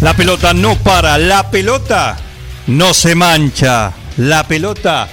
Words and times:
La 0.00 0.14
pelota 0.14 0.52
no 0.52 0.76
para, 0.76 1.16
la 1.16 1.50
pelota 1.50 2.18
no 2.66 2.92
se 2.92 3.14
mancha, 3.14 3.94
la 4.18 4.46
pelota 4.46 5.08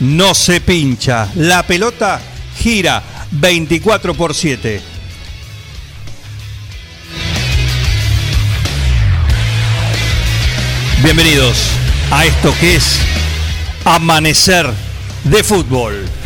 no 0.00 0.34
se 0.34 0.60
pincha, 0.60 1.28
la 1.36 1.62
pelota 1.62 2.20
gira 2.58 3.00
24 3.30 4.14
por 4.14 4.34
7. 4.34 4.82
Bienvenidos 11.04 11.56
a 12.10 12.26
esto 12.26 12.52
que 12.58 12.74
es 12.74 12.98
Amanecer 13.84 14.68
de 15.22 15.44
Fútbol. 15.44 16.17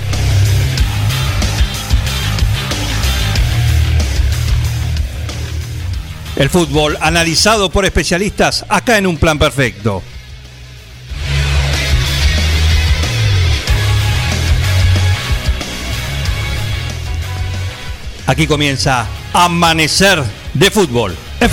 El 6.36 6.48
fútbol 6.50 6.96
analizado 7.00 7.70
por 7.70 7.84
especialistas 7.84 8.64
acá 8.68 8.98
en 8.98 9.06
un 9.06 9.18
plan 9.18 9.38
perfecto. 9.38 10.02
Aquí 18.26 18.46
comienza 18.46 19.06
Amanecer 19.34 20.22
de 20.54 20.70
Fútbol. 20.70 21.14
En 21.40 21.50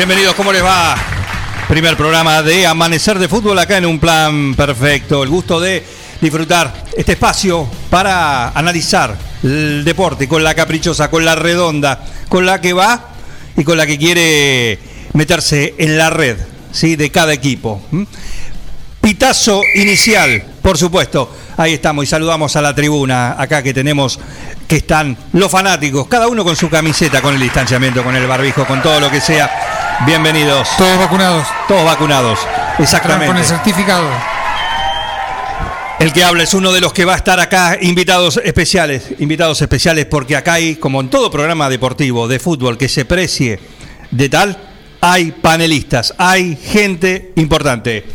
Bienvenidos, 0.00 0.34
¿cómo 0.34 0.50
les 0.50 0.64
va? 0.64 0.96
Primer 1.68 1.94
programa 1.94 2.42
de 2.42 2.66
Amanecer 2.66 3.18
de 3.18 3.28
Fútbol 3.28 3.58
acá 3.58 3.76
en 3.76 3.84
un 3.84 3.98
plan 3.98 4.54
perfecto. 4.54 5.22
El 5.22 5.28
gusto 5.28 5.60
de 5.60 5.84
disfrutar 6.22 6.72
este 6.96 7.12
espacio 7.12 7.68
para 7.90 8.48
analizar 8.48 9.14
el 9.42 9.84
deporte 9.84 10.26
con 10.26 10.42
la 10.42 10.54
caprichosa, 10.54 11.10
con 11.10 11.26
la 11.26 11.34
redonda, 11.34 12.02
con 12.30 12.46
la 12.46 12.62
que 12.62 12.72
va 12.72 13.10
y 13.58 13.62
con 13.62 13.76
la 13.76 13.86
que 13.86 13.98
quiere 13.98 14.78
meterse 15.12 15.74
en 15.76 15.98
la 15.98 16.08
red 16.08 16.38
¿sí? 16.72 16.96
de 16.96 17.10
cada 17.10 17.34
equipo. 17.34 17.82
¿m? 17.92 18.06
Pitazo 19.02 19.60
inicial, 19.74 20.42
por 20.62 20.78
supuesto. 20.78 21.30
Ahí 21.58 21.74
estamos 21.74 22.04
y 22.04 22.06
saludamos 22.06 22.56
a 22.56 22.62
la 22.62 22.74
tribuna 22.74 23.36
acá 23.38 23.62
que 23.62 23.74
tenemos 23.74 24.18
que 24.66 24.76
están 24.76 25.14
los 25.34 25.50
fanáticos, 25.50 26.06
cada 26.08 26.26
uno 26.26 26.42
con 26.42 26.56
su 26.56 26.70
camiseta, 26.70 27.20
con 27.20 27.34
el 27.34 27.40
distanciamiento, 27.40 28.02
con 28.02 28.16
el 28.16 28.26
barbijo, 28.26 28.64
con 28.64 28.80
todo 28.80 28.98
lo 28.98 29.10
que 29.10 29.20
sea. 29.20 29.78
Bienvenidos. 30.06 30.68
Todos 30.78 30.98
vacunados. 30.98 31.46
Todos 31.68 31.84
vacunados. 31.84 32.38
Exactamente. 32.78 33.26
Con 33.26 33.36
el 33.36 33.44
certificado. 33.44 34.08
El 35.98 36.14
que 36.14 36.24
habla 36.24 36.42
es 36.42 36.54
uno 36.54 36.72
de 36.72 36.80
los 36.80 36.94
que 36.94 37.04
va 37.04 37.12
a 37.12 37.16
estar 37.16 37.38
acá, 37.38 37.76
invitados 37.78 38.40
especiales, 38.42 39.04
invitados 39.18 39.60
especiales, 39.60 40.06
porque 40.06 40.36
acá 40.36 40.54
hay, 40.54 40.76
como 40.76 41.02
en 41.02 41.10
todo 41.10 41.30
programa 41.30 41.68
deportivo 41.68 42.26
de 42.28 42.38
fútbol 42.38 42.78
que 42.78 42.88
se 42.88 43.04
precie 43.04 43.60
de 44.10 44.28
tal, 44.30 44.56
hay 45.02 45.32
panelistas, 45.32 46.14
hay 46.16 46.56
gente 46.56 47.32
importante. 47.36 48.06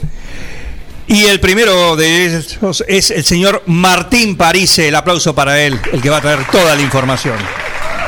Y 1.05 1.25
el 1.25 1.39
primero 1.39 1.95
de 1.95 2.25
esos 2.25 2.83
es 2.87 3.11
el 3.11 3.23
señor 3.23 3.61
Martín 3.67 4.35
Parise, 4.35 4.87
el 4.87 4.95
aplauso 4.95 5.35
para 5.35 5.59
él, 5.59 5.79
el 5.93 6.01
que 6.01 6.09
va 6.09 6.17
a 6.17 6.21
traer 6.21 6.45
toda 6.45 6.75
la 6.75 6.81
información. 6.81 7.37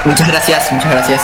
Muchas 0.04 0.28
gracias, 0.28 0.72
muchas 0.72 0.92
gracias. 0.92 1.22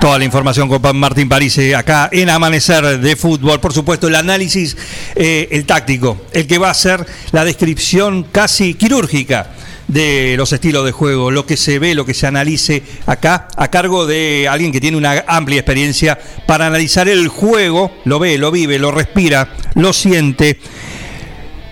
Toda 0.00 0.18
la 0.18 0.24
información 0.24 0.68
con 0.68 0.96
Martín 0.96 1.28
Parise 1.28 1.74
acá 1.74 2.08
en 2.12 2.30
Amanecer 2.30 3.00
de 3.00 3.16
Fútbol. 3.16 3.58
Por 3.58 3.72
supuesto, 3.72 4.06
el 4.06 4.14
análisis, 4.14 4.76
eh, 5.16 5.48
el 5.50 5.66
táctico, 5.66 6.22
el 6.32 6.46
que 6.46 6.58
va 6.58 6.68
a 6.68 6.70
hacer 6.70 7.04
la 7.32 7.44
descripción 7.44 8.22
casi 8.30 8.74
quirúrgica 8.74 9.50
de 9.88 10.34
los 10.36 10.52
estilos 10.52 10.84
de 10.84 10.92
juego, 10.92 11.32
lo 11.32 11.46
que 11.46 11.56
se 11.56 11.80
ve, 11.80 11.96
lo 11.96 12.06
que 12.06 12.14
se 12.14 12.28
analice 12.28 12.84
acá, 13.06 13.48
a 13.56 13.68
cargo 13.68 14.06
de 14.06 14.46
alguien 14.48 14.70
que 14.70 14.80
tiene 14.80 14.96
una 14.96 15.24
amplia 15.26 15.58
experiencia 15.58 16.16
para 16.46 16.66
analizar 16.66 17.08
el 17.08 17.26
juego, 17.26 17.90
lo 18.04 18.20
ve, 18.20 18.38
lo 18.38 18.52
vive, 18.52 18.78
lo 18.78 18.92
respira, 18.92 19.48
lo 19.74 19.92
siente. 19.92 20.60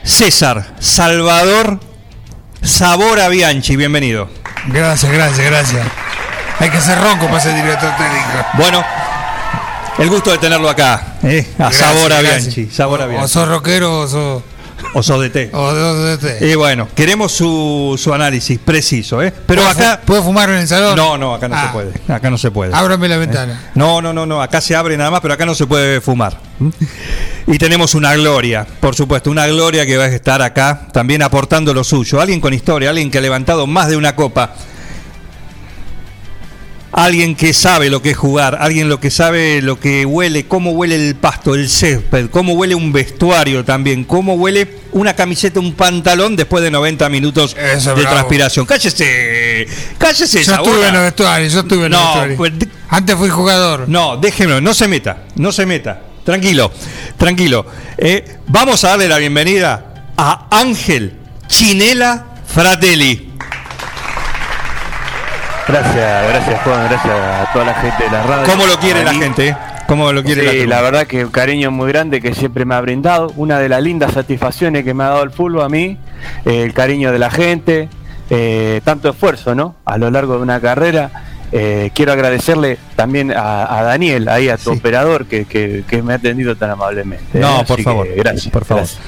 César 0.03 0.75
Salvador 0.81 1.81
Sabora 2.62 3.28
Bianchi, 3.28 3.76
bienvenido. 3.76 4.28
Gracias, 4.69 5.12
gracias, 5.12 5.47
gracias. 5.47 6.06
Hay 6.59 6.71
que 6.71 6.81
ser 6.81 6.99
ronco 7.00 7.27
para 7.27 7.41
ser 7.41 7.55
director 7.55 7.91
técnico. 7.97 8.47
Bueno, 8.55 8.83
el 9.99 10.09
gusto 10.09 10.31
de 10.33 10.39
tenerlo 10.39 10.69
acá, 10.69 11.17
¿eh? 11.22 11.47
a 11.55 11.69
Gracias, 11.71 11.81
Sabora 11.91 12.21
gracias. 12.22 12.55
Bianchi. 12.55 12.75
Sabora 12.75 13.05
O 13.05 13.09
Bianchi. 13.09 13.28
sos 13.28 13.49
rockero 13.49 14.00
o 14.00 14.09
sos. 14.09 14.43
O 14.94 15.03
sos 15.03 15.21
de 15.22 15.31
té. 15.31 15.50
O 15.53 15.72
de, 15.75 16.17
de- 16.17 16.39
de- 16.39 16.49
Y 16.50 16.55
bueno, 16.55 16.89
queremos 16.94 17.33
su, 17.33 17.99
su 18.03 18.12
análisis 18.15 18.59
preciso, 18.59 19.22
¿eh? 19.22 19.33
Pero 19.47 19.62
¿Puedo 19.62 19.69
acá. 19.75 20.00
¿Puedo 20.05 20.22
fumar 20.22 20.49
en 20.50 20.56
el 20.56 20.69
salón? 20.69 20.97
No, 20.97 21.17
no, 21.19 21.34
acá 21.34 21.49
no 21.49 21.56
Ah, 21.56 21.62
se 21.67 21.69
puede. 21.72 21.93
Acá 22.15 22.31
no 22.31 22.39
se 22.39 22.50
puede. 22.50 22.75
Ábrame 22.75 23.09
la 23.09 23.17
ventana. 23.17 23.71
No, 23.75 24.00
no, 24.03 24.12
no, 24.12 24.25
no. 24.27 24.41
Acá 24.43 24.61
se 24.61 24.75
abre 24.77 24.97
nada 24.97 25.11
más, 25.11 25.21
pero 25.21 25.34
acá 25.34 25.44
no 25.47 25.55
se 25.55 25.67
puede 25.67 26.00
fumar. 26.00 26.38
Y 27.47 27.59
tenemos 27.59 27.94
una 27.94 28.15
gloria, 28.15 28.67
por 28.81 28.94
supuesto, 28.94 29.31
una 29.31 29.47
gloria 29.47 29.84
que 29.87 29.97
va 29.97 30.05
a 30.05 30.09
estar 30.09 30.41
acá 30.43 30.88
también 30.93 31.23
aportando 31.23 31.73
lo 31.75 31.83
suyo. 31.84 32.21
Alguien 32.21 32.41
con 32.41 32.53
historia, 32.55 32.91
alguien 32.91 33.11
que 33.11 33.19
ha 33.19 33.23
levantado 33.23 33.67
más 33.67 33.88
de 33.88 33.97
una 33.97 34.15
copa. 34.15 34.55
Alguien 36.98 37.36
que 37.36 37.52
sabe 37.52 37.90
lo 37.90 38.00
que 38.00 38.12
es 38.12 38.16
jugar, 38.16 38.56
alguien 38.58 38.88
lo 38.88 38.98
que 38.98 39.10
sabe 39.10 39.60
lo 39.60 39.78
que 39.78 40.06
huele, 40.06 40.46
cómo 40.46 40.70
huele 40.70 40.94
el 40.96 41.14
pasto, 41.14 41.54
el 41.54 41.68
césped, 41.68 42.30
cómo 42.30 42.54
huele 42.54 42.74
un 42.74 42.90
vestuario 42.90 43.66
también, 43.66 44.02
cómo 44.04 44.32
huele 44.32 44.66
una 44.92 45.14
camiseta, 45.14 45.60
un 45.60 45.74
pantalón 45.74 46.36
después 46.36 46.64
de 46.64 46.70
90 46.70 47.06
minutos 47.10 47.54
Eso, 47.54 47.90
de 47.94 48.00
bravo. 48.00 48.14
transpiración. 48.16 48.64
Cállese, 48.64 49.66
cállese, 49.98 50.42
Yo 50.42 50.54
estuve 50.54 50.88
en 50.88 50.94
los 50.94 51.02
vestuarios, 51.02 51.52
yo 51.52 51.60
estuve 51.60 51.84
en 51.84 51.92
los 51.92 52.00
No, 52.00 52.06
vestuarios. 52.26 52.38
pues, 52.38 52.52
Antes 52.88 53.16
fui 53.16 53.28
jugador. 53.28 53.84
no, 53.88 54.16
déjenlo, 54.16 54.62
no 54.62 54.72
se 54.72 54.88
meta, 54.88 55.24
no 55.34 55.52
se 55.52 55.66
meta. 55.66 56.00
Tranquilo, 56.24 56.72
tranquilo. 57.18 57.66
Eh, 57.98 58.38
vamos 58.46 58.82
a 58.84 58.88
darle 58.88 59.06
la 59.08 59.18
bienvenida 59.18 60.06
a 60.16 60.48
Ángel 60.50 61.12
Chinela 61.46 62.24
Fratelli. 62.46 63.25
Gracias, 65.69 66.28
gracias 66.28 66.62
Juan, 66.62 66.88
gracias 66.88 67.12
a 67.12 67.53
toda 67.53 67.65
la 67.65 67.75
gente 67.75 68.04
de 68.04 68.10
la 68.10 68.22
radio. 68.22 68.53
¿Cómo 68.53 68.66
lo 68.66 68.78
quiere 68.78 69.04
la 69.04 69.15
gente? 69.15 69.56
¿Cómo 69.88 70.12
lo 70.12 70.23
quiere 70.23 70.44
la 70.44 70.50
Sí, 70.52 70.67
la 70.67 70.81
verdad 70.81 71.06
que 71.06 71.25
un 71.25 71.31
cariño 71.31 71.70
muy 71.70 71.88
grande 71.90 72.20
que 72.20 72.35
siempre 72.35 72.64
me 72.64 72.75
ha 72.75 72.81
brindado. 72.81 73.32
Una 73.37 73.58
de 73.58 73.69
las 73.69 73.82
lindas 73.82 74.12
satisfacciones 74.12 74.85
que 74.85 74.94
me 74.94 75.05
ha 75.05 75.08
dado 75.08 75.23
el 75.25 75.31
fútbol 75.31 75.62
a 75.62 75.69
mí, 75.69 75.96
eh, 76.44 76.62
el 76.62 76.73
cariño 76.73 77.11
de 77.12 77.19
la 77.19 77.31
gente, 77.31 77.88
eh, 78.31 78.81
tanto 78.85 79.11
esfuerzo, 79.11 79.55
¿no? 79.55 79.75
A 79.85 79.99
lo 79.99 80.11
largo 80.11 80.37
de 80.37 80.43
una 80.43 80.61
carrera. 80.61 81.11
Eh, 81.52 81.90
quiero 81.94 82.12
agradecerle 82.12 82.76
también 82.96 83.32
a, 83.32 83.79
a 83.79 83.82
Daniel, 83.85 84.29
ahí 84.29 84.49
a 84.49 84.56
tu 84.56 84.73
Sí. 84.73 84.79
operador, 84.79 85.26
que, 85.26 85.44
que- 85.46 85.85
que 85.88 86.02
me 86.02 86.12
ha 86.12 86.17
atendido 86.17 86.56
tan 86.56 86.70
amablemente. 86.70 87.38
No, 87.38 87.61
¿eh? 87.61 87.64
por 87.67 87.75
Así 87.75 87.82
favor. 87.85 88.06
que 88.08 88.14
gracias. 88.17 88.49
Por 88.52 88.64
favor. 88.64 88.82
gracias. 88.85 89.02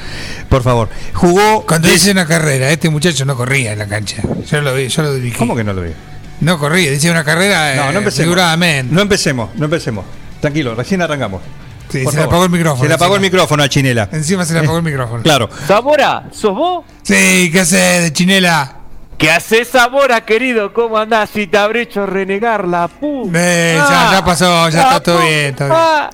Por 0.48 0.62
favor. 0.62 0.88
Jugó. 1.14 1.64
Cuando 1.66 1.88
hice 1.92 2.12
una 2.12 2.26
carrera, 2.26 2.70
este 2.70 2.88
muchacho 2.90 3.24
no 3.24 3.36
corría 3.36 3.72
en 3.72 3.78
la 3.80 3.86
cancha. 3.88 4.22
Yo 4.48 4.60
lo 4.60 4.74
vi, 4.74 4.86
yo 4.88 5.02
lo 5.02 5.14
dirigí. 5.14 5.36
¿Cómo 5.36 5.54
que 5.56 5.64
no 5.64 5.72
lo 5.72 5.82
vi? 5.82 5.90
No 6.40 6.58
corría, 6.58 6.90
dice 6.90 7.10
una 7.10 7.24
carrera 7.24 7.74
No, 7.74 7.82
eh, 7.90 7.92
no 7.92 7.98
empecemos. 7.98 8.24
figuradamente. 8.26 8.94
No 8.94 9.00
empecemos, 9.02 9.50
no 9.56 9.64
empecemos. 9.64 10.04
Tranquilo, 10.40 10.74
recién 10.74 11.02
arrancamos. 11.02 11.42
Sí, 11.88 12.04
Por 12.04 12.12
se 12.12 12.18
le 12.18 12.22
favor. 12.24 12.34
apagó 12.34 12.44
el 12.44 12.50
micrófono. 12.50 12.82
Se 12.82 12.88
le 12.88 12.94
apagó 12.94 13.14
el 13.16 13.20
micrófono 13.22 13.62
a 13.62 13.68
Chinela. 13.68 14.08
Encima 14.12 14.44
se 14.44 14.52
le 14.52 14.60
apagó 14.60 14.76
el 14.76 14.82
micrófono. 14.84 15.22
Claro. 15.22 15.48
Sabora, 15.66 16.24
¿sos 16.32 16.54
vos? 16.54 16.84
Sí, 17.02 17.50
¿qué 17.52 17.60
haces 17.60 18.02
de 18.02 18.12
chinela? 18.12 18.74
¿Qué 19.16 19.30
haces, 19.32 19.68
Sabora, 19.68 20.20
querido? 20.24 20.72
¿Cómo 20.72 20.96
andás? 20.98 21.30
Si 21.30 21.46
te 21.48 21.58
habré 21.58 21.82
hecho 21.82 22.06
renegar 22.06 22.68
la 22.68 22.86
pu. 22.88 23.28
Eh, 23.34 23.74
ya, 23.76 24.10
ya 24.12 24.24
pasó, 24.24 24.68
ya 24.68 24.82
está 24.82 25.00
todo 25.02 25.18
bien, 25.22 25.56
todo 25.56 25.68
bien. 25.68 25.80
Ah. 25.80 26.10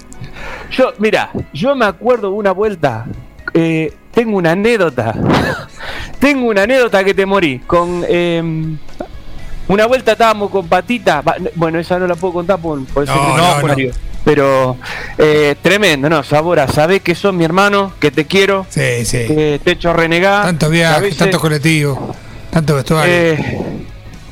Yo, 0.71 0.93
mira, 0.99 1.31
yo 1.53 1.75
me 1.75 1.85
acuerdo 1.85 2.31
una 2.31 2.53
vuelta. 2.53 3.05
eh, 3.53 3.93
tengo 4.13 4.39
una 4.39 4.53
anécdota. 4.53 5.13
tengo 6.21 6.47
una 6.49 6.63
anécdota 6.63 7.03
que 7.05 7.13
te 7.15 7.27
morí. 7.27 7.59
Con. 7.67 8.05
eh, 8.09 8.77
una 9.69 9.87
vuelta 9.87 10.13
estábamos 10.13 10.51
con 10.51 10.69
patita. 10.69 11.23
Bueno, 11.55 11.79
esa 11.79 11.99
no 11.99 12.07
la 12.07 12.15
puedo 12.15 12.35
contar 12.35 12.59
por, 12.59 12.85
por 12.87 13.03
el 13.05 13.09
No, 13.09 13.37
no, 13.37 13.61
sumario. 13.61 13.93
Pero 14.25 14.77
eh, 15.19 15.55
tremendo, 15.61 16.09
¿no? 16.09 16.23
Sabora, 16.23 16.67
sabés 16.67 17.03
que 17.03 17.15
sos 17.15 17.35
mi 17.35 17.45
hermano, 17.45 17.93
que 18.01 18.11
te 18.11 18.25
quiero, 18.27 18.65
Sí, 18.71 19.05
sí. 19.05 19.27
que 19.27 19.61
te 19.63 19.73
echo 19.73 19.93
renegar. 19.93 20.45
Tantos 20.47 20.69
a 20.69 20.73
viajes, 20.73 21.17
tantos 21.17 21.41
colectivos, 21.41 21.99
tanto 22.51 22.75
vestuario. 22.75 23.13
eh, 23.13 23.59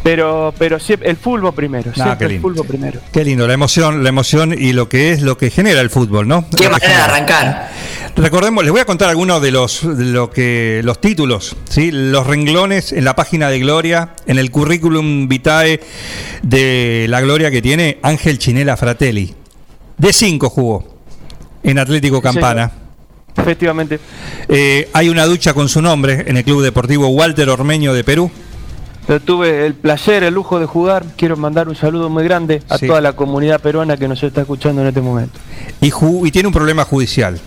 pero, 0.02 0.52
pero 0.58 0.78
siempre, 0.81 1.08
el 1.10 1.16
fútbol 1.16 1.54
primero, 1.54 1.90
No, 1.90 1.94
siempre 1.94 2.19
qué 2.19 2.25
el 2.25 2.31
lindo, 2.32 2.49
fútbol 2.49 2.64
sí. 2.66 2.69
primero. 2.69 3.00
Qué 3.12 3.25
lindo, 3.25 3.46
la 3.46 3.54
emoción, 3.54 4.02
la 4.02 4.08
emoción 4.08 4.54
y 4.56 4.72
lo 4.72 4.88
que 4.88 5.12
es 5.12 5.22
lo 5.22 5.37
que 5.37 5.50
genera 5.50 5.81
el 5.81 5.90
fútbol, 5.90 6.26
¿no? 6.28 6.44
Qué 6.56 6.64
Lo 6.64 6.70
manera 6.70 6.96
de 6.96 7.02
arrancar. 7.02 7.70
Recordemos, 8.16 8.62
les 8.62 8.72
voy 8.72 8.81
a 8.81 8.84
contar 8.84 9.08
algunos 9.08 9.40
de 9.40 9.50
los 9.50 9.96
de 9.96 10.04
lo 10.04 10.28
que 10.31 10.82
los 10.84 11.00
títulos, 11.00 11.56
¿sí? 11.69 11.90
los 11.93 12.26
renglones 12.26 12.93
en 12.93 13.04
la 13.06 13.16
página 13.16 13.49
de 13.49 13.58
Gloria, 13.58 14.10
en 14.26 14.38
el 14.38 14.50
currículum 14.50 15.28
vitae 15.28 15.81
de 16.43 17.06
la 17.08 17.22
Gloria 17.22 17.50
que 17.50 17.62
tiene 17.62 17.98
Ángel 18.02 18.38
Chinela 18.38 18.76
Fratelli. 18.76 19.34
De 19.96 20.12
cinco 20.12 20.50
jugó 20.50 20.98
en 21.62 21.78
Atlético 21.78 22.20
Campana. 22.20 22.72
Efectivamente. 23.34 23.98
Eh, 24.48 24.90
hay 24.93 25.08
una 25.08 25.25
ducha 25.25 25.55
con 25.55 25.70
su 25.70 25.81
nombre 25.81 26.25
en 26.26 26.37
el 26.37 26.44
Club 26.44 26.62
Deportivo 26.62 27.08
Walter 27.08 27.48
Ormeño 27.48 27.94
de 27.94 28.05
Perú. 28.05 28.31
Yo 29.08 29.20
tuve 29.20 29.66
el 29.66 29.75
placer, 29.75 30.22
el 30.22 30.34
lujo 30.34 30.58
de 30.60 30.66
jugar. 30.66 31.04
Quiero 31.16 31.37
mandar 31.37 31.69
un 31.69 31.75
saludo 31.76 32.08
muy 32.08 32.25
grande 32.25 32.62
a 32.69 32.78
Sí. 32.78 32.87
toda 32.87 33.00
la 33.00 33.12
comunidad 33.14 33.60
peruana 33.60 33.96
que 33.96 34.06
nos 34.08 34.22
está 34.22 34.43
escuchando 34.43 34.81
en 34.82 34.88
este 34.88 35.00
momento. 35.00 35.38
Y, 35.81 35.90
ju- 35.90 36.26
y 36.26 36.31
tiene 36.31 36.46
un 36.49 36.54
problema 36.54 36.84
judicial. 36.84 37.38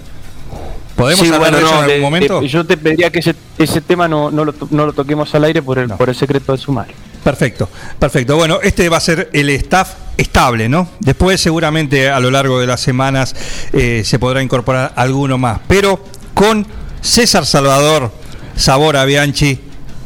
¿Podemos 0.96 1.20
Sí, 1.20 1.34
hablar 1.34 1.52
bueno, 1.52 1.58
de 1.58 1.64
eso 1.64 1.72
no, 1.74 1.78
en 1.78 1.84
algún 1.84 1.96
le- 1.98 2.02
momento? 2.02 2.42
le- 2.42 2.48
yo 2.48 2.66
te 2.66 2.78
pediría 2.78 3.10
que 3.10 3.20
ese, 3.20 3.36
ese 3.58 3.82
tema 3.82 4.08
no, 4.08 4.32
no, 4.32 4.46
lo, 4.46 4.54
no 4.70 4.86
lo 4.86 4.94
toquemos 4.94 5.34
al 5.36 5.44
aire 5.46 5.62
por 5.62 5.78
el, 5.80 5.90
por 5.90 6.08
el 6.10 6.16
secreto 6.16 6.52
del 6.54 6.60
sumario. 6.62 6.94
Perfecto, 7.24 7.68
perfecto. 8.00 8.36
Bueno, 8.38 8.60
este 8.62 8.88
va 8.88 8.98
a 8.98 9.02
ser 9.02 9.30
el 9.34 9.50
staff 9.50 9.94
estable, 10.16 10.70
¿no? 10.70 10.88
Después 11.00 11.42
seguramente 11.42 12.10
a 12.10 12.20
lo 12.20 12.32
largo 12.32 12.60
de 12.60 12.68
las 12.68 12.80
semanas 12.82 13.36
eh, 13.74 14.04
se 14.06 14.20
podrá 14.20 14.42
incorporar 14.44 14.94
alguno 14.96 15.38
más, 15.38 15.60
pero 15.68 16.00
con 16.34 16.66
César 17.02 17.46
Salvador, 17.46 18.12
Sabora 18.56 19.04
Bianchi, 19.06 19.60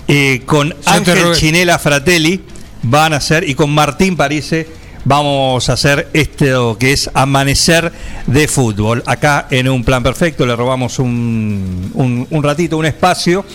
eh, 0.10 0.42
con 0.46 0.70
Yo 0.70 0.76
te 0.76 0.90
Ángel 0.90 1.32
Chinela 1.36 1.80
Fratelli 1.80 2.42
van 2.84 3.14
a 3.14 3.22
ser, 3.22 3.48
y 3.48 3.56
con 3.56 3.70
Martín 3.74 4.18
Parise 4.18 4.68
vamos 5.06 5.70
a 5.70 5.74
hacer 5.74 6.10
esto 6.14 6.78
que 6.78 6.92
es 6.92 7.10
amanecer 7.14 7.92
de 8.28 8.48
fútbol. 8.50 9.02
Acá 9.06 9.48
en 9.50 9.70
un 9.70 9.84
plan 9.84 10.04
perfecto 10.04 10.46
le 10.46 10.56
robamos 10.56 11.00
un, 11.00 11.92
un- 11.94 12.28
un 12.30 12.44
ratito, 12.44 12.78
un 12.78 12.86
espacio 12.86 13.46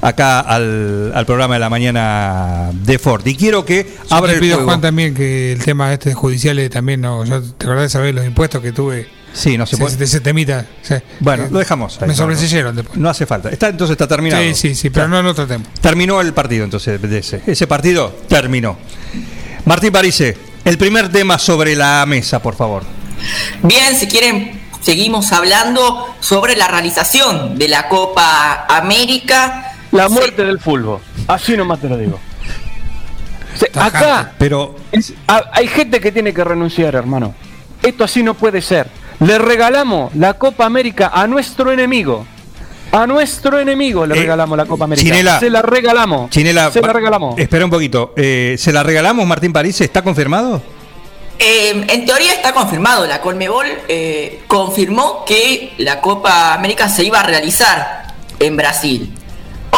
acá 0.00 0.40
al, 0.40 1.12
al 1.14 1.26
programa 1.26 1.54
de 1.54 1.60
la 1.60 1.68
mañana 1.70 2.70
de 2.72 2.98
Ford. 2.98 3.26
Y 3.26 3.34
quiero 3.36 3.64
que 3.64 3.86
Yo 4.10 4.16
abra 4.16 4.30
te 4.30 4.34
el 4.36 4.40
pido, 4.40 4.54
juego. 4.56 4.70
Juan, 4.70 4.80
también 4.80 5.14
que 5.14 5.52
el 5.52 5.62
tema 5.62 5.92
este 5.92 6.10
de 6.10 6.14
judiciales 6.14 6.70
también, 6.70 7.00
no, 7.02 7.24
yo 7.24 7.42
te 7.42 7.64
acordás 7.66 7.84
de 7.84 7.88
saber 7.90 8.14
los 8.14 8.24
impuestos 8.26 8.60
que 8.62 8.72
tuve 8.72 9.06
Sí, 9.34 9.58
no 9.58 9.66
se 9.66 9.74
ese, 9.76 9.84
puede. 9.84 10.04
ese 10.04 10.20
temita. 10.20 10.64
sí. 10.82 10.94
Bueno, 11.20 11.44
Eh, 11.44 11.48
lo 11.50 11.58
dejamos. 11.58 11.96
ahí, 11.96 12.02
Me 12.02 12.06
no, 12.08 12.14
sobreseyeron 12.14 12.74
después. 12.76 12.96
No, 12.96 13.02
no 13.04 13.08
hace 13.10 13.26
falta. 13.26 13.50
Está, 13.50 13.68
entonces 13.68 13.92
está 13.94 14.06
terminado. 14.06 14.42
Sí, 14.42 14.54
sí, 14.54 14.74
sí, 14.74 14.90
pero 14.90 15.08
no 15.08 15.20
lo 15.22 15.34
tratemos. 15.34 15.68
Terminó 15.80 16.20
el 16.20 16.32
partido 16.32 16.64
entonces 16.64 17.02
de 17.02 17.18
ese. 17.18 17.42
Ese 17.46 17.66
partido 17.66 18.14
terminó. 18.28 18.78
Martín 19.66 19.92
Parise, 19.92 20.36
el 20.64 20.78
primer 20.78 21.10
tema 21.10 21.38
sobre 21.38 21.74
la 21.74 22.04
mesa, 22.06 22.40
por 22.40 22.54
favor. 22.54 22.84
Bien, 23.62 23.96
si 23.98 24.06
quieren, 24.06 24.60
seguimos 24.80 25.32
hablando 25.32 26.14
sobre 26.20 26.54
la 26.56 26.68
realización 26.68 27.58
de 27.58 27.68
la 27.68 27.88
Copa 27.88 28.66
América. 28.68 29.72
La 29.90 30.06
Sí. 30.08 30.12
muerte 30.14 30.44
del 30.44 30.60
fútbol. 30.60 31.00
Así 31.26 31.56
nomás 31.56 31.80
te 31.80 31.88
lo 31.88 31.96
digo. 31.96 32.18
Se- 33.58 33.66
Tajante. 33.66 33.98
acá 33.98 34.32
Pero 34.38 34.76
es- 34.92 35.12
hay 35.26 35.66
gente 35.68 36.00
que 36.00 36.10
tiene 36.12 36.32
que 36.34 36.42
renunciar, 36.44 36.94
hermano. 36.94 37.34
Esto 37.82 38.04
así 38.04 38.22
no 38.22 38.34
puede 38.34 38.60
ser. 38.60 38.88
Le 39.20 39.38
regalamos 39.38 40.14
la 40.14 40.34
Copa 40.34 40.64
América 40.66 41.10
a 41.12 41.26
nuestro 41.26 41.72
enemigo. 41.72 42.26
A 42.92 43.06
nuestro 43.06 43.58
enemigo 43.58 44.06
le 44.06 44.14
Eh, 44.16 44.20
regalamos 44.20 44.56
la 44.56 44.66
Copa 44.66 44.84
América. 44.84 45.04
Chinela. 45.08 45.40
Se 45.40 45.50
la 45.50 45.62
regalamos. 45.62 46.30
Chinela, 46.30 46.70
Se 46.70 46.80
la 46.80 46.92
regalamos. 46.92 47.38
Espera 47.38 47.64
un 47.64 47.70
poquito. 47.70 48.12
Eh, 48.16 48.54
¿Se 48.58 48.72
la 48.72 48.82
regalamos, 48.82 49.26
Martín 49.26 49.52
Parise? 49.52 49.84
¿Está 49.84 50.02
confirmado? 50.02 50.62
Eh, 51.38 51.84
en 51.88 52.04
teoría 52.06 52.32
está 52.32 52.52
confirmado, 52.52 53.06
la 53.08 53.20
Colmebol 53.20 53.66
eh, 53.88 54.42
confirmó 54.46 55.24
que 55.24 55.72
la 55.78 56.00
Copa 56.00 56.54
América 56.54 56.88
se 56.88 57.02
iba 57.04 57.18
a 57.18 57.22
realizar 57.24 58.14
en 58.38 58.56
Brasil. 58.56 59.12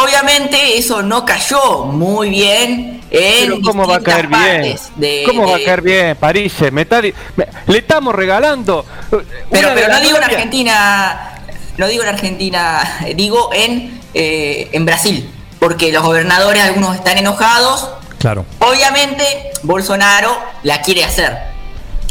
Obviamente 0.03 0.77
eso 0.77 1.01
no 1.01 1.25
cayó 1.25 1.85
muy 1.85 2.29
bien 2.29 3.01
en 3.09 3.45
Pero 3.49 3.61
¿cómo 3.63 3.87
va 3.87 3.95
a 3.97 3.99
caer 4.01 4.27
bien? 4.27 4.41
partes 4.41 4.91
de- 4.95 5.23
¿Cómo 5.25 5.47
va 5.49 5.55
a 5.57 5.63
caer 5.63 5.81
bien, 5.81 6.15
París? 6.17 6.53
Me 6.71 6.81
está 6.81 7.01
di- 7.01 7.13
me- 7.35 7.47
le 7.67 7.77
estamos 7.79 8.13
regalando. 8.13 8.85
uh, 9.11 9.17
Pero, 9.49 9.69
pero 9.73 9.87
no 9.89 9.99
digo 10.01 10.17
en 10.17 10.23
Argentina, 10.23 11.39
no 11.77 11.87
digo 11.87 12.03
en 12.03 12.09
Argentina, 12.09 12.97
eh, 13.05 13.13
digo 13.15 13.49
en, 13.53 13.99
eh, 14.13 14.69
en 14.71 14.85
Brasil, 14.85 15.29
porque 15.59 15.91
los 15.91 16.03
gobernadores 16.03 16.61
algunos 16.63 16.95
están 16.95 17.17
enojados. 17.17 17.89
Claro. 18.19 18.45
Obviamente 18.59 19.23
Bolsonaro 19.63 20.37
la 20.63 20.81
quiere 20.81 21.03
hacer. 21.05 21.37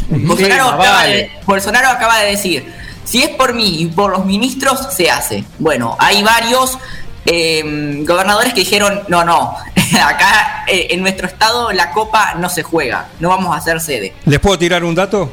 Bolsonaro, 0.09 0.69
acaba 0.69 0.93
vale. 0.93 1.13
de, 1.15 1.31
Bolsonaro 1.45 1.89
acaba 1.89 2.19
de 2.19 2.31
decir, 2.31 2.73
si 3.03 3.21
es 3.23 3.29
por 3.29 3.53
mí 3.53 3.81
y 3.81 3.85
por 3.87 4.11
los 4.11 4.25
ministros, 4.25 4.93
se 4.95 5.09
hace. 5.11 5.43
Bueno, 5.59 5.95
hay 5.99 6.23
varios 6.23 6.77
eh, 7.27 8.03
gobernadores 8.05 8.53
que 8.53 8.61
dijeron, 8.61 9.01
no, 9.09 9.23
no, 9.23 9.55
acá 10.03 10.63
eh, 10.67 10.87
en 10.91 11.01
nuestro 11.01 11.27
estado 11.27 11.71
la 11.73 11.91
copa 11.91 12.35
no 12.39 12.49
se 12.49 12.63
juega, 12.63 13.09
no 13.19 13.29
vamos 13.29 13.53
a 13.53 13.59
hacer 13.59 13.79
sede. 13.81 14.13
¿Les 14.25 14.39
puedo 14.39 14.57
tirar 14.57 14.83
un 14.83 14.95
dato? 14.95 15.29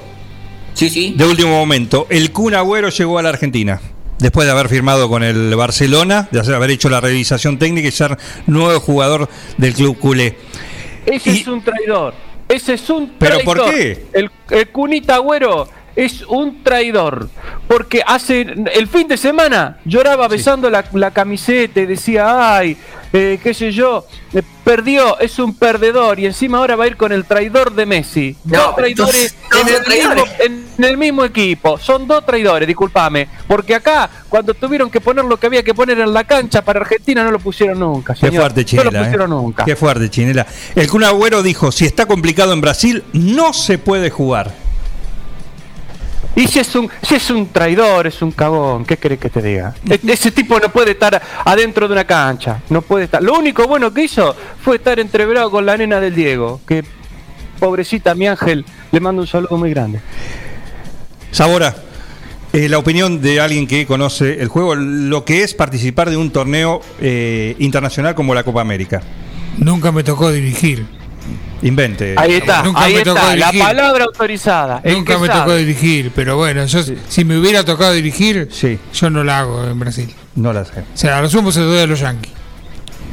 Sí, 0.75 0.91
sí. 0.91 1.15
De 1.17 1.25
último 1.25 1.51
momento. 1.51 2.07
El 2.11 2.33
Kun 2.33 2.55
Agüero 2.55 2.89
llegó 2.89 3.19
a 3.19 3.23
la 3.23 3.29
Argentina. 3.29 3.81
Después 4.19 4.47
de 4.47 4.53
haber 4.53 4.69
firmado 4.69 5.09
con 5.09 5.23
el 5.23 5.55
Barcelona, 5.55 6.29
de 6.31 6.55
haber 6.55 6.71
hecho 6.71 6.89
la 6.89 7.01
revisación 7.01 7.59
técnica 7.59 7.89
y 7.89 7.93
ser 7.93 8.17
nuevo 8.47 8.81
jugador 8.81 9.29
del 9.57 9.73
club 9.75 9.99
culé. 9.99 10.37
Ese 11.07 11.31
Y- 11.31 11.41
es 11.41 11.47
un 11.49 11.63
traidor. 11.63 12.15
Ese 12.49 12.75
es 12.75 12.91
un 12.91 13.15
¿Pero 13.19 13.37
traidor. 13.39 13.57
por 13.59 13.71
qué? 13.75 14.07
El, 14.13 14.31
el 14.51 14.69
Cunita 14.71 15.15
Agüero 15.17 15.69
es 15.97 16.23
un 16.23 16.63
traidor. 16.63 17.29
Porque 17.69 18.03
hace 18.07 18.41
el 18.75 18.89
fin 18.89 19.09
de 19.09 19.17
semana 19.17 19.79
lloraba 19.85 20.29
besando 20.29 20.69
la, 20.71 20.85
la 20.93 21.11
camiseta 21.13 21.81
y 21.81 21.87
decía, 21.87 22.57
ay, 22.57 22.77
eh, 23.13 23.39
qué 23.43 23.55
sé 23.55 23.73
yo, 23.73 24.05
eh, 24.33 24.43
perdió, 24.65 25.19
es 25.21 25.39
un 25.39 25.55
perdedor. 25.57 26.19
Y 26.19 26.27
encima 26.27 26.59
ahora 26.59 26.77
va 26.77 26.85
a 26.85 26.87
ir 26.89 26.97
con 26.97 27.13
el 27.13 27.25
traidor 27.25 27.73
de 27.73 27.87
Messi. 27.87 28.37
No, 28.45 28.59
dos 28.59 28.77
traidores, 28.77 29.35
dos- 29.51 29.61
dos 29.61 29.61
en, 29.71 29.75
el 29.77 29.85
traidores. 29.85 30.25
Mismo, 30.25 30.65
en 30.79 30.85
el 30.85 30.97
mismo 30.99 31.25
equipo. 31.25 31.79
Son 31.79 32.07
dos 32.07 32.27
traidores, 32.27 32.67
discúlpame. 32.67 33.29
Porque 33.47 33.75
acá, 33.75 34.11
cuando 34.29 34.53
tuvieron 34.53 34.91
que 34.91 35.01
poner 35.01 35.25
lo 35.25 35.39
que 35.39 35.47
había 35.47 35.63
que 35.63 35.73
poner 35.75 35.99
en 36.01 36.13
la 36.13 36.25
cancha 36.25 36.63
para 36.63 36.81
Argentina, 36.81 37.25
no 37.25 37.31
lo 37.31 37.39
pusieron 37.39 37.79
nunca. 37.79 38.15
Qué 38.15 38.21
señor. 38.27 38.43
fuerte, 38.43 38.61
No 38.61 38.67
Chinela. 38.67 38.91
lo 38.91 38.99
pusieron 39.05 39.31
eh. 39.31 39.35
nunca. 39.35 39.65
Qué 39.65 39.77
fuerte, 39.77 40.11
Chinela. 40.11 40.47
El 40.75 40.89
Kun 40.89 41.05
Agüero 41.05 41.43
dijo, 41.43 41.73
si 41.73 41.87
está 41.87 42.07
complicado 42.07 42.53
en 42.53 42.61
Brasil, 42.61 43.05
no 43.13 43.53
se 43.55 43.79
puede 43.79 44.11
jugar. 44.11 44.64
Y 46.37 46.49
si 46.49 46.59
es 46.59 46.75
un, 46.75 46.91
si 47.03 47.15
es 47.15 47.31
un 47.31 47.49
traidor, 47.49 48.07
es 48.09 48.21
un 48.21 48.33
cagón, 48.33 48.85
¿qué 48.85 48.97
querés 48.97 49.19
que 49.21 49.31
te 49.31 49.41
diga? 49.41 49.75
E- 49.89 50.01
Ese 50.09 50.33
tipo 50.33 50.59
no 50.59 50.69
puede 50.71 50.93
estar 50.93 51.21
adentro 51.45 51.87
de 51.87 51.93
una 51.95 52.05
cancha, 52.05 52.61
no 52.71 52.83
puede 52.83 53.05
estar. 53.05 53.23
Lo 53.23 53.35
único 53.39 53.69
bueno 53.69 53.93
que 53.95 54.03
hizo 54.05 54.35
fue 54.63 54.77
estar 54.77 54.99
entreverado 54.99 55.51
con 55.51 55.65
la 55.65 55.77
nena 55.77 56.01
del 56.01 56.15
Diego, 56.15 56.61
que 56.67 56.85
pobrecita 57.61 58.15
mi 58.17 58.27
ángel, 58.27 58.65
le 58.91 59.01
mando 59.01 59.23
un 59.23 59.29
saludo 59.29 59.57
muy 59.57 59.71
grande. 59.71 60.01
Sabora, 61.31 61.75
eh, 62.53 62.69
la 62.69 62.79
opinión 62.79 63.21
de 63.21 63.41
alguien 63.41 63.67
que 63.67 63.87
conoce 63.87 64.41
el 64.41 64.49
juego, 64.49 64.75
lo 64.75 65.25
que 65.25 65.43
es 65.43 65.55
participar 65.55 66.11
de 66.11 66.17
un 66.17 66.31
torneo 66.31 66.81
eh, 67.01 67.55
internacional 67.61 68.15
como 68.15 68.35
la 68.35 68.43
Copa 68.45 68.61
América. 68.61 69.03
Nunca 69.59 69.93
me 69.93 70.03
tocó 70.03 70.31
dirigir. 70.33 70.85
Invente. 71.63 72.15
Ahí 72.19 72.35
está, 72.35 72.63
Nunca 72.63 72.83
ahí 72.83 72.95
me 72.95 73.03
tocó 73.03 73.19
está, 73.21 73.37
la 73.37 73.53
palabra 73.53 74.05
autorizada. 74.05 74.83
Nunca 74.85 75.19
me 75.19 75.27
sabe. 75.29 75.41
tocó 75.41 75.55
dirigir, 75.57 76.13
pero 76.15 76.37
bueno, 76.37 76.67
yo 76.67 76.81
si 77.09 77.25
me 77.25 77.39
hubiera 77.39 77.65
tocado 77.65 77.93
dirigir, 77.93 78.49
Sí. 78.53 78.79
yo 78.93 79.09
no 79.11 79.25
la 79.25 79.41
hago 79.41 79.65
en 79.65 79.79
Brasil. 79.79 80.15
No 80.35 80.53
la 80.53 80.65
sé. 80.65 80.81
O 80.81 80.85
sea, 80.97 81.19
a 81.19 81.23
lo 81.23 81.31
sumo 81.31 81.51
se 81.53 81.61
doy 81.61 81.79
a 81.81 81.87
los 81.87 82.01
yankees. 82.01 82.33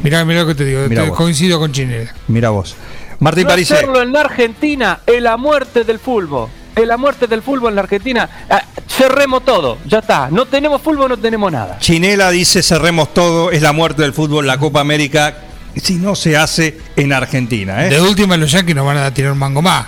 Mirá, 0.03 0.25
mirá 0.25 0.41
lo 0.41 0.47
que 0.47 0.55
te 0.55 0.65
digo, 0.65 0.81
Mirá 0.89 1.03
te- 1.03 1.09
vos. 1.09 1.17
coincido 1.17 1.59
con 1.59 1.71
Chinela. 1.71 2.13
Mira 2.27 2.49
vos. 2.49 2.75
Martín 3.19 3.43
No 3.43 3.49
Parise. 3.51 3.75
hacerlo 3.75 4.01
en 4.01 4.11
la 4.11 4.21
Argentina 4.21 4.99
es 5.05 5.21
la 5.21 5.37
muerte 5.37 5.83
del 5.83 5.99
fútbol. 5.99 6.49
Es 6.75 6.87
la 6.87 6.97
muerte 6.97 7.27
del 7.27 7.41
fútbol 7.43 7.69
en 7.69 7.75
la 7.75 7.81
Argentina. 7.81 8.27
Ah, 8.49 8.63
cerremos 8.87 9.45
todo, 9.45 9.77
ya 9.85 9.99
está. 9.99 10.29
No 10.31 10.45
tenemos 10.45 10.81
fútbol, 10.81 11.09
no 11.09 11.17
tenemos 11.17 11.51
nada. 11.51 11.77
Chinela 11.79 12.31
dice 12.31 12.63
cerremos 12.63 13.13
todo, 13.13 13.51
es 13.51 13.61
la 13.61 13.73
muerte 13.73 14.01
del 14.01 14.13
fútbol, 14.13 14.47
la 14.47 14.57
Copa 14.57 14.79
América. 14.81 15.35
Si 15.75 15.95
no 15.95 16.15
se 16.15 16.37
hace 16.37 16.77
en 16.95 17.13
Argentina. 17.13 17.85
¿eh? 17.85 17.89
De 17.89 18.01
última, 18.01 18.37
los 18.37 18.51
yankees 18.51 18.75
nos 18.75 18.85
van 18.85 18.97
a 18.97 19.13
tirar 19.13 19.31
un 19.31 19.37
mango 19.37 19.61
más. 19.61 19.87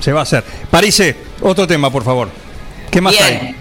Se 0.00 0.12
va 0.12 0.20
a 0.20 0.22
hacer. 0.24 0.44
Parise, 0.70 1.16
otro 1.40 1.66
tema, 1.66 1.90
por 1.90 2.04
favor. 2.04 2.28
¿Qué 2.90 3.00
más 3.00 3.12
Bien. 3.12 3.24
hay? 3.24 3.56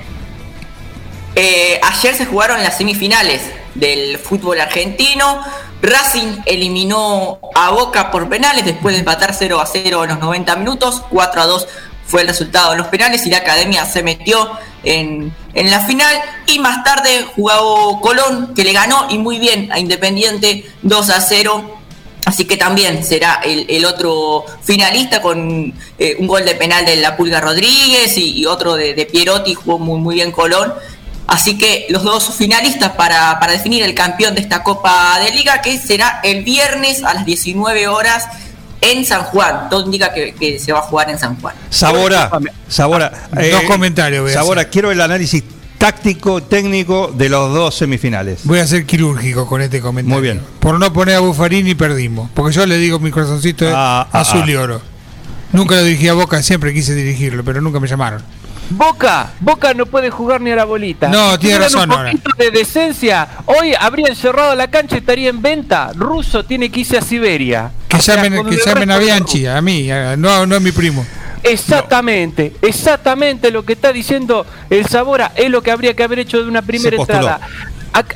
Eh, 1.36 1.80
ayer 1.82 2.16
se 2.16 2.26
jugaron 2.26 2.62
las 2.62 2.78
semifinales 2.78 3.42
del 3.76 4.18
fútbol 4.18 4.60
argentino. 4.60 5.42
Racing 5.82 6.42
eliminó 6.46 7.40
a 7.56 7.72
Boca 7.72 8.12
por 8.12 8.30
penales 8.30 8.66
después 8.66 8.94
de 8.94 9.00
empatar 9.00 9.34
0 9.34 9.60
a 9.60 9.66
0 9.66 10.04
en 10.04 10.10
los 10.10 10.20
90 10.20 10.56
minutos. 10.58 11.04
4 11.10 11.42
a 11.42 11.46
2 11.46 11.68
fue 12.12 12.22
el 12.24 12.28
resultado 12.28 12.72
de 12.72 12.78
los 12.78 12.88
penales 12.88 13.26
y 13.26 13.30
la 13.30 13.38
academia 13.38 13.86
se 13.86 14.04
metió 14.04 14.52
en, 14.84 15.34
en 15.54 15.72
la 15.72 15.80
final. 15.80 16.14
Y 16.46 16.60
más 16.60 16.84
tarde 16.84 17.26
jugó 17.34 18.02
Colón, 18.02 18.54
que 18.54 18.66
le 18.66 18.74
ganó 18.74 19.08
y 19.10 19.18
muy 19.18 19.40
bien 19.40 19.72
a 19.72 19.80
Independiente 19.80 20.66
2 20.82 21.10
a 21.10 21.22
0. 21.22 21.78
Así 22.26 22.44
que 22.46 22.58
también 22.58 23.04
será 23.06 23.40
el, 23.44 23.66
el 23.70 23.86
otro 23.86 24.46
finalista 24.62 25.22
con 25.22 25.74
eh, 25.98 26.18
un 26.20 26.28
gol 26.28 26.44
de 26.44 26.56
penal 26.56 26.86
de 26.86 26.98
la 26.98 27.16
Pulga 27.16 27.40
Rodríguez 27.40 28.18
y, 28.18 28.46
otro 28.46 28.76
de, 28.76 28.94
de 28.94 29.06
Pierotti, 29.06 29.54
jugó 29.54 29.80
muy, 29.80 30.00
muy 30.00 30.16
bien 30.16 30.32
Colón. 30.34 30.74
Así 31.28 31.58
que 31.58 31.86
los 31.90 32.04
dos 32.04 32.36
finalistas 32.36 32.92
para, 32.92 33.40
para 33.40 33.54
definir 33.54 33.84
el 33.84 33.96
campeón 33.96 34.36
de 34.36 34.42
esta 34.42 34.64
Copa 34.64 35.18
de 35.24 35.32
Liga, 35.32 35.62
que 35.62 35.78
será 35.80 36.20
el 36.24 36.44
viernes 36.44 37.06
a 37.06 37.14
las 37.14 37.26
19 37.26 37.88
horas 37.88 38.28
en 38.82 39.06
San 39.06 39.24
Juan. 39.24 39.70
Todo 39.70 39.86
indica 39.86 40.14
que, 40.14 40.34
que 40.34 40.60
se 40.60 40.74
va 40.74 40.80
a 40.80 40.84
jugar 40.84 41.10
en 41.10 41.18
San 41.20 41.40
Juan. 41.40 41.56
Sabora, 41.70 42.30
Sabora. 42.68 43.12
Dos 43.32 43.62
comentarios 43.68 44.24
voy 44.24 44.32
a 44.32 44.36
Sabora, 44.36 44.62
hacer. 44.62 44.72
quiero 44.72 44.92
el 44.92 45.00
análisis 45.00 45.44
táctico, 45.78 46.44
técnico 46.44 47.12
de 47.14 47.30
los 47.30 47.54
dos 47.54 47.76
semifinales. 47.76 48.42
Voy 48.46 48.60
a 48.60 48.68
ser 48.68 48.86
quirúrgico 48.86 49.48
con 49.48 49.62
este 49.62 49.82
comentario. 49.82 50.14
Muy 50.16 50.22
bien. 50.22 50.42
Por 50.60 50.80
no 50.80 50.92
poner 50.94 51.16
a 51.16 51.20
Buffarini 51.22 51.74
perdimos. 51.76 52.30
Porque 52.34 52.54
yo 52.54 52.66
le 52.66 52.78
digo 52.78 53.00
mi 53.00 53.10
corazoncito 53.12 53.68
es 53.68 53.74
Ah, 53.76 54.08
ah, 54.12 54.20
azul 54.22 54.44
ah. 54.46 54.52
y 54.52 54.56
oro. 54.56 54.82
Nunca 55.54 55.76
lo 55.76 55.84
dirigí 55.84 56.08
a 56.08 56.14
Boca, 56.14 56.42
siempre 56.44 56.74
quise 56.74 56.94
dirigirlo, 56.96 57.44
pero 57.44 57.62
nunca 57.62 57.80
me 57.80 57.88
llamaron. 57.88 58.22
Boca, 58.72 59.32
Boca 59.40 59.74
no 59.74 59.86
puede 59.86 60.10
jugar 60.10 60.42
ni 60.42 60.52
a 60.52 60.56
la 60.56 60.66
bolita. 60.66 61.10
No, 61.10 61.38
tiene 61.38 61.60
razón 61.60 61.92
Un 61.92 62.22
de 62.38 62.52
decencia. 62.52 63.28
Hoy 63.46 63.74
habrían 63.80 64.16
cerrado 64.16 64.56
la 64.56 64.70
cancha 64.70 64.96
y 64.96 65.00
estaría 65.00 65.30
en 65.30 65.42
venta. 65.42 65.92
Russo 65.94 66.46
tiene 66.46 66.70
que 66.70 66.82
irse 66.82 66.98
a 66.98 67.02
Siberia. 67.02 67.72
Que 67.88 67.98
O 67.98 68.00
sea, 68.00 68.24
llamen, 68.24 68.46
que 68.48 68.58
llamen 68.66 68.92
a 68.92 68.98
Bianchi, 68.98 69.46
a 69.46 69.62
mí, 69.62 69.90
no, 70.18 70.46
no 70.46 70.56
a 70.56 70.60
mi 70.60 70.72
primo. 70.72 71.06
Exactamente, 71.44 72.54
exactamente 72.62 73.50
lo 73.50 73.66
que 73.66 73.74
está 73.74 73.92
diciendo 73.92 74.46
el 74.70 74.86
Sabora 74.86 75.32
es 75.36 75.50
lo 75.50 75.64
que 75.64 75.72
habría 75.72 75.96
que 75.96 76.04
haber 76.04 76.20
hecho 76.20 76.42
de 76.42 76.48
una 76.48 76.62
primera 76.62 76.96
entrada. 76.96 77.40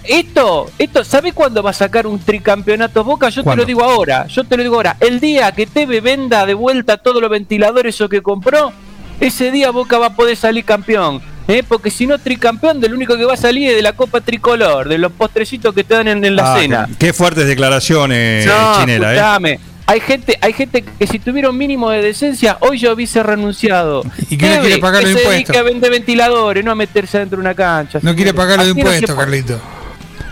Esto, 0.06 0.72
esto, 0.78 1.04
¿sabes 1.04 1.34
cuándo 1.34 1.62
va 1.62 1.72
a 1.72 1.74
sacar 1.74 2.08
un 2.08 2.20
tricampeonato 2.20 3.04
Boca? 3.04 3.30
Yo 3.30 3.44
¿Cuándo? 3.44 3.64
te 3.64 3.64
lo 3.64 3.68
digo 3.68 3.84
ahora, 3.84 4.28
yo 4.28 4.44
te 4.44 4.56
lo 4.56 4.64
digo 4.64 4.76
ahora. 4.76 4.96
El 5.00 5.20
día 5.20 5.52
que 5.52 5.66
TV 5.66 6.00
venda 6.02 6.46
de 6.46 6.54
vuelta 6.54 6.98
todos 6.98 7.22
los 7.22 7.30
ventiladores 7.30 8.00
o 8.00 8.08
que 8.08 8.22
compró, 8.22 8.72
ese 9.20 9.52
día 9.52 9.72
Boca 9.72 9.98
va 9.98 10.08
a 10.08 10.16
poder 10.16 10.36
salir 10.38 10.66
campeón. 10.66 11.22
¿eh? 11.48 11.64
Porque 11.68 11.92
si 11.92 12.08
no, 12.08 12.18
tricampeón, 12.18 12.80
del 12.82 12.94
único 12.94 13.18
que 13.18 13.26
va 13.26 13.34
a 13.34 13.38
salir 13.38 13.70
es 13.70 13.76
de 13.76 13.82
la 13.82 13.94
Copa 13.94 14.22
Tricolor, 14.22 14.90
de 14.90 14.98
los 14.98 15.12
postrecitos 15.12 15.74
que 15.76 15.84
te 15.84 15.94
dan 15.94 16.08
en, 16.08 16.26
en 16.26 16.36
la 16.36 16.54
Ah, 16.56 16.60
cena. 16.60 16.88
Qué, 17.00 17.08
qué 17.08 17.14
fuertes 17.14 17.46
declaraciones, 17.48 18.46
No, 18.46 18.80
Chinela, 18.80 19.12
¿eh? 19.14 19.16
escuchame. 19.18 19.60
Hay 19.88 20.00
gente, 20.00 20.36
hay 20.42 20.52
gente 20.54 20.84
que 20.98 21.06
si 21.06 21.20
tuviera 21.20 21.52
un 21.52 21.58
mínimo 21.58 21.92
de 21.92 22.02
decencia, 22.02 22.58
hoy 22.62 22.80
yo 22.80 22.92
hubiese 22.94 23.22
renunciado. 23.22 24.02
¿Y 24.32 24.36
le 24.36 24.38
Teve, 24.38 24.60
quiere 24.62 24.78
pagar 24.80 25.04
que 25.04 25.12
los 25.12 25.22
impuestos? 25.22 25.32
dedique 25.46 25.58
a 25.60 25.62
vender 25.62 25.92
ventiladores, 25.92 26.66
no 26.66 26.72
a 26.72 26.76
meterse 26.76 27.20
dentro 27.20 27.38
de 27.38 27.42
una 27.42 27.54
cancha. 27.54 28.00
No 28.02 28.16
quiere 28.16 28.34
pagar 28.34 28.58
los 28.58 28.68
no 28.70 28.80
impuestos, 28.80 29.14
puede. 29.14 29.20
Carlito. 29.20 29.62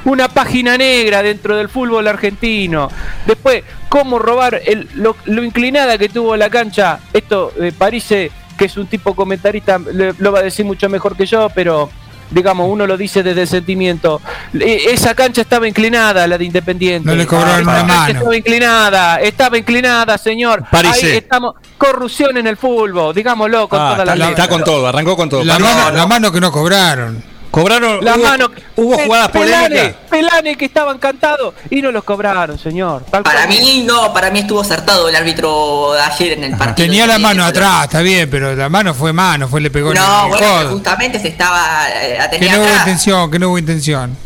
Una 0.05 0.27
página 0.27 0.75
negra 0.75 1.21
dentro 1.21 1.55
del 1.55 1.69
fútbol 1.69 2.07
argentino. 2.07 2.89
Después, 3.27 3.63
cómo 3.89 4.17
robar 4.17 4.59
el, 4.65 4.89
lo, 4.95 5.15
lo 5.25 5.43
inclinada 5.43 5.99
que 5.99 6.09
tuvo 6.09 6.35
la 6.35 6.49
cancha. 6.49 6.99
Esto, 7.13 7.53
eh, 7.61 7.71
Parise, 7.77 8.31
que 8.57 8.65
es 8.65 8.77
un 8.77 8.87
tipo 8.87 9.15
comentarista, 9.15 9.77
le- 9.79 10.13
lo 10.17 10.31
va 10.31 10.39
a 10.39 10.43
decir 10.43 10.65
mucho 10.65 10.89
mejor 10.89 11.15
que 11.15 11.25
yo, 11.25 11.49
pero 11.53 11.89
digamos, 12.31 12.67
uno 12.67 12.87
lo 12.87 12.97
dice 12.97 13.21
desde 13.21 13.41
el 13.43 13.47
sentimiento. 13.47 14.19
Eh, 14.59 14.85
esa 14.91 15.13
cancha 15.13 15.41
estaba 15.41 15.67
inclinada, 15.67 16.25
la 16.25 16.37
de 16.37 16.45
Independiente. 16.45 17.07
No 17.07 17.15
le 17.15 17.27
cobraron 17.27 17.61
una 17.63 17.73
cancha 17.77 17.93
mano. 17.93 18.09
Estaba 18.19 18.35
inclinada, 18.37 19.21
estaba 19.21 19.57
inclinada, 19.57 20.17
señor. 20.17 20.63
Parise. 20.71 21.05
Ahí 21.11 21.17
estamos. 21.17 21.55
Corrupción 21.77 22.35
en 22.37 22.47
el 22.47 22.57
fútbol, 22.57 23.13
digámoslo 23.13 23.67
con 23.67 23.79
Ah, 23.79 23.89
toda 23.91 24.03
está, 24.03 24.15
la 24.15 24.29
está 24.29 24.47
con 24.47 24.63
todo, 24.63 24.87
arrancó 24.87 25.15
con 25.15 25.29
todo. 25.29 25.43
La, 25.43 25.59
mano, 25.59 25.91
la 25.91 26.07
mano 26.07 26.31
que 26.31 26.39
no 26.41 26.51
cobraron. 26.51 27.23
Cobraron, 27.53 28.03
La 28.03 28.15
hubo, 28.15 28.23
mano. 28.23 28.51
hubo 28.77 28.97
jugadas 28.97 29.29
Pelane, 29.29 29.67
polémicas. 29.67 29.95
Pelane 30.09 30.55
que 30.57 30.65
estaban 30.65 30.97
cantados 30.97 31.53
y 31.69 31.83
no 31.83 31.91
los 31.91 32.03
cobraron, 32.03 32.57
señor. 32.57 33.03
Tal 33.11 33.21
Para 33.21 33.45
cual. 33.45 33.49
mí 33.49 33.83
no, 33.85 34.11
para 34.11 34.31
mí 34.31 34.39
estuvo 34.39 34.61
acertado 34.61 35.07
el 35.07 35.15
árbitro 35.15 35.93
de 35.93 35.99
ayer 36.01 36.31
en 36.39 36.45
el 36.45 36.57
partido. 36.57 36.87
Tenía 36.87 37.05
la 37.05 37.19
mano 37.19 37.45
atrás, 37.45 37.83
está 37.83 38.01
bien, 38.01 38.27
pero 38.27 38.55
la 38.55 38.69
mano 38.69 38.95
fue 38.95 39.13
mano, 39.13 39.47
fue 39.47 39.61
le 39.61 39.69
pegó 39.69 39.93
No, 39.93 40.23
el 40.25 40.29
bueno, 40.31 40.69
justamente 40.71 41.19
se 41.19 41.27
estaba. 41.27 41.85
eh, 41.93 42.17
Que 42.39 42.49
no 42.49 42.61
hubo 42.61 42.73
intención, 42.75 43.29
que 43.29 43.37
no 43.37 43.49
hubo 43.49 43.57
intención. 43.59 44.17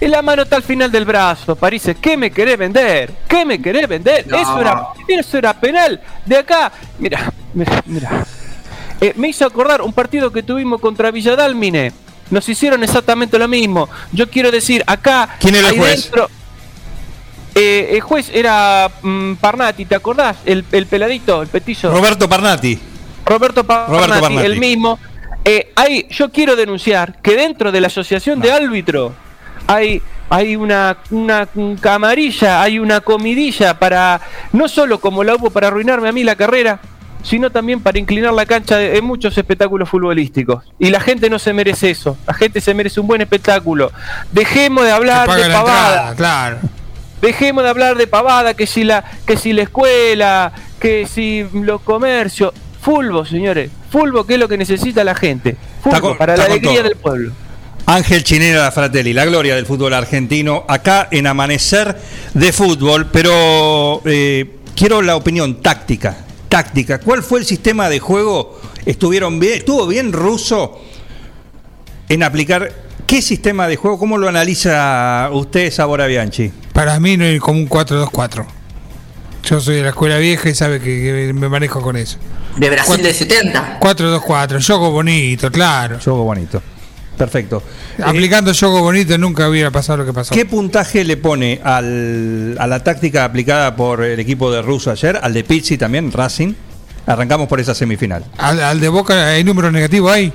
Y 0.00 0.06
la 0.08 0.22
mano 0.22 0.42
está 0.44 0.56
al 0.56 0.62
final 0.62 0.90
del 0.90 1.04
brazo, 1.04 1.54
Parece. 1.54 1.94
¿Qué 1.96 2.16
me 2.16 2.30
querés 2.30 2.56
vender? 2.56 3.12
¿Qué 3.28 3.44
me 3.44 3.60
querés 3.60 3.86
vender? 3.86 4.26
No. 4.26 4.38
Eso, 4.38 4.58
era, 4.60 4.82
eso 5.08 5.36
era 5.36 5.52
penal. 5.60 6.00
De 6.24 6.38
acá, 6.38 6.72
mira, 6.98 7.30
mira, 7.52 7.82
mira. 7.84 8.24
Eh, 8.98 9.12
me 9.16 9.28
hizo 9.28 9.44
acordar 9.44 9.82
un 9.82 9.92
partido 9.92 10.32
que 10.32 10.42
tuvimos 10.42 10.80
contra 10.80 11.10
Villadalmine. 11.10 11.92
Nos 12.32 12.48
hicieron 12.48 12.82
exactamente 12.82 13.38
lo 13.38 13.46
mismo. 13.46 13.88
Yo 14.10 14.28
quiero 14.28 14.50
decir, 14.50 14.82
acá. 14.86 15.36
¿Quién 15.38 15.54
era 15.54 15.68
el 15.68 15.78
juez? 15.78 16.02
dentro- 16.04 16.28
Eh, 17.54 17.90
el 17.92 18.00
juez 18.00 18.30
era 18.32 18.90
mm, 19.02 19.34
Parnati, 19.34 19.84
¿te 19.84 19.94
acordás? 19.94 20.38
El, 20.46 20.64
el 20.72 20.86
peladito, 20.86 21.42
el 21.42 21.48
petillo. 21.48 21.90
Roberto 21.92 22.26
Parnati. 22.28 22.78
Roberto 23.26 23.62
Parnati, 23.64 23.92
Roberto 23.92 24.20
Parnati. 24.22 24.46
el 24.46 24.58
mismo. 24.58 24.98
Eh, 25.44 25.72
hay, 25.76 26.06
yo 26.10 26.30
quiero 26.30 26.56
denunciar 26.56 27.20
que 27.20 27.36
dentro 27.36 27.70
de 27.70 27.80
la 27.82 27.88
asociación 27.88 28.40
de 28.40 28.50
árbitros 28.52 29.12
hay, 29.66 30.00
hay 30.30 30.56
una, 30.56 30.96
una 31.10 31.46
camarilla, 31.80 32.62
hay 32.62 32.78
una 32.78 33.00
comidilla 33.02 33.78
para, 33.78 34.20
no 34.52 34.66
solo 34.68 34.98
como 35.00 35.22
la 35.22 35.34
hubo 35.34 35.50
para 35.50 35.66
arruinarme 35.68 36.08
a 36.08 36.12
mí 36.12 36.24
la 36.24 36.36
carrera, 36.36 36.80
sino 37.22 37.50
también 37.50 37.80
para 37.80 37.98
inclinar 37.98 38.32
la 38.32 38.46
cancha 38.46 38.76
de- 38.76 38.96
en 38.98 39.04
muchos 39.04 39.36
espectáculos 39.38 39.88
futbolísticos. 39.88 40.64
Y 40.78 40.90
la 40.90 41.00
gente 41.00 41.30
no 41.30 41.38
se 41.38 41.52
merece 41.52 41.90
eso, 41.90 42.16
la 42.26 42.34
gente 42.34 42.60
se 42.60 42.74
merece 42.74 43.00
un 43.00 43.06
buen 43.06 43.20
espectáculo. 43.20 43.92
Dejemos 44.32 44.84
de 44.84 44.90
hablar 44.92 45.28
de 45.30 45.42
pavada. 45.50 46.10
entrada, 46.10 46.14
claro. 46.16 46.58
Dejemos 47.20 47.62
de 47.62 47.70
hablar 47.70 47.96
de 47.96 48.06
pavada, 48.06 48.54
que 48.54 48.66
si 48.66 48.82
la, 48.84 49.04
que 49.26 49.36
si 49.36 49.52
la 49.52 49.62
escuela, 49.62 50.52
que 50.80 51.06
si 51.06 51.46
los 51.52 51.80
comercios. 51.82 52.52
Fulbo, 52.80 53.24
señores. 53.24 53.70
Fulbo, 53.90 54.26
que 54.26 54.34
es 54.34 54.40
lo 54.40 54.48
que 54.48 54.56
necesita 54.58 55.04
la 55.04 55.14
gente. 55.14 55.56
Fulbo, 55.84 56.00
con- 56.00 56.18
para 56.18 56.36
la 56.36 56.44
alegría 56.46 56.74
todo. 56.80 56.82
del 56.88 56.96
pueblo. 56.96 57.32
Ángel 57.86 58.22
Chinera 58.24 58.70
Fratelli, 58.72 59.12
la 59.12 59.24
gloria 59.24 59.54
del 59.56 59.66
fútbol 59.66 59.94
argentino, 59.94 60.64
acá 60.68 61.08
en 61.12 61.26
Amanecer 61.28 61.96
de 62.34 62.52
Fútbol, 62.52 63.06
pero 63.12 64.00
eh, 64.04 64.56
quiero 64.76 65.02
la 65.02 65.14
opinión 65.16 65.60
táctica, 65.60 66.16
táctica. 66.56 66.98
¿Cuál 66.98 67.22
fue 67.22 67.38
el 67.40 67.46
sistema 67.46 67.88
de 67.88 67.98
juego? 67.98 68.60
¿Estuvieron 68.84 69.40
bien? 69.40 69.54
¿Estuvo 69.54 69.86
bien 69.86 70.12
Russo 70.12 70.78
en 72.10 72.22
aplicar 72.22 72.70
qué 73.06 73.22
sistema 73.22 73.66
de 73.68 73.76
juego? 73.76 73.98
¿Cómo 73.98 74.18
lo 74.18 74.28
analiza 74.28 75.30
usted, 75.32 75.72
Sabora 75.72 76.06
Bianchi? 76.06 76.52
Para 76.74 77.00
mí 77.00 77.16
no 77.16 77.24
es 77.24 77.40
como 77.40 77.58
un 77.58 77.68
4-2-4. 77.70 78.44
Yo 79.44 79.60
soy 79.60 79.76
de 79.76 79.82
la 79.82 79.88
escuela 79.88 80.18
vieja 80.18 80.50
y 80.50 80.54
sabe 80.54 80.78
que, 80.78 80.84
que 81.26 81.32
me 81.32 81.48
manejo 81.48 81.80
con 81.80 81.96
eso. 81.96 82.18
De 82.58 82.68
Brasil 82.68 82.86
Cuatro- 82.86 83.06
del 83.06 83.14
70. 83.14 83.80
4-2-4, 83.80 84.66
juego 84.66 84.90
bonito, 84.90 85.50
claro. 85.50 85.98
Juego 86.04 86.24
bonito. 86.24 86.62
Perfecto. 87.24 87.62
Eh, 87.98 88.02
Aplicando 88.04 88.52
juego 88.52 88.80
bonito 88.82 89.16
nunca 89.18 89.48
hubiera 89.48 89.70
pasado 89.70 89.98
lo 89.98 90.04
que 90.06 90.12
pasó. 90.12 90.34
¿Qué 90.34 90.44
puntaje 90.44 91.04
le 91.04 91.16
pone 91.16 91.60
al- 91.62 92.56
a 92.58 92.66
la 92.66 92.82
táctica 92.82 93.24
aplicada 93.24 93.76
por 93.76 94.02
el 94.02 94.18
equipo 94.18 94.50
de 94.50 94.60
Russo 94.60 94.90
ayer, 94.90 95.18
al 95.22 95.32
de 95.32 95.44
Pizzi 95.44 95.78
también, 95.78 96.10
Racing? 96.10 96.54
Arrancamos 97.06 97.46
por 97.48 97.60
esa 97.60 97.74
semifinal. 97.74 98.24
Al, 98.38 98.60
al 98.60 98.80
de 98.80 98.88
Boca 98.88 99.28
hay 99.28 99.44
número 99.44 99.70
negativo 99.70 100.10
ahí. 100.10 100.32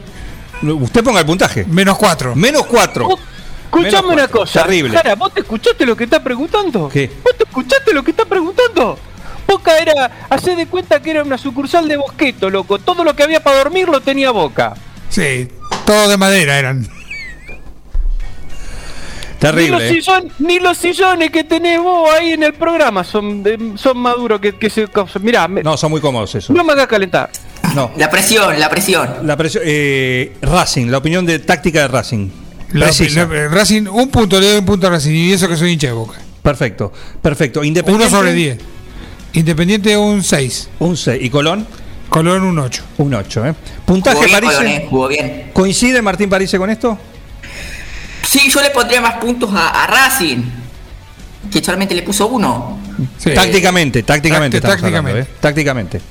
Usted 0.64 1.04
ponga 1.04 1.20
el 1.20 1.26
puntaje. 1.26 1.66
Menos 1.66 1.98
4. 1.98 2.36
Menos 2.36 2.66
4. 2.66 3.06
Vos, 3.06 3.20
Escuchame 3.66 4.08
una 4.08 4.16
cuatro. 4.28 4.40
cosa. 4.40 4.64
Terrible. 4.64 4.96
Jara, 4.96 5.16
¿vos 5.16 5.34
te 5.34 5.42
escuchaste 5.42 5.86
lo 5.86 5.96
que 5.98 6.06
está 6.06 6.24
preguntando? 6.24 6.88
¿Qué? 6.88 7.12
¿Vos 7.24 7.36
te 7.38 7.44
escuchaste 7.44 7.94
lo 7.94 8.02
que 8.04 8.12
está 8.12 8.24
preguntando? 8.26 8.98
Boca 9.46 9.78
era, 9.78 10.26
hacé 10.30 10.56
de 10.56 10.68
cuenta 10.68 11.02
que 11.02 11.12
era 11.12 11.24
una 11.24 11.38
sucursal 11.38 11.88
de 11.88 11.98
Bosqueto, 11.98 12.50
loco. 12.50 12.80
Todo 12.80 13.04
lo 13.04 13.14
que 13.16 13.24
había 13.24 13.42
para 13.44 13.58
dormir 13.58 13.88
lo 13.90 14.00
tenía 14.02 14.32
Boca. 14.32 14.74
Sí, 15.10 15.48
todo 15.88 16.08
de 16.10 16.18
madera 16.18 16.60
eran. 16.60 16.82
Ni 16.82 16.88
Terrible. 19.40 19.70
los, 19.72 19.82
¿eh? 19.84 19.92
sillon- 20.02 20.32
ni 20.40 20.60
los 20.60 20.78
sillones 20.78 21.30
que 21.32 21.44
tenés 21.44 21.80
vos 21.80 22.10
ahí 22.12 22.32
en 22.34 22.44
el 22.44 22.54
programa 22.54 23.04
son, 23.04 23.44
de- 23.44 23.74
son 23.76 23.98
más 24.00 24.16
duros 24.18 24.40
que, 24.42 24.54
que 24.58 24.70
se. 24.70 24.88
Mirá, 25.22 25.48
me- 25.48 25.62
no. 25.64 25.72
No, 25.72 25.78
son 25.78 25.92
muy 25.92 26.02
cómodos 26.02 26.34
eso. 26.36 26.52
me 26.54 26.60
hagas 26.74 26.88
calentar. 26.88 27.30
No. 27.76 27.92
La 27.98 28.10
presión, 28.10 28.60
la 28.60 28.70
presión. 28.70 29.08
La 29.24 29.38
presión, 29.38 29.64
eh, 29.66 30.34
Racing, 30.42 30.88
la 30.88 30.98
opinión 30.98 31.26
de 31.26 31.40
táctica 31.40 31.82
de 31.82 31.88
Racing. 31.88 32.30
La- 32.74 32.88
Racing, 33.50 33.88
un 33.88 34.10
punto, 34.10 34.40
le 34.40 34.50
doy 34.50 34.58
un 34.60 34.66
punto 34.66 34.88
a 34.88 34.90
Racing 34.90 35.12
y 35.14 35.32
eso 35.34 35.48
que 35.48 35.56
soy 35.56 35.72
hincha 35.74 35.88
de 35.88 35.94
Boca. 35.94 36.20
Perfecto, 36.42 36.92
perfecto. 37.22 37.64
Independiente. 37.64 38.08
1 38.08 38.18
sobre 38.18 38.34
10. 38.34 38.58
Independiente 39.34 39.96
un 39.98 40.24
6. 40.24 40.70
Un 40.80 40.98
6. 40.98 41.22
¿Y 41.24 41.30
Colón? 41.30 41.68
Colón 42.10 42.44
un 42.44 42.58
8. 42.60 42.84
Un 43.00 43.14
8, 43.14 43.46
¿eh? 43.46 43.54
Jugó 43.54 43.86
Puntaje 43.86 44.20
bien, 44.26 44.32
París. 44.32 44.50
Colón, 44.52 44.68
eh, 44.68 44.88
jugó 44.90 45.08
bien. 45.08 45.50
¿Coincide 45.54 46.02
Martín 46.02 46.30
París 46.30 46.54
con 46.58 46.70
esto? 46.70 46.98
Sí, 48.28 48.50
yo 48.50 48.62
le 48.62 48.70
pondría 48.72 49.02
más 49.02 49.16
puntos 49.16 49.50
a, 49.54 49.84
a 49.84 49.88
Racing, 49.88 50.44
que 51.52 51.64
solamente 51.64 51.96
le 51.96 52.02
puso 52.04 52.28
uno. 52.28 52.80
Sí. 53.18 53.34
Tácticamente, 53.34 54.04
tácticamente. 54.04 54.58
Tácti- 54.58 54.74
estamos 54.74 54.84
hablando, 54.84 55.10
tácticamente. 55.10 55.32
¿eh? 55.32 55.36
Tácticamente. 55.40 56.02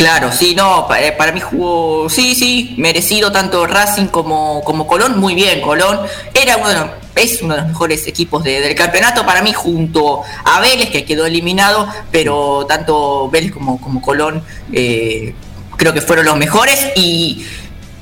Claro, 0.00 0.32
sí, 0.32 0.54
no, 0.54 0.88
eh, 0.94 1.12
para, 1.12 1.30
mí 1.30 1.40
jugó, 1.40 2.08
sí, 2.08 2.34
sí, 2.34 2.74
merecido 2.78 3.30
tanto 3.30 3.66
Racing 3.66 4.06
como, 4.06 4.62
como 4.64 4.86
Colón, 4.86 5.20
muy 5.20 5.34
bien, 5.34 5.60
Colón. 5.60 6.00
Era 6.32 6.56
uno 6.56 6.68
de 6.70 6.74
los, 6.76 6.86
es 7.16 7.42
uno 7.42 7.54
de 7.54 7.60
los 7.60 7.68
mejores 7.68 8.06
equipos 8.06 8.42
de- 8.42 8.62
del 8.62 8.74
campeonato 8.74 9.26
para 9.26 9.42
mí 9.42 9.52
junto 9.52 10.22
a 10.42 10.58
Vélez 10.60 10.88
que 10.88 11.04
quedó 11.04 11.26
eliminado, 11.26 11.86
pero 12.10 12.64
tanto 12.66 13.28
Vélez 13.28 13.52
como, 13.52 13.78
como 13.78 14.00
Colón 14.00 14.42
eh, 14.72 15.34
creo 15.76 15.92
que 15.92 16.00
fueron 16.00 16.24
los 16.24 16.38
mejores. 16.38 16.92
Y 16.96 17.44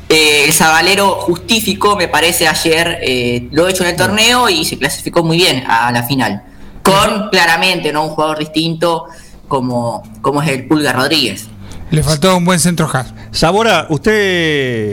eh, 0.09 0.45
el 0.45 0.53
Zabalero 0.53 1.17
justificó, 1.17 1.97
me 1.97 2.07
parece, 2.07 2.47
ayer 2.47 3.01
eh, 3.03 3.49
lo 3.51 3.67
hecho 3.67 3.83
en 3.83 3.91
el 3.91 3.97
torneo 3.97 4.49
y 4.49 4.65
se 4.65 4.79
clasificó 4.79 5.25
muy 5.25 5.37
bien 5.39 5.65
a 5.69 5.91
la 5.91 6.05
final, 6.05 6.45
con 6.85 7.29
claramente 7.31 7.93
no 7.93 8.05
un 8.05 8.11
jugador 8.11 8.39
distinto 8.39 9.07
como, 9.49 10.05
como 10.23 10.41
es 10.43 10.49
el 10.51 10.69
Pulga 10.69 10.93
Rodríguez. 10.93 11.49
Le 11.91 12.03
faltó 12.03 12.37
un 12.37 12.45
buen 12.45 12.61
centro 12.61 12.89
half. 12.93 13.09
Sabora, 13.31 13.87
¿usted 13.89 14.13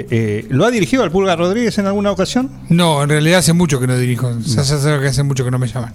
eh, 0.09 0.45
lo 0.49 0.65
ha 0.65 0.71
dirigido 0.71 1.03
al 1.03 1.11
Pulga 1.11 1.35
Rodríguez 1.35 1.77
en 1.77 1.87
alguna 1.87 2.11
ocasión? 2.11 2.49
No, 2.69 3.03
en 3.03 3.09
realidad 3.09 3.39
hace 3.39 3.51
mucho 3.51 3.79
que 3.81 3.87
no 3.87 3.97
dirijo. 3.97 4.31
Se 4.41 4.55
que 4.55 5.07
hace 5.07 5.23
mucho 5.23 5.43
que 5.43 5.51
no 5.51 5.59
me 5.59 5.67
llaman. 5.67 5.93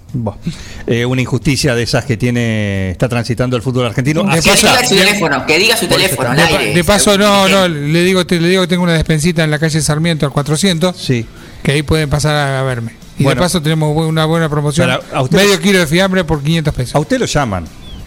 Eh, 0.87 1.07
una 1.07 1.23
injusticia 1.23 1.75
de 1.75 1.85
esas 1.85 2.05
que 2.05 2.17
tiene 2.19 2.91
está 2.91 3.09
transitando 3.09 3.57
el 3.57 3.63
fútbol 3.63 3.87
argentino. 3.87 4.25
De 4.25 4.41
Que 4.41 4.51
paso- 4.51 4.67
está. 4.67 4.77
diga 4.77 4.89
su 4.89 4.95
teléfono, 4.97 5.47
que 5.47 5.59
diga 5.59 5.77
su 5.77 5.87
teléfono 5.87 6.31
De, 6.31 6.37
pa- 6.37 6.45
aire. 6.59 6.75
de 6.75 6.85
paso, 6.85 7.17
no, 7.17 7.49
no, 7.49 7.67
le 7.69 8.03
digo, 8.03 8.27
te- 8.27 8.39
le 8.41 8.49
digo 8.49 8.63
que 8.63 8.69
tengo 8.69 8.83
una 8.83 8.93
despensita 8.93 9.43
en 9.43 9.51
la 9.51 9.59
calle 9.59 9.81
Sarmiento 9.81 10.27
al 10.27 10.33
400, 10.33 10.97
Sí. 10.97 11.25
que 11.63 11.73
ahí 11.73 11.83
pueden 11.83 12.11
pasar 12.11 12.35
a, 12.37 12.61
a 12.61 12.63
verme. 12.63 12.93
Y 13.19 13.25
Bueno. 13.25 13.41
de 13.41 13.45
paso 13.47 13.63
tenemos 13.63 13.97
una 13.97 14.27
buena 14.27 14.49
promoción. 14.51 14.91
A 14.91 15.23
usted- 15.23 15.37
Medio 15.39 15.59
kilo 15.61 15.79
de 15.79 15.87
fiambre 15.87 16.25
por 16.25 16.43
500 16.43 16.75
pesos. 16.75 16.95
A 16.95 16.99
usted 16.99 17.19
lo 17.19 17.25
llaman, 17.27 17.65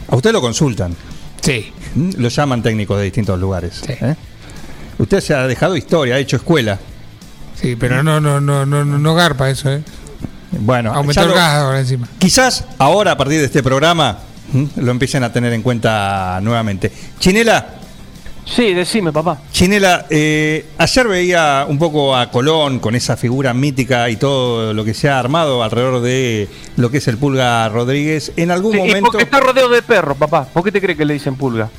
a 0.08 0.16
usted 0.16 0.32
lo 0.32 0.42
consultan, 0.42 0.96
Sí. 1.44 1.72
¿m? 1.96 2.14
lo 2.18 2.30
llaman 2.30 2.64
técnicos 2.64 2.98
de 2.98 3.04
distintos 3.04 3.40
lugares. 3.40 3.82
Sí. 3.86 3.94
¿eh? 3.94 4.16
Usted 4.98 5.20
se 5.22 5.34
ha 5.34 5.46
dejado 5.48 5.76
historia, 5.76 6.16
ha 6.16 6.20
hecho 6.20 6.38
escuela. 6.38 6.80
Sí, 7.60 7.76
pero 7.76 8.02
no, 8.04 8.20
no, 8.20 8.40
no, 8.42 8.66
no, 8.66 8.84
no, 8.86 8.98
no 8.98 9.16
garpa 9.16 9.50
eso, 9.50 9.72
¿eh? 9.72 9.84
Bueno, 10.52 10.94
Aumentó 10.94 11.22
ya 11.22 11.28
el 11.28 11.34
gas 11.34 11.54
ahora 11.56 11.80
encima. 11.80 12.08
quizás 12.20 12.66
ahora 12.78 13.12
a 13.14 13.18
partir 13.18 13.40
de 13.40 13.46
este 13.46 13.64
programa 13.64 14.20
lo 14.76 14.92
empiecen 14.92 15.24
a 15.24 15.34
tener 15.34 15.52
en 15.54 15.62
cuenta 15.64 16.40
nuevamente. 16.44 16.92
Chinela, 17.20 17.66
Sí, 18.46 18.74
decime, 18.74 19.12
papá. 19.14 19.40
Chinela, 19.52 20.06
eh, 20.10 20.66
ayer 20.78 21.08
veía 21.08 21.66
un 21.68 21.80
poco 21.80 22.16
a 22.16 22.30
Colón 22.30 22.80
con 22.80 22.94
esa 22.94 23.16
figura 23.16 23.54
mítica 23.54 24.10
y 24.10 24.18
todo 24.18 24.74
lo 24.74 24.84
que 24.84 24.94
se 24.94 25.10
ha 25.10 25.18
armado 25.18 25.64
alrededor 25.64 26.02
de 26.02 26.50
lo 26.76 26.92
que 26.92 26.98
es 26.98 27.08
el 27.08 27.18
Pulga 27.18 27.68
Rodríguez. 27.70 28.34
En 28.36 28.52
algún 28.52 28.74
Sí, 28.74 28.78
y 28.80 28.82
momento. 28.82 29.12
porque 29.12 29.24
está 29.24 29.40
rodeado 29.40 29.70
de 29.70 29.82
perros, 29.82 30.18
papá. 30.18 30.46
¿Por 30.54 30.64
qué 30.64 30.72
te 30.74 30.82
crees 30.82 30.98
que 30.98 31.06
le 31.06 31.14
dicen 31.14 31.36
pulga? 31.36 31.70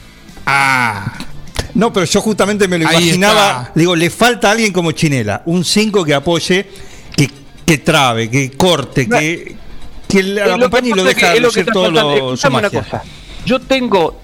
Ah, 0.47 1.13
No, 1.75 1.93
pero 1.93 2.07
yo 2.07 2.21
justamente 2.21 2.67
me 2.69 2.79
lo 2.79 2.89
Ahí 2.89 2.97
imaginaba. 3.05 3.51
está. 3.65 3.73
Digo, 3.75 3.95
le 3.97 4.09
falta 4.09 4.51
alguien 4.51 4.73
como 4.73 4.93
Chinela, 4.93 5.43
un 5.47 5.65
5 5.65 6.05
que 6.05 6.15
apoye, 6.15 6.67
que, 7.17 7.29
que 7.67 7.79
trabe, 7.79 8.31
que 8.31 8.53
corte, 8.53 9.07
No. 9.07 9.19
que, 9.19 9.57
que 10.09 10.23
le 10.23 10.41
Es 10.41 10.47
lo 10.49 10.55
que 10.57 10.61
acompañe 10.65 10.89
y 10.89 10.93
lo 10.93 11.03
que 11.05 11.15
deja 11.15 11.33
que 11.35 11.41
lucir 11.41 11.67
todo 11.67 11.91
lo, 11.91 12.37
su 12.37 12.51
magia. 12.51 12.71
cosa. 12.83 13.03
Yo 13.45 13.61
tengo 13.61 14.21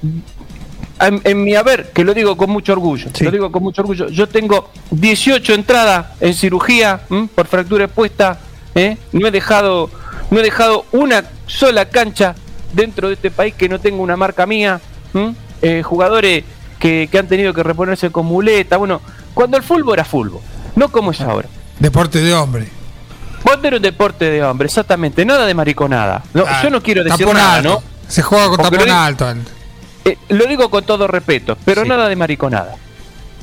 en, 1.01 1.21
en 1.25 1.43
mi 1.45 1.55
haber, 1.55 1.91
que 1.93 2.05
lo 2.05 2.13
digo 2.15 2.37
con 2.37 2.51
mucho 2.51 2.73
orgullo, 2.73 3.09
Sí. 3.15 3.25
lo 3.25 3.31
digo 3.31 3.51
con 3.53 3.63
mucho 3.63 3.83
orgullo, 3.83 4.09
yo 4.09 4.29
tengo 4.29 4.71
18 4.91 5.55
entradas 5.55 6.07
en 6.21 6.35
cirugía 6.35 7.01
¿m? 7.11 7.29
por 7.35 7.47
fractura 7.47 7.85
expuesta, 7.87 8.39
¿eh? 8.75 8.97
no 9.13 9.27
he 9.27 9.31
dejado 9.31 9.91
no 10.31 10.39
he 10.39 10.43
dejado 10.43 10.85
una 10.93 11.25
sola 11.47 11.87
cancha 11.89 12.35
dentro 12.73 13.09
de 13.09 13.15
este 13.15 13.31
país 13.33 13.55
que 13.55 13.69
no 13.69 13.81
tenga 13.81 14.01
una 14.01 14.17
marca 14.17 14.47
mía. 14.47 14.81
Eh, 15.63 15.83
jugadores 15.83 16.45
que, 16.79 17.09
que 17.11 17.19
han 17.19 17.27
tenido 17.27 17.53
que 17.53 17.63
reponerse 17.65 18.11
con 18.11 18.27
muleta, 18.27 18.77
bueno, 18.77 19.01
cuando 19.35 19.57
el 19.57 19.63
fútbol 19.65 19.95
era 19.95 20.05
fútbol, 20.05 20.41
no 20.77 20.89
como 20.91 21.11
es 21.11 21.21
ahora. 21.21 21.49
deporte 21.81 22.21
de 22.21 22.33
hombre. 22.33 22.69
Vos 23.43 23.59
era 23.63 23.77
un 23.77 23.83
deporte 23.83 24.27
de 24.31 24.43
hombre, 24.45 24.67
exactamente, 24.67 25.25
nada 25.25 25.47
de 25.47 25.55
mariconada. 25.55 26.23
No, 26.33 26.45
Ah, 26.47 26.61
yo 26.63 26.71
no 26.71 26.81
quiero 26.81 27.03
decir 27.03 27.27
nada, 27.27 27.57
alto. 27.57 27.69
¿no? 27.69 27.83
Se 28.09 28.23
juega 28.23 28.47
con 28.49 28.57
Porque 28.59 28.79
tapón 28.79 28.91
alto. 28.91 29.35
Eh, 30.05 30.17
lo 30.29 30.47
digo 30.47 30.71
con 30.71 30.85
todo 30.85 31.07
respeto, 31.07 31.57
pero 31.65 31.83
Sí. 31.83 31.89
nada 31.89 32.09
de 32.09 32.17
mariconada. 32.17 32.77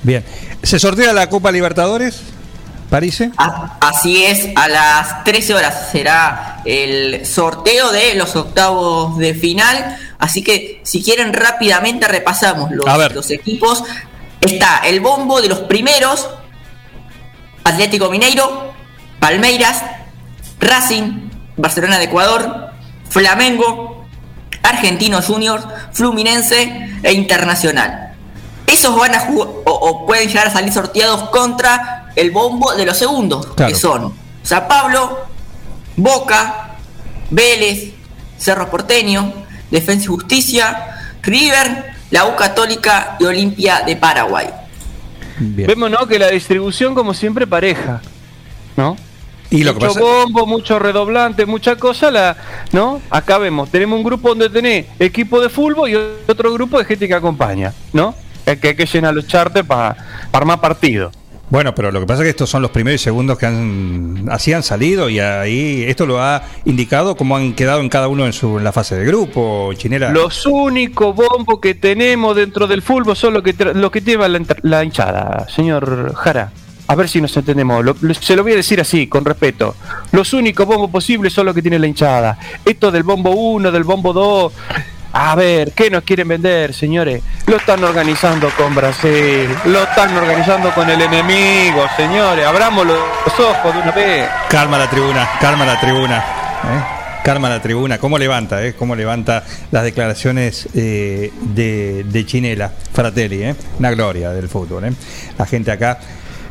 Bien. 0.04 0.24
¿Se 0.63 0.80
sortea 0.80 1.13
la 1.13 1.30
Copa 1.30 1.52
Libertadores? 1.52 2.22
¿París? 2.89 3.22
Así 3.82 4.24
es, 4.24 4.48
a 4.56 4.70
las 4.70 5.24
13 5.26 5.54
horas 5.54 5.89
será 5.91 6.62
el 6.63 7.26
sorteo 7.26 7.91
de 7.91 8.15
los 8.15 8.36
octavos 8.38 9.17
de 9.17 9.34
final. 9.34 9.98
Así 10.20 10.41
que 10.41 10.80
si 10.84 11.04
quieren 11.04 11.34
rápidamente 11.34 12.08
repasamos 12.08 12.72
los, 12.72 12.88
A 12.88 12.96
ver. 12.96 13.13
los 13.13 13.30
equipos. 13.30 13.84
Está 14.39 14.80
el 14.86 15.02
bombo 15.02 15.41
de 15.41 15.50
los 15.50 15.60
primeros. 15.62 16.30
Atlético 17.65 18.10
Mineiro, 18.10 18.72
Palmeiras, 19.20 19.84
Racing, 20.62 21.30
Barcelona 21.58 21.98
de 21.98 22.06
Ecuador, 22.06 22.70
Flamengo, 23.10 23.97
Argentino 24.69 25.21
Juniors, 25.21 25.65
Fluminense 25.91 26.99
e 27.03 27.13
Internacional. 27.13 28.13
Esos 28.65 28.95
van 28.95 29.15
a 29.15 29.19
jugar 29.21 29.47
o, 29.65 29.71
o 29.71 30.06
pueden 30.06 30.27
llegar 30.27 30.47
a 30.47 30.51
salir 30.51 30.73
sorteados 30.73 31.30
contra 31.30 32.12
el 32.15 32.32
bombo 32.32 32.73
de 32.75 32.86
los 32.86 32.97
segundos, 32.97 33.45
Claro. 33.56 33.71
que 33.73 33.80
son 33.80 34.13
San 34.43 34.67
Pablo, 34.67 35.19
Boca, 35.95 36.75
Vélez, 37.30 37.91
Cerro 38.38 38.69
Porteño, 38.69 39.34
Defensa 39.71 40.06
y 40.06 40.08
Justicia, 40.08 40.95
River, 41.21 41.93
la 42.12 42.25
U 42.25 42.36
Católica 42.36 43.15
y 43.19 43.25
Olimpia 43.25 43.82
de 43.86 43.95
Paraguay. 43.95 44.47
Bien. 45.39 45.67
Vemos, 45.67 45.89
¿no? 45.91 46.08
Que 46.08 46.17
la 46.19 46.30
distribución, 46.30 46.95
como 46.95 47.13
siempre, 47.13 47.45
pareja. 47.45 48.01
¿No? 48.75 48.95
Y 49.50 49.64
lo 49.64 49.74
que 49.74 49.80
mucho 49.80 49.94
pasa. 49.94 50.00
bombo, 50.00 50.46
mucho 50.46 50.80
redoblante, 50.80 51.46
mucha 51.46 51.76
cosa, 51.78 52.12
la, 52.12 52.36
¿no? 52.72 53.02
Acá 53.10 53.38
vemos, 53.38 53.70
tenemos 53.70 53.98
un 53.98 54.04
grupo 54.04 54.30
donde 54.30 54.50
tenés 54.50 54.86
equipo 55.00 55.40
de 55.40 55.50
fútbol 55.50 55.90
y 55.90 55.96
otro 55.96 56.54
grupo 56.54 56.78
de 56.78 56.86
gente 56.86 57.08
que 57.08 57.14
acompaña, 57.14 57.74
¿no? 57.94 58.14
Que, 58.44 58.60
que 58.60 58.70
hay 58.70 58.76
que 58.76 58.86
llenar 58.86 59.14
los 59.14 59.28
charters 59.28 59.66
para 59.66 59.96
armar 60.32 60.60
partido. 60.60 61.12
Bueno, 61.50 61.74
pero 61.74 61.92
lo 61.92 62.02
que 62.02 62.06
pasa 62.06 62.24
es 62.24 62.26
que 62.26 62.30
estos 62.32 62.50
son 62.50 62.62
los 62.62 62.72
primeros 62.72 63.00
y 63.00 63.04
segundos 63.04 63.38
que 63.38 63.46
han, 63.46 64.28
así 64.30 64.52
han 64.52 64.64
salido 64.64 65.10
y 65.10 65.20
ahí 65.20 65.86
esto 65.88 66.06
lo 66.06 66.22
ha 66.22 66.44
indicado 66.66 67.16
cómo 67.16 67.38
han 67.38 67.54
quedado 67.54 67.80
en 67.80 67.88
cada 67.88 68.10
uno 68.10 68.26
en, 68.26 68.34
su, 68.34 68.58
en 68.58 68.66
la 68.66 68.74
fase 68.74 68.96
de 68.96 69.06
grupo, 69.06 69.72
Chinela. 69.74 70.12
Los 70.12 70.46
únicos 70.46 71.16
bombos 71.16 71.60
que 71.62 71.74
tenemos 71.74 72.36
dentro 72.36 72.68
del 72.68 72.82
fútbol 72.82 73.16
son 73.16 73.34
los 73.34 73.44
que, 73.44 73.54
los 73.74 73.92
que 73.92 74.02
lleva 74.02 74.28
la 74.28 74.84
hinchada, 74.84 75.48
señor 75.48 76.14
Jara. 76.16 76.52
A 76.88 76.95
ver 76.95 77.10
si 77.10 77.21
nos 77.21 77.36
entendemos. 77.36 77.86
Se 78.21 78.36
lo 78.36 78.43
voy 78.43 78.54
a 78.54 78.56
decir 78.56 78.80
así, 78.80 79.08
con 79.08 79.26
respeto. 79.26 79.76
Los 80.12 80.34
únicos 80.34 80.65
bombos 80.65 80.89
posibles 80.89 81.34
son 81.34 81.45
los 81.45 81.56
que 81.56 81.62
tiene 81.62 81.80
la 81.80 81.88
hinchada. 81.88 82.38
Esto 82.63 82.91
del 82.91 83.04
bombo 83.04 83.32
1, 83.32 83.71
del 83.71 83.84
bombo 83.84 84.13
2. 84.13 84.54
A 85.13 85.36
ver, 85.36 85.71
¿qué 85.73 85.89
nos 85.89 86.04
quieren 86.04 86.28
vender, 86.28 86.73
señores? 86.73 87.23
Lo 87.47 87.58
están 87.58 87.84
organizando 87.84 88.50
con 88.52 88.73
Brasil. 88.76 89.50
Lo 89.65 89.84
están 89.84 90.15
organizando 90.15 90.71
con 90.73 90.89
el 90.89 91.02
enemigo, 91.02 91.86
señores. 91.95 92.45
Abramos 92.45 92.86
los 92.86 93.39
ojos 93.39 93.73
de 93.73 93.82
una 93.82 93.91
vez. 93.91 94.30
Calma 94.50 94.78
la 94.78 94.89
tribuna, 94.89 95.28
calma 95.41 95.65
la 95.65 95.80
tribuna. 95.80 96.17
¿eh? 96.17 96.97
La 97.28 97.62
tribuna. 97.62 97.97
¿Cómo 97.97 98.17
levanta? 98.17 98.65
Eh? 98.65 98.73
¿Cómo 98.73 98.95
levanta 98.95 99.43
las 99.71 99.84
declaraciones 99.84 100.69
eh, 100.73 101.34
de, 101.41 102.26
Chinela? 102.26 102.71
Fratelli, 102.93 103.43
¿eh? 103.43 103.56
una 103.80 103.91
gloria 103.91 104.30
del 104.30 104.47
fútbol. 104.47 104.95
La 105.38 105.45
gente 105.45 105.69
acá. 105.69 106.00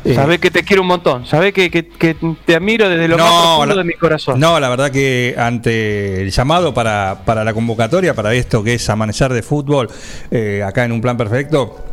Eh, 0.06 0.14
Sabés 0.14 0.38
que 0.38 0.50
te 0.50 0.62
quiero 0.62 0.82
un 0.82 0.88
montón. 0.88 1.26
Sabés 1.26 1.52
que, 1.52 1.70
que- 1.70 1.88
que 1.88 2.16
te 2.44 2.54
admiro 2.56 2.88
desde 2.88 3.08
lo 3.08 3.18
más 3.18 3.28
profundo 3.30 3.74
la- 3.74 3.82
de 3.82 3.84
mi 3.84 3.94
corazón. 3.94 4.38
No, 4.40 4.58
la 4.60 4.68
verdad 4.68 4.90
que 4.90 5.34
ante 5.38 6.22
el 6.22 6.30
llamado 6.30 6.72
para, 6.74 7.22
para 7.24 7.44
la 7.44 7.52
convocatoria, 7.52 8.14
para 8.14 8.32
esto 8.34 8.62
que 8.64 8.74
es 8.74 8.88
amanecer 8.88 9.32
de 9.32 9.42
fútbol, 9.42 9.88
eh, 10.30 10.62
acá 10.66 10.84
en 10.84 10.92
un 10.92 11.00
plan 11.00 11.16
perfecto, 11.16 11.84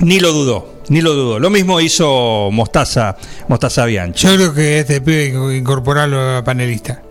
ni 0.00 0.20
lo 0.20 0.32
dudó, 0.32 0.74
ni 0.88 1.00
lo 1.02 1.12
dudó. 1.14 1.38
Lo 1.38 1.50
mismo 1.50 1.80
hizo 1.80 2.50
Mostaza, 2.50 3.16
Mostaza 3.48 3.84
Bianchi. 3.84 4.26
Yo 4.26 4.34
creo 4.36 4.54
que 4.54 4.78
este 4.80 5.00
pibe 5.00 5.24
hay 5.26 5.32
que 5.32 5.56
incorporarlo 5.56 6.38
a 6.38 6.44
panelista. 6.44 7.02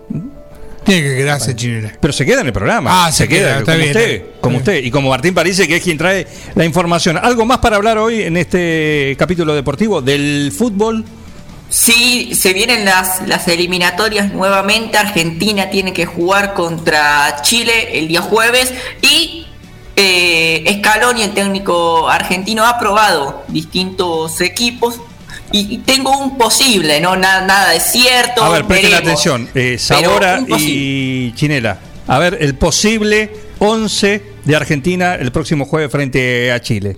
Tiene 0.84 1.08
que 1.08 1.15
quedarse 1.17 1.56
chinela. 1.56 1.91
Pero 2.00 2.12
se 2.12 2.26
queda 2.26 2.41
en 2.41 2.48
el 2.48 2.54
programa. 2.54 3.06
Ah, 3.06 3.12
se 3.12 3.28
queda, 3.28 3.60
está 3.60 3.74
como 3.74 3.78
bien, 3.78 3.89
usted, 3.89 4.02
está 4.02 4.24
bien. 4.24 4.41
como 4.41 4.58
usted 4.58 4.84
y 4.84 4.91
como 4.91 5.10
Martín 5.10 5.34
París, 5.34 5.62
que 5.67 5.76
es 5.76 5.84
quien 5.84 5.98
trae 5.98 6.28
la 6.56 6.65
información. 6.65 7.17
¿Algo 7.17 7.46
más 7.46 7.60
para 7.60 7.76
hablar 7.76 7.98
hoy 7.98 8.24
en 8.24 8.38
este 8.38 9.15
capítulo 9.17 9.54
deportivo 9.54 10.02
del 10.02 10.52
fútbol? 10.56 11.06
Sí, 11.70 12.36
se 12.36 12.52
vienen 12.52 12.84
las, 12.84 13.28
las 13.28 13.48
eliminatorias 13.48 14.34
nuevamente. 14.34 14.98
Argentina 14.98 15.70
tiene 15.70 15.94
que 15.94 16.06
jugar 16.06 16.54
contra 16.54 17.41
Chile 17.44 17.98
el 17.98 18.08
día 18.08 18.22
jueves 18.22 18.74
y 19.02 19.48
eh, 19.96 20.80
Scaloni, 20.80 21.22
el 21.22 21.34
técnico 21.34 22.10
argentino, 22.10 22.65
ha 22.65 22.80
probado 22.80 23.44
distintos 23.48 24.41
equipos 24.41 25.00
y, 25.52 25.76
y 25.76 25.78
tengo 25.80 26.18
un 26.18 26.38
posible, 26.38 27.00
no 27.00 27.16
nada, 27.16 27.46
nada 27.46 27.70
de 27.72 27.80
cierto. 27.80 28.44
A 28.44 28.50
ver, 28.50 28.66
presten 28.66 28.94
atención. 28.94 29.50
Eh, 29.54 29.78
Sabora 29.78 30.40
y 30.58 31.34
Chinela. 31.36 31.80
A 32.08 32.20
ver, 32.20 32.38
el 32.42 32.56
posible 32.56 33.32
11 33.60 34.24
de 34.46 34.56
Argentina 34.56 35.16
el 35.16 35.32
próximo 35.32 35.66
jueves 35.66 35.92
frente 35.92 36.52
a 36.52 36.60
Chile. 36.62 36.98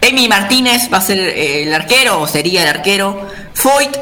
Emi 0.00 0.28
Martínez 0.28 0.88
va 0.92 0.98
a 0.98 1.00
ser 1.00 1.18
eh, 1.18 1.62
el 1.64 1.74
arquero, 1.74 2.20
o 2.20 2.26
sería 2.26 2.62
el 2.62 2.68
arquero. 2.68 3.26
Foyt, 3.54 3.96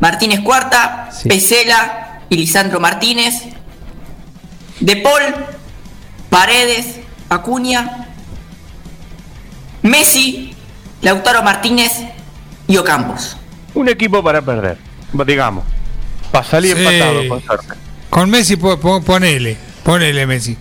Martínez 0.00 0.40
Cuarta, 0.40 1.08
Sí. 1.12 1.28
Pesela 1.28 2.20
y 2.28 2.36
Lisandro 2.36 2.80
Martínez. 2.80 3.34
De 4.80 4.96
Paul, 4.96 5.22
Paredes, 6.30 6.96
Acuña, 7.28 8.08
Messi, 9.82 10.54
Lautaro 11.02 11.42
Martínez 11.42 11.92
y 12.66 12.76
Ocampos. 12.76 13.36
Un 13.74 13.88
equipo 13.88 14.22
para 14.22 14.40
perder, 14.42 14.78
digamos. 15.26 15.64
Para 16.30 16.44
salir 16.44 16.76
Sí. 16.76 16.84
empatado 16.84 17.28
con 17.28 17.40
cerca. 17.42 17.76
Con 18.10 18.30
Messi 18.30 18.56
po- 18.56 18.78
po- 18.78 19.00
ponele, 19.02 19.56
ponele 19.82 20.26
Messi. 20.26 20.56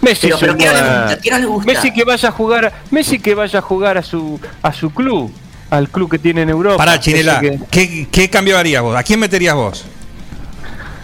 Messi, 0.00 0.26
Pero- 0.28 0.38
pero 0.38 0.52
un 0.52 0.58
¿qué 0.58 0.66
no 0.66 0.72
le 0.72 0.80
buen- 0.80 1.00
gusta? 1.02 1.18
¿Qué 1.20 1.30
no 1.30 1.38
le 1.38 1.46
gusta? 1.46 1.72
Messi 1.72 1.92
que 1.92 2.04
vaya 2.04 2.28
a 2.28 2.32
jugar, 2.32 2.72
Messi 2.90 3.18
que 3.18 3.34
vaya 3.34 3.58
a 3.58 3.62
jugar 3.62 3.98
a 3.98 4.02
su 4.02 4.40
a 4.62 4.72
su 4.72 4.90
club, 4.90 5.32
al 5.70 5.88
club 5.88 6.10
que 6.10 6.18
tiene 6.18 6.42
en 6.42 6.50
Europa. 6.50 6.76
Pará, 6.76 6.98
Chinela, 7.00 7.40
que- 7.40 7.58
¿qué, 7.70 8.08
¿qué 8.10 8.30
cambio 8.30 8.58
harías 8.58 8.82
vos? 8.82 8.96
¿A 8.96 9.02
quién 9.02 9.20
meterías 9.20 9.54
vos? 9.54 9.84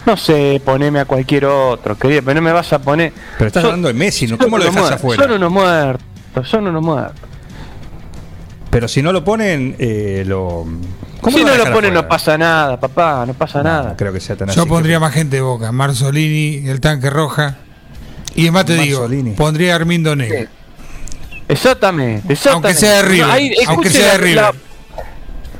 no 0.05 0.15
sé, 0.17 0.61
poneme 0.63 0.99
a 0.99 1.05
cualquier 1.05 1.45
otro, 1.45 1.97
quería, 1.97 2.21
pero 2.21 2.35
no 2.35 2.41
me 2.43 2.51
vas 2.51 2.71
a 2.73 2.79
poner. 2.79 3.11
Pero 3.39 3.47
estás 3.47 3.61
Son- 3.61 3.71
hablando 3.71 3.87
de 3.87 3.95
Messi, 3.95 4.27
¿no? 4.27 4.37
¿Cómo 4.37 4.57
lo 4.59 4.63
dejas 4.65 4.79
muertos, 4.79 4.99
afuera? 4.99 5.23
Son 5.23 5.31
unos 5.31 5.51
muertos, 5.51 6.47
son 6.49 6.67
unos 6.67 6.83
muertos. 6.83 7.29
Pero 8.75 8.89
si 8.89 9.01
no 9.01 9.13
lo 9.13 9.23
ponen, 9.23 9.73
eh, 9.79 10.23
lo. 10.27 10.65
si 11.31 11.45
no 11.45 11.55
lo 11.55 11.71
ponen 11.71 11.93
no 11.93 12.05
pasa 12.09 12.37
nada, 12.37 12.77
papá, 12.77 13.23
no 13.25 13.33
pasa 13.33 13.59
No, 13.59 13.63
nada. 13.63 13.89
no 13.91 13.95
creo 13.95 14.11
que 14.11 14.19
sea 14.19 14.35
tan 14.35 14.49
Yo 14.49 14.63
así. 14.63 14.69
pondría 14.69 14.99
más 14.99 15.13
gente 15.13 15.37
de 15.37 15.41
boca. 15.41 15.71
Marzolini, 15.71 16.67
el 16.67 16.81
tanque 16.81 17.09
roja. 17.09 17.55
Y 18.35 18.41
además 18.41 18.65
te 18.65 18.75
Marzolini. 18.75 19.23
digo, 19.29 19.35
pondría 19.37 19.75
Armindo 19.75 20.13
Negro. 20.13 20.49
Exactamente, 21.47 22.33
exactamente. 22.33 22.67
Aunque 22.67 22.73
sea 22.73 22.95
de 22.97 23.01
River, 23.03 23.53
aunque 23.67 23.89
sea 23.89 24.11
de 24.13 24.17
la- 24.17 24.23
River. 24.23 24.35
la- 24.35 24.53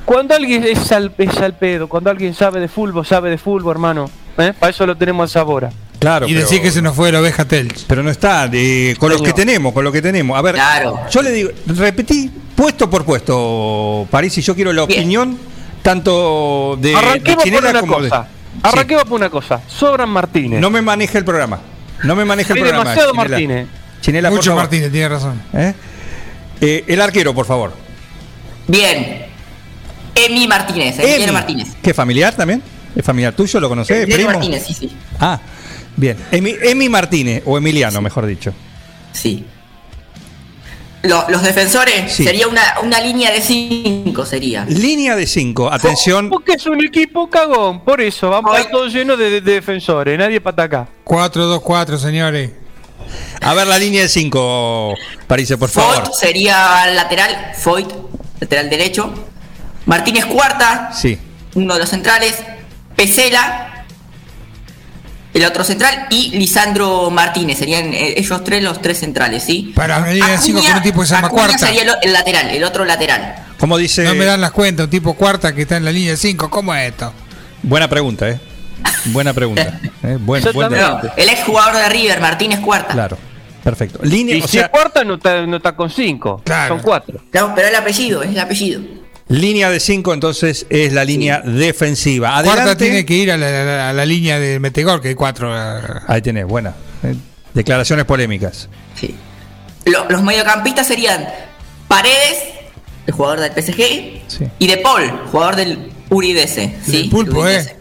cuando 0.03 0.35
alguien 0.35 0.63
es 0.65 0.91
al, 0.91 1.13
es 1.17 1.37
al 1.37 1.53
pedo, 1.53 1.87
cuando 1.87 2.09
alguien 2.09 2.33
sabe 2.33 2.59
de 2.59 2.67
fútbol, 2.67 3.05
sabe 3.05 3.29
de 3.29 3.37
fútbol, 3.37 3.71
hermano. 3.71 4.09
¿eh? 4.37 4.51
Para 4.59 4.71
eso 4.71 4.85
lo 4.85 4.97
tenemos 4.97 5.31
a 5.31 5.39
Sabora. 5.39 5.71
Claro, 5.99 6.27
y 6.27 6.29
pero- 6.33 6.41
decir 6.41 6.61
que 6.61 6.71
se 6.71 6.81
nos 6.81 6.95
fue 6.95 7.11
la 7.11 7.19
oveja 7.21 7.45
Tels. 7.45 7.85
Pero 7.87 8.03
no 8.03 8.09
está, 8.11 8.49
eh, 8.51 8.95
con 8.99 9.11
los 9.11 9.21
que 9.21 9.33
tenemos, 9.33 9.73
con 9.73 9.83
lo 9.83 9.91
que 9.91 10.01
tenemos. 10.01 10.37
A 10.37 10.41
ver, 10.41 10.55
Claro. 10.55 10.99
yo 11.09 11.21
le 11.21 11.31
digo, 11.31 11.49
repetí 11.67 12.29
puesto 12.55 12.89
por 12.89 13.05
puesto, 13.05 14.07
París, 14.11 14.37
y 14.37 14.41
yo 14.41 14.55
quiero 14.55 14.71
la 14.73 14.85
Bien. 14.85 14.99
opinión 14.99 15.37
tanto 15.81 16.77
de, 16.81 16.89
de 16.89 16.95
Arranquemos 16.95 17.35
por 17.35 17.43
Chinela 17.43 17.69
una 17.69 17.79
como 17.79 18.01
de. 18.01 18.09
cosa. 18.09 18.23
Sí. 18.23 18.59
Arranquemos 18.63 19.03
por 19.05 19.13
una 19.13 19.29
cosa. 19.29 19.61
Sobran 19.67 20.09
Martínez. 20.09 20.59
No 20.59 20.69
me 20.69 20.81
maneje 20.81 21.17
el 21.17 21.25
programa. 21.25 21.59
No 22.03 22.15
me 22.15 22.25
maneje 22.25 22.53
el 22.53 22.57
Hay 22.57 22.63
programa. 22.63 22.83
demasiado 22.89 23.11
Chinela. 23.11 23.29
Martínez. 23.29 23.67
Chinela, 24.01 24.29
por 24.29 24.37
Mucho 24.37 24.49
favor. 24.51 24.63
Martínez, 24.63 24.91
tiene 24.91 25.09
razón. 25.09 25.41
¿Eh? 25.53 25.73
Eh, 26.61 26.83
el 26.87 27.01
arquero, 27.01 27.33
por 27.33 27.45
favor. 27.45 27.73
Bien. 28.67 29.25
Emi 30.15 30.47
Martínez, 30.47 30.97
Emi. 30.99 31.31
Martínez. 31.31 31.67
¿Qué 31.81 31.93
familiar 31.93 32.33
también? 32.35 32.61
¿Es 32.95 33.03
familiar 33.03 33.33
tuyo? 33.33 33.59
¿Lo 33.59 33.67
conocés? 33.67 34.05
¿Primo? 34.05 34.31
Martínez, 34.31 34.63
sí, 34.65 34.73
sí. 34.73 34.95
Ah, 35.19 35.39
bien. 35.95 36.17
Emi, 36.31 36.55
Emi 36.61 36.89
Martínez, 36.89 37.43
o 37.45 37.57
Emiliano, 37.57 38.01
mejor 38.01 38.25
dicho. 38.25 38.53
Sí. 39.13 39.45
Lo- 41.03 41.25
los 41.29 41.43
defensores 41.43 42.11
Sí. 42.11 42.23
sería 42.23 42.47
una, 42.47 42.61
una 42.81 42.99
línea 42.99 43.31
de 43.31 43.39
5 43.39 44.25
sería. 44.25 44.65
Línea 44.65 45.15
de 45.15 45.27
5, 45.27 45.71
atención. 45.71 46.29
Porque 46.29 46.53
es 46.53 46.65
un 46.65 46.83
equipo 46.83 47.29
cagón. 47.29 47.81
Por 47.83 48.01
eso, 48.01 48.29
vamos 48.31 48.57
a 48.57 48.67
todo 48.69 48.87
lleno 48.87 49.15
de, 49.15 49.29
de- 49.29 49.41
de 49.41 49.51
defensores. 49.53 50.17
Nadie 50.17 50.41
para 50.41 50.53
atacar. 50.63 50.87
4-2-4, 51.03 51.97
señores. 51.99 52.51
A 53.41 53.53
ver 53.53 53.67
la 53.67 53.77
línea 53.77 54.01
de 54.01 54.09
5, 54.09 54.95
París, 55.27 55.53
por 55.59 55.69
favor. 55.69 56.05
Foyt 56.05 56.13
sería 56.15 56.87
lateral, 56.87 57.51
Foyt, 57.55 57.87
lateral 58.39 58.67
derecho. 58.71 59.13
Martínez 59.85 60.25
Cuarta, 60.25 60.89
Sí. 60.91 61.19
uno 61.53 61.75
de 61.75 61.81
los 61.81 61.89
centrales. 61.89 62.35
Pesela, 62.95 63.74
el 65.35 65.45
otro 65.45 65.63
central. 65.63 66.07
Y 66.09 66.31
Lisandro 66.37 67.11
Martínez, 67.11 67.59
serían 67.59 67.93
eh, 67.93 68.15
ellos 68.17 68.43
tres 68.43 68.63
los 68.63 68.81
tres 68.81 68.99
centrales, 68.99 69.43
¿sí? 69.43 69.71
Para 69.75 69.99
una 69.99 70.11
línea 70.11 70.29
de 70.31 70.37
cinco 70.39 70.59
Acuña- 70.59 70.69
con 70.69 70.77
un 70.77 70.83
tipo 70.83 71.01
que 71.01 71.07
se 71.07 71.13
llama 71.15 71.27
Acuña 71.27 71.43
Cuarta. 71.45 71.67
sería 71.67 71.81
el, 71.83 71.91
el 72.01 72.13
lateral, 72.13 72.49
el 72.49 72.63
otro 72.63 72.85
lateral. 72.85 73.35
Como 73.59 73.77
dice. 73.77 74.03
No 74.03 74.15
me 74.15 74.25
dan 74.25 74.41
las 74.41 74.51
cuentas, 74.51 74.85
un 74.85 74.89
tipo 74.89 75.13
cuarta 75.13 75.53
que 75.53 75.61
está 75.63 75.77
en 75.77 75.85
la 75.85 75.91
línea 75.91 76.11
de 76.11 76.17
5. 76.17 76.49
¿Cómo 76.49 76.73
es 76.73 76.89
esto? 76.89 77.13
Buena 77.63 77.87
pregunta, 77.87 78.27
¿eh? 78.29 78.39
Buena 79.05 79.33
pregunta. 79.33 79.79
¿eh? 80.03 80.17
Buen. 80.19 80.43
No, 80.43 81.01
el 81.15 81.29
ex 81.29 81.43
jugador 81.43 81.75
de 81.75 81.89
River, 81.89 82.19
Martínez 82.21 82.59
Cuarta. 82.59 82.93
Claro. 82.93 83.17
Perfecto. 83.63 83.99
Línea, 84.03 84.35
Y 84.35 84.41
o 84.41 84.47
si 84.47 84.57
sea, 84.57 84.65
es 84.65 84.69
cuarta, 84.69 85.03
no 85.03 85.15
está, 85.15 85.41
no 85.45 85.57
está 85.57 85.75
con 85.75 85.89
cinco. 85.89 86.39
Claro. 86.45 86.75
Son 86.75 86.83
cuatro. 86.83 87.19
No, 87.33 87.55
pero 87.55 87.67
el 87.67 87.75
apellido, 87.75 88.21
es 88.21 88.29
el 88.29 88.39
apellido. 88.39 88.81
Línea 89.27 89.69
de 89.69 89.79
5, 89.79 90.13
entonces 90.13 90.65
es 90.69 90.93
la 90.93 91.03
línea 91.03 91.41
defensiva. 91.41 92.29
Cuarta 92.43 92.51
Adelante. 92.61 92.85
tiene 92.85 93.05
que 93.05 93.13
ir 93.15 93.31
a 93.31 93.37
la, 93.37 93.47
a 93.47 93.63
la- 93.65 93.89
a 93.89 93.93
la 93.93 94.05
línea 94.05 94.39
de 94.39 94.59
Metegor, 94.59 95.01
que 95.01 95.09
hay 95.09 95.15
cuatro. 95.15 95.51
eh, 95.55 95.81
Ahí 96.07 96.21
tenés, 96.21 96.45
buena. 96.45 96.73
¿eh? 97.03 97.15
Declaraciones 97.53 98.05
polémicas. 98.05 98.69
Sí. 98.95 99.15
Lo- 99.85 100.09
los 100.09 100.21
mediocampistas 100.23 100.87
serían 100.87 101.25
Paredes, 101.87 102.37
el 103.07 103.13
jugador 103.13 103.39
del 103.39 103.51
PSG, 103.53 104.21
Sí. 104.27 104.45
y 104.59 104.67
De 104.67 104.77
Paul, 104.77 105.09
jugador 105.31 105.55
del 105.55 105.91
Uridense. 106.09 106.75
¿sí? 106.85 106.97
El 107.01 107.09
pulpo, 107.09 107.39
Udinese. 107.41 107.71
eh. 107.71 107.75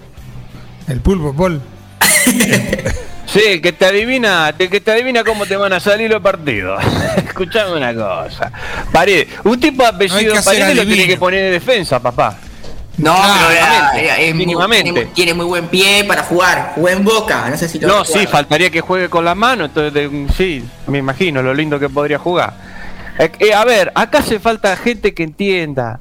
El 0.89 1.01
pulpo, 1.01 1.35
Paul. 1.35 1.61
Sí, 3.35 3.61
que 3.61 3.73
te 3.73 3.87
adivina, 3.87 4.55
que 4.57 4.81
te 4.81 4.92
adivina 4.92 5.25
cómo 5.25 5.44
te 5.44 5.57
van 5.57 5.73
a 5.73 5.81
salir 5.81 6.09
los 6.11 6.23
partidos. 6.23 6.83
Escuchame 7.16 7.73
una 7.77 7.92
cosa. 7.92 8.53
Paredes, 8.92 9.27
un 9.42 9.59
tipo 9.59 9.83
de 9.83 9.90
No 9.90 9.97
apellido 9.97 10.35
Paredes 10.44 10.77
lo 10.77 10.87
tiene 10.87 11.07
que 11.07 11.16
poner 11.16 11.42
de 11.42 11.51
defensa, 11.51 11.99
papá. 12.01 12.38
No, 12.97 13.12
pero 13.12 13.51
era- 13.51 13.66
mínimamente, 13.92 14.05
era- 14.05 14.16
es 14.18 14.35
muy- 14.35 14.47
mínimamente. 14.47 14.85
tiene, 14.92 15.05
muy- 15.07 15.14
tiene 15.14 15.35
muy 15.35 15.44
buen 15.47 15.66
pie 15.66 16.05
para 16.05 16.23
jugar. 16.23 16.73
Jugó 16.77 16.88
en 16.90 17.03
Boca, 17.05 17.51
no 17.51 17.57
sé 17.57 17.68
si 17.68 17.81
lo 17.81 17.88
No, 17.88 18.05
sí, 18.05 18.25
faltaría 18.29 18.70
que 18.70 18.81
juegue 18.81 19.09
con 19.09 19.25
la 19.25 19.35
mano, 19.35 19.64
entonces 19.64 19.92
de- 19.92 20.27
sí, 20.37 20.64
me 20.87 20.99
imagino 20.99 21.42
lo 21.42 21.53
lindo 21.53 21.81
que 21.81 21.88
podría 21.88 22.20
jugar. 22.20 22.55
Eh, 23.18 23.33
eh, 23.40 23.53
a 23.53 23.64
ver, 23.64 23.90
acá 23.97 24.18
hace 24.18 24.38
falta 24.38 24.77
gente 24.77 25.12
que 25.12 25.25
entienda. 25.25 25.99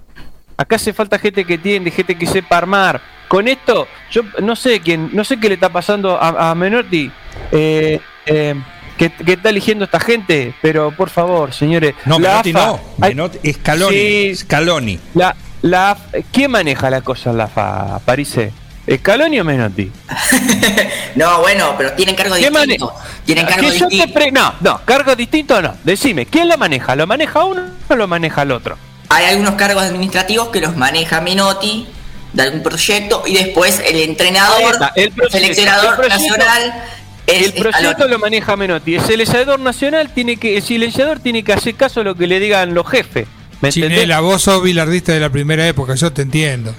Acá 0.55 0.75
hace 0.75 0.93
falta 0.93 1.17
gente 1.17 1.45
que 1.45 1.55
entiende, 1.55 1.89
gente 1.89 2.15
que 2.15 2.27
sepa 2.27 2.57
armar. 2.59 3.01
Con 3.33 3.47
esto, 3.47 3.87
yo 4.11 4.21
no 4.43 4.55
sé 4.55 4.79
quién, 4.81 5.09
no 5.11 5.23
sé 5.23 5.39
qué 5.39 5.47
le 5.49 5.55
está 5.55 5.69
pasando 5.69 6.21
a, 6.21 6.51
a 6.51 6.53
Menotti, 6.53 7.11
eh, 7.51 7.99
eh, 8.27 8.53
que, 8.95 9.09
que 9.11 9.33
está 9.33 9.49
eligiendo 9.49 9.85
esta 9.85 9.99
gente, 9.99 10.53
pero 10.61 10.91
por 10.91 11.09
favor, 11.09 11.51
señores. 11.51 11.95
No, 12.05 12.19
la 12.19 12.29
Menotti 12.43 12.49
AFA 12.51 12.65
no. 12.67 12.79
hay- 13.01 13.09
Menotti, 13.15 13.53
Scaloni. 13.53 13.95
Sí. 13.97 14.35
Scaloni. 14.35 14.99
la, 15.15 15.35
la, 15.63 15.97
¿Quién 16.31 16.51
maneja 16.51 16.91
la 16.91 17.01
cosa 17.01 17.31
en 17.31 17.37
la 17.37 17.47
FA, 17.47 17.99
Parise? 18.05 18.53
¿Scaloni 18.97 19.39
o 19.39 19.43
Menotti? 19.43 19.91
No, 21.15 21.41
bueno, 21.41 21.73
pero 21.77 21.93
tienen 21.93 22.15
cargo 22.15 22.35
¿Quién 22.35 22.53
mane- 22.53 22.73
distinto. 22.73 22.93
Tienen 23.25 23.45
cargo 23.47 23.69
distinto. 23.71 24.19
No, 24.31 24.53
no, 24.61 24.81
cargo 24.85 25.15
distinto 25.15 25.59
no. 25.61 25.75
Decime, 25.83 26.25
¿quién 26.27 26.47
lo 26.49 26.57
maneja? 26.59 26.95
¿Lo 26.95 27.07
maneja 27.07 27.43
uno 27.45 27.63
o 27.87 27.95
lo 27.95 28.07
maneja 28.07 28.43
el 28.43 28.51
otro? 28.51 28.77
Hay 29.09 29.25
algunos 29.25 29.55
cargos 29.55 29.83
administrativos 29.83 30.49
que 30.49 30.59
los 30.61 30.75
maneja 30.75 31.19
Menotti 31.21 31.87
de 32.33 32.41
algún 32.43 32.63
proyecto 32.63 33.23
y 33.25 33.35
después 33.35 33.81
el 33.87 33.95
entrenador, 34.01 34.73
está, 34.73 34.91
el 34.95 35.11
proyecto, 35.11 35.37
seleccionador 35.37 35.93
el 35.93 35.95
proyecto- 35.95 36.19
nacional 36.37 36.83
es 37.25 37.45
el 37.45 37.53
proyecto 37.53 38.07
lo 38.07 38.19
maneja 38.19 38.55
Menotti. 38.57 38.95
El 38.95 39.01
silenciador 39.05 39.59
nacional 39.59 40.09
tiene 40.13 40.35
que, 40.37 40.57
el 40.57 40.63
silenciador 40.63 41.19
tiene 41.19 41.43
que 41.43 41.53
hacer 41.53 41.75
caso 41.75 42.01
a 42.01 42.03
lo 42.03 42.15
que 42.15 42.27
le 42.27 42.39
digan 42.39 42.73
los 42.73 42.87
jefes. 42.89 43.27
Chinela, 43.69 44.19
vos 44.19 44.41
sos 44.41 44.61
bilardista 44.61 45.13
de 45.13 45.21
la 45.21 45.29
primera 45.29 45.65
época, 45.65 45.95
yo 45.95 46.11
te 46.11 46.23
entiendo. 46.23 46.75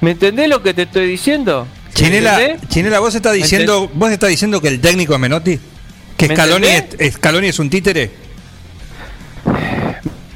¿Me 0.00 0.10
entendés 0.12 0.48
lo 0.48 0.60
que 0.62 0.74
te 0.74 0.82
estoy 0.82 1.06
diciendo? 1.06 1.68
¿Me 1.88 1.94
Chinela? 1.94 2.40
Chinela, 2.68 2.98
vos 2.98 3.14
estás 3.14 3.34
diciendo, 3.34 3.88
vos 3.94 4.10
estás 4.10 4.30
diciendo 4.30 4.60
que 4.60 4.68
el 4.68 4.80
técnico 4.80 5.14
es 5.14 5.20
Menotti, 5.20 5.60
que 6.16 6.26
¿Me 6.28 6.34
Scaloni 6.34 6.66
es? 6.66 7.14
Scaloni 7.14 7.46
es 7.48 7.58
un 7.60 7.70
títere. 7.70 8.10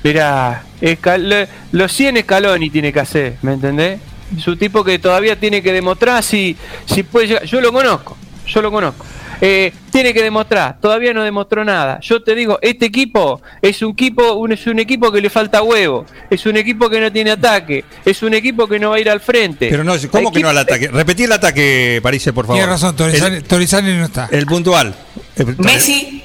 Mirá, 0.07 0.63
Escal- 0.81 1.49
los 1.73 1.93
100 1.93 2.19
Scaloni 2.23 2.71
tiene 2.71 2.93
que 2.93 3.01
hacer, 3.01 3.37
¿me 3.43 3.55
entendés? 3.55 3.99
Es 4.37 4.47
un 4.47 4.57
tipo 4.59 4.85
que 4.85 4.99
todavía 4.99 5.39
tiene 5.39 5.63
que 5.63 5.73
demostrar 5.73 6.23
si, 6.23 6.57
si 6.85 7.03
puede 7.03 7.27
llegar. 7.29 7.45
Yo 7.45 7.61
lo 7.61 7.73
conozco, 7.73 8.17
yo 8.47 8.63
lo 8.63 8.71
conozco. 8.71 9.05
eh, 9.41 9.73
tiene 9.91 10.15
que 10.15 10.23
demostrar, 10.23 10.79
todavía 10.81 11.13
no 11.13 11.23
demostró 11.25 11.65
nada. 11.65 11.99
Yo 12.01 12.23
te 12.23 12.35
digo, 12.35 12.59
este 12.63 12.87
equipo 12.87 13.43
es 13.61 13.83
un 13.83 13.91
equipo, 13.93 14.35
un, 14.35 14.53
es 14.53 14.67
un 14.67 14.79
equipo 14.79 15.11
que 15.11 15.21
le 15.21 15.29
falta 15.29 15.61
huevo, 15.63 16.07
es 16.31 16.47
un 16.47 16.57
equipo 16.57 16.89
que 16.89 17.01
no 17.01 17.11
tiene 17.13 17.33
ataque, 17.33 17.85
es 18.05 18.23
un 18.23 18.33
equipo 18.35 18.67
que 18.69 18.79
no 18.79 18.91
va 18.91 18.97
a 18.97 19.01
ir 19.01 19.11
al 19.11 19.21
frente. 19.21 19.69
Pero 19.69 19.83
no, 19.85 19.95
¿cómo 20.11 20.31
que 20.33 20.41
no 20.41 20.49
al 20.51 20.59
ataque? 20.59 20.89
Repetí 20.89 21.25
el 21.25 21.33
ataque, 21.33 21.99
Parise, 22.03 22.33
por 22.33 22.47
favor. 22.47 22.59
Tiene 22.61 22.71
razón, 22.73 22.95
Torizani, 22.97 23.93
no 23.95 24.05
está. 24.05 24.29
el 24.31 24.47
puntual. 24.47 24.95
El- 25.37 25.57
Messi, 25.59 26.23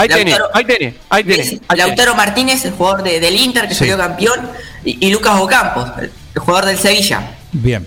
Ahí 0.00 0.08
tenés, 0.08 0.38
ahí 0.54 0.64
tenés, 0.64 0.94
ahí 1.08 1.24
tenés. 1.24 1.46
Ahí 1.52 1.58
tenés. 1.68 1.78
Lautaro 1.78 2.14
Martínez, 2.14 2.64
el 2.64 2.72
jugador 2.72 3.02
de- 3.02 3.20
del 3.20 3.36
Inter 3.36 3.66
que 3.68 3.74
Sí. 3.74 3.80
salió 3.80 3.96
campeón, 3.96 4.50
y, 4.84 5.06
y 5.06 5.10
Lucas 5.10 5.38
Ocampos, 5.40 5.90
el, 5.98 6.10
el 6.34 6.40
jugador 6.40 6.66
del 6.66 6.78
Sevilla. 6.78 7.36
Bien, 7.52 7.86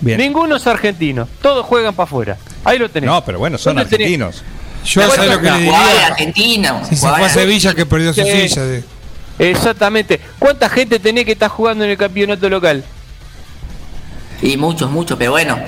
bien. 0.00 0.18
Ninguno 0.18 0.56
es 0.56 0.66
argentino, 0.66 1.28
todos 1.42 1.64
juegan 1.66 1.94
para 1.94 2.04
afuera. 2.04 2.36
Ahí 2.64 2.78
lo 2.78 2.88
tenés. 2.88 3.08
No, 3.08 3.24
pero 3.24 3.38
bueno, 3.38 3.58
son 3.58 3.78
argentinos. 3.78 4.42
Yo 4.84 5.08
sé 5.10 5.26
lo 5.26 5.40
que 5.40 5.50
le 5.50 5.64
jugaba 5.66 5.84
en 5.84 5.90
diría. 5.92 6.06
Argentina. 6.08 6.82
Si 6.88 6.96
se 6.96 7.08
fue 7.08 7.24
a 7.24 7.28
Sevilla 7.30 7.74
que 7.74 7.86
perdió 7.86 8.12
su 8.12 8.20
Sí. 8.22 8.48
silla. 8.48 8.62
de- 8.64 8.84
Exactamente. 9.38 10.20
¿Cuánta 10.38 10.68
gente 10.68 10.98
tenés 10.98 11.24
que 11.24 11.32
estar 11.32 11.48
jugando 11.48 11.84
en 11.84 11.90
el 11.90 11.96
campeonato 11.96 12.48
local? 12.48 12.84
Y 14.42 14.56
muchos, 14.56 14.90
muchos, 14.90 15.16
pero 15.18 15.30
bueno, 15.32 15.58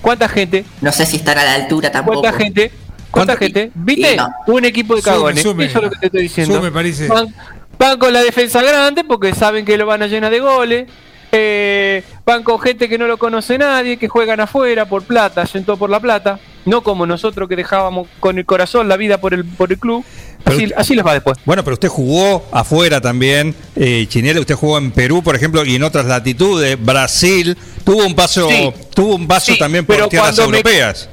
¿Cuánta 0.00 0.28
gente? 0.28 0.64
no 0.80 0.90
sé 0.90 1.04
si 1.06 1.16
están 1.16 1.38
a 1.38 1.44
la 1.44 1.54
altura 1.54 1.92
tampoco. 1.92 2.20
¿Cuánta 2.22 2.38
gente? 2.38 2.72
¿Cuánta 3.12 3.36
gente? 3.36 3.70
¿Viste? 3.74 4.16
No. 4.16 4.28
Un 4.48 4.64
equipo 4.64 4.96
de 4.96 5.02
cagones. 5.02 5.42
sume. 5.42 5.66
Eso 5.66 5.78
es 5.78 5.84
lo 5.84 5.90
que 5.90 5.98
te 6.00 6.06
estoy 6.06 6.22
diciendo. 6.22 6.56
Sume, 6.56 6.70
parece. 6.72 7.06
Van, 7.06 7.32
van 7.78 7.98
con 7.98 8.12
la 8.12 8.22
defensa 8.22 8.60
grande 8.62 9.04
porque 9.04 9.34
saben 9.34 9.64
que 9.64 9.76
lo 9.78 9.86
van 9.86 10.02
a 10.02 10.06
llenar 10.08 10.30
de 10.32 10.40
goles. 10.40 10.88
Eh, 11.34 12.02
van 12.26 12.42
con 12.42 12.60
gente 12.60 12.88
que 12.90 12.98
no 12.98 13.06
lo 13.06 13.16
conoce 13.16 13.56
nadie, 13.56 13.96
que 13.96 14.06
juegan 14.06 14.40
afuera 14.40 14.84
por 14.86 15.02
plata, 15.04 15.46
todo 15.64 15.78
por 15.78 15.88
la 15.88 15.98
plata. 16.00 16.38
No 16.66 16.82
como 16.82 17.06
nosotros 17.06 17.48
que 17.48 17.56
dejábamos 17.56 18.06
con 18.20 18.36
el 18.38 18.44
corazón 18.44 18.86
la 18.88 18.96
vida 18.98 19.18
por 19.18 19.32
el, 19.32 19.44
por 19.44 19.72
el 19.72 19.78
club. 19.78 20.04
Así, 20.44 20.70
así 20.76 20.94
les 20.94 21.06
va 21.06 21.14
después. 21.14 21.38
Bueno, 21.46 21.64
pero 21.64 21.74
usted 21.74 21.88
jugó 21.88 22.44
afuera 22.52 23.00
también, 23.00 23.54
eh, 23.76 24.06
Chinela, 24.08 24.40
usted 24.40 24.56
jugó 24.56 24.76
en 24.76 24.90
Perú, 24.90 25.22
por 25.22 25.34
ejemplo, 25.36 25.64
y 25.64 25.76
en 25.76 25.84
otras 25.84 26.04
latitudes, 26.04 26.76
Brasil, 26.84 27.56
tuvo 27.84 28.04
un 28.04 28.14
paso, 28.14 28.48
Sí. 28.50 28.70
tuvo 28.94 29.14
un 29.14 29.26
paso 29.26 29.52
Sí, 29.52 29.58
también 29.58 29.86
por 29.86 30.08
tierras 30.08 30.36
me- 30.36 30.44
europeas. 30.44 31.08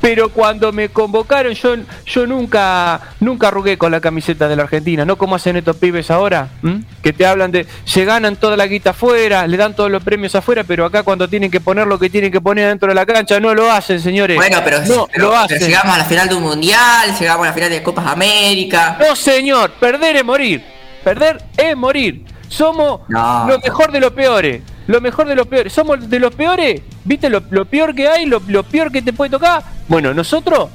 Pero 0.00 0.30
cuando 0.30 0.72
me 0.72 0.88
convocaron, 0.88 1.52
yo, 1.54 1.76
yo 2.06 2.26
nunca, 2.26 3.00
nunca 3.20 3.48
arrugué 3.48 3.78
con 3.78 3.92
la 3.92 4.00
camiseta 4.00 4.48
de 4.48 4.56
la 4.56 4.64
Argentina, 4.64 5.04
no 5.04 5.16
como 5.16 5.36
hacen 5.36 5.56
estos 5.56 5.76
pibes 5.76 6.10
ahora, 6.10 6.48
¿m? 6.62 6.82
que 7.02 7.12
te 7.12 7.24
hablan 7.26 7.52
de, 7.52 7.66
se 7.84 8.04
ganan 8.04 8.36
toda 8.36 8.56
la 8.56 8.66
guita 8.66 8.90
afuera, 8.90 9.46
le 9.46 9.56
dan 9.56 9.74
todos 9.76 9.90
los 9.90 10.02
premios 10.02 10.34
afuera, 10.34 10.64
pero 10.64 10.84
acá 10.84 11.02
cuando 11.02 11.28
tienen 11.28 11.50
que 11.50 11.60
poner 11.60 11.86
lo 11.86 11.98
que 11.98 12.10
tienen 12.10 12.32
que 12.32 12.40
poner 12.40 12.68
dentro 12.68 12.88
de 12.88 12.94
la 12.94 13.06
cancha, 13.06 13.38
no 13.40 13.54
lo 13.54 13.70
hacen, 13.70 14.00
señores. 14.00 14.36
Bueno, 14.36 14.58
pero, 14.64 14.78
no 14.80 14.84
pero- 14.84 14.98
lo 14.98 15.06
pero 15.30 15.36
hacen. 15.36 15.58
llegamos 15.60 15.94
a 15.94 15.98
la 15.98 16.04
final 16.04 16.28
de 16.28 16.34
un 16.34 16.42
mundial, 16.42 17.16
llegamos 17.18 17.44
a 17.46 17.50
la 17.50 17.54
final 17.54 17.70
de 17.70 17.82
Copas 17.82 18.06
América. 18.06 18.98
No, 19.00 19.14
señor, 19.14 19.70
perder 19.72 20.16
es 20.16 20.24
morir. 20.24 20.64
Perder 21.04 21.42
es 21.56 21.76
morir. 21.76 22.24
Somos 22.48 23.00
No. 23.08 23.46
lo 23.48 23.58
mejor 23.60 23.90
de 23.92 24.00
los 24.00 24.12
peores. 24.12 24.62
Lo 24.86 25.00
mejor 25.00 25.26
de 25.28 25.34
los 25.34 25.46
peores. 25.46 25.72
Somos 25.72 26.08
de 26.10 26.18
los 26.18 26.34
peores. 26.34 26.80
¿Viste 27.04 27.28
lo, 27.28 27.42
lo 27.50 27.64
peor 27.64 27.94
que 27.94 28.08
hay? 28.08 28.26
Lo, 28.26 28.42
lo 28.46 28.62
peor 28.62 28.90
que 28.92 29.02
te 29.02 29.12
puede 29.12 29.30
tocar. 29.30 29.62
Bueno, 29.88 30.14
nosotros, 30.14 30.68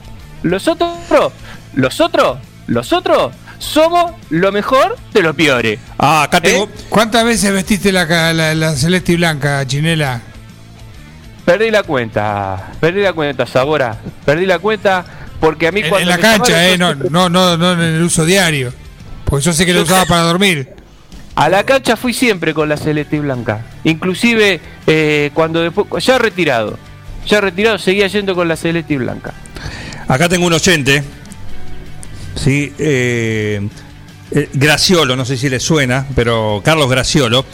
los 0.44 0.68
otros, 0.68 0.92
los 1.74 2.00
otros, 2.02 2.38
los 2.68 2.92
otros, 2.94 3.34
somos 3.60 4.12
lo 4.30 4.52
mejor 4.52 4.98
de 5.14 5.22
los 5.24 5.36
peores. 5.36 5.80
Ah, 5.98 6.24
acá 6.24 6.42
tengo. 6.42 6.66
¿Eh? 6.66 6.70
¿Cuántas 6.90 7.24
veces 7.26 7.52
vestiste 7.54 7.92
la, 7.92 8.08
ca- 8.08 8.34
la, 8.34 8.54
la 8.54 8.74
celeste 8.76 9.14
y 9.14 9.16
blanca, 9.16 9.66
Chinela? 9.66 10.22
Perdí 11.46 11.72
la 11.72 11.84
cuenta. 11.84 12.72
Perdí 12.80 13.02
la 13.02 13.14
cuenta, 13.14 13.46
Sabora. 13.46 13.98
Perdí 14.26 14.46
la 14.46 14.60
cuenta 14.60 15.06
porque 15.40 15.68
a 15.68 15.72
mí 15.72 15.80
En, 15.80 15.90
cuando 15.90 16.12
en 16.12 16.22
la 16.22 16.22
cancha, 16.22 16.50
llamaron, 16.72 17.02
eh, 17.06 17.10
no, 17.10 17.30
no, 17.30 17.58
no, 17.58 17.58
no 17.58 17.74
en 17.74 17.96
el 17.96 18.02
uso 18.04 18.26
diario. 18.26 18.74
Porque 19.24 19.46
yo 19.46 19.54
sé 19.54 19.66
que 19.66 19.74
lo 19.74 19.82
usaba 19.84 20.06
para 20.06 20.22
dormir. 20.24 20.74
A 21.38 21.50
la 21.50 21.64
cancha 21.64 21.96
fui 21.96 22.16
siempre 22.16 22.52
con 22.52 22.68
la 22.68 22.78
celeste 22.78 23.18
y 23.18 23.20
blanca. 23.20 23.64
Inclusive 23.84 24.60
eh, 24.88 25.30
cuando 25.36 25.62
después, 25.62 26.04
ya 26.04 26.18
retirado, 26.18 26.80
ya 27.28 27.40
retirado 27.40 27.78
seguía 27.78 28.08
yendo 28.08 28.34
con 28.34 28.48
la 28.48 28.56
celeste 28.56 28.96
y 28.96 28.98
blanca. 28.98 29.36
Acá 30.08 30.28
tengo 30.28 30.48
un 30.48 30.54
oyente. 30.54 31.04
Sí, 32.34 32.74
eh, 32.80 33.70
eh, 34.32 34.50
Graciolo, 34.52 35.16
no 35.16 35.26
sé 35.26 35.38
si 35.38 35.48
le 35.48 35.60
suena, 35.60 36.08
pero 36.16 36.60
Carlos 36.66 36.90
Graciolo. 36.90 37.46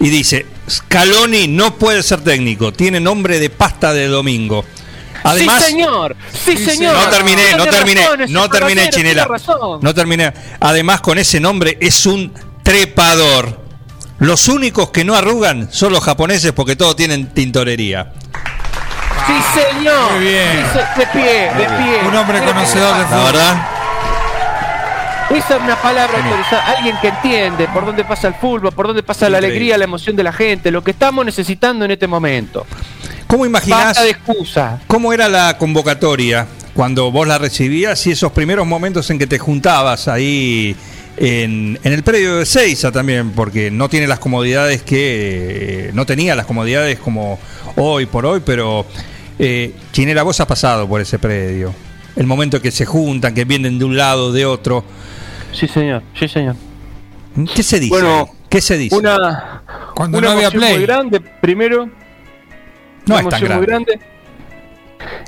Y 0.00 0.10
dice: 0.10 0.44
Scaloni 0.68 1.48
no 1.48 1.76
puede 1.76 2.02
ser 2.02 2.20
técnico, 2.20 2.74
tiene 2.74 3.00
nombre 3.00 3.38
de 3.38 3.48
pasta 3.48 3.94
de 3.94 4.08
domingo. 4.08 4.66
Además, 5.24 5.64
sí 5.64 5.70
señor, 5.70 6.14
sí, 6.30 6.58
señor. 6.58 6.94
no 6.94 7.08
terminé, 7.08 7.42
no 7.56 7.64
terminé, 7.64 8.02
razón, 8.02 8.32
no 8.32 8.50
terminé, 8.50 8.90
Chinela. 8.90 9.26
No 9.80 9.94
terminé. 9.94 10.30
Además, 10.60 11.00
con 11.00 11.16
ese 11.16 11.40
nombre 11.40 11.78
es 11.80 12.04
un 12.04 12.32
trepador. 12.70 13.58
Los 14.20 14.46
únicos 14.46 14.90
que 14.90 15.04
no 15.04 15.16
arrugan 15.16 15.68
son 15.72 15.92
los 15.92 16.04
japoneses 16.04 16.52
porque 16.52 16.76
todos 16.76 16.94
tienen 16.94 17.26
tintorería. 17.34 18.12
Sí 19.26 19.60
señor. 19.60 20.12
Muy 20.12 20.24
bien. 20.24 20.64
Sí, 20.72 20.78
de 21.00 21.06
pie, 21.06 21.50
de 21.56 21.64
pie. 21.64 22.08
Un 22.08 22.14
hombre 22.14 22.38
conocedor 22.38 22.94
de 22.94 23.00
La 23.02 23.08
fútbol. 23.08 23.24
verdad, 23.24 23.68
Esa 25.30 25.56
es 25.56 25.62
una 25.62 25.82
palabra 25.82 26.18
autorizada. 26.18 26.62
Alguien 26.66 26.96
que 27.00 27.08
entiende 27.08 27.66
por 27.68 27.86
dónde 27.86 28.04
pasa 28.04 28.28
el 28.28 28.34
fútbol, 28.34 28.72
por 28.72 28.86
dónde 28.86 29.02
pasa 29.02 29.28
la 29.28 29.38
alegría, 29.38 29.76
la 29.76 29.84
emoción 29.84 30.14
de 30.14 30.22
la 30.22 30.32
gente, 30.32 30.70
lo 30.70 30.84
que 30.84 30.92
estamos 30.92 31.24
necesitando 31.24 31.84
en 31.84 31.90
este 31.90 32.06
momento. 32.06 32.66
¿cómo 33.26 33.46
imaginás? 33.46 33.84
Basta 33.84 34.02
de 34.04 34.10
excusa. 34.10 34.80
¿Cómo 34.86 35.12
era 35.12 35.28
la 35.28 35.58
convocatoria 35.58 36.46
cuando 36.74 37.10
vos 37.10 37.26
la 37.26 37.38
recibías 37.38 38.06
y 38.06 38.12
esos 38.12 38.30
primeros 38.32 38.66
momentos 38.66 39.10
en 39.10 39.18
que 39.18 39.26
te 39.26 39.38
juntabas 39.38 40.06
ahí 40.08 40.76
en, 41.16 41.78
en 41.82 41.92
el 41.92 42.02
predio 42.02 42.36
de 42.36 42.46
Seiza 42.46 42.90
también? 42.92 43.30
Porque 43.32 43.70
no 43.70 43.88
tiene 43.88 44.06
las 44.06 44.18
comodidades 44.18 44.82
que. 44.82 45.88
eh, 45.88 45.90
no 45.94 46.06
tenía 46.06 46.34
las 46.34 46.46
comodidades 46.46 46.98
como 46.98 47.38
hoy 47.76 48.06
por 48.06 48.26
hoy, 48.26 48.40
pero. 48.44 48.86
Eh, 49.38 49.72
Chinera, 49.92 50.22
vos 50.22 50.38
has 50.40 50.46
pasado 50.46 50.86
por 50.88 51.00
ese 51.00 51.18
predio. 51.18 51.74
El 52.16 52.26
momento 52.26 52.60
que 52.60 52.70
se 52.70 52.84
juntan, 52.84 53.32
que 53.34 53.44
vienen 53.44 53.78
de 53.78 53.84
un 53.84 53.96
lado, 53.96 54.32
de 54.32 54.44
otro. 54.44 54.84
Sí 55.52 55.66
señor, 55.66 56.02
sí 56.18 56.28
señor. 56.28 56.56
¿Qué 57.54 57.62
se 57.62 57.78
dice? 57.80 57.90
Bueno, 57.90 58.28
¿Qué 58.48 58.60
se 58.60 58.76
dice? 58.76 58.96
Una, 58.96 59.62
Cuando 59.94 60.18
una 60.18 60.26
no 60.28 60.32
había 60.34 60.48
emoción 60.48 60.60
play. 60.62 60.74
muy 60.76 60.82
grande, 60.86 61.20
primero. 61.20 61.86
no 61.86 61.92
una 63.14 63.20
es 63.20 63.28
tan 63.28 63.38
emoción 63.40 63.56
muy 63.58 63.66
grande. 63.66 63.92
grande. 63.96 64.06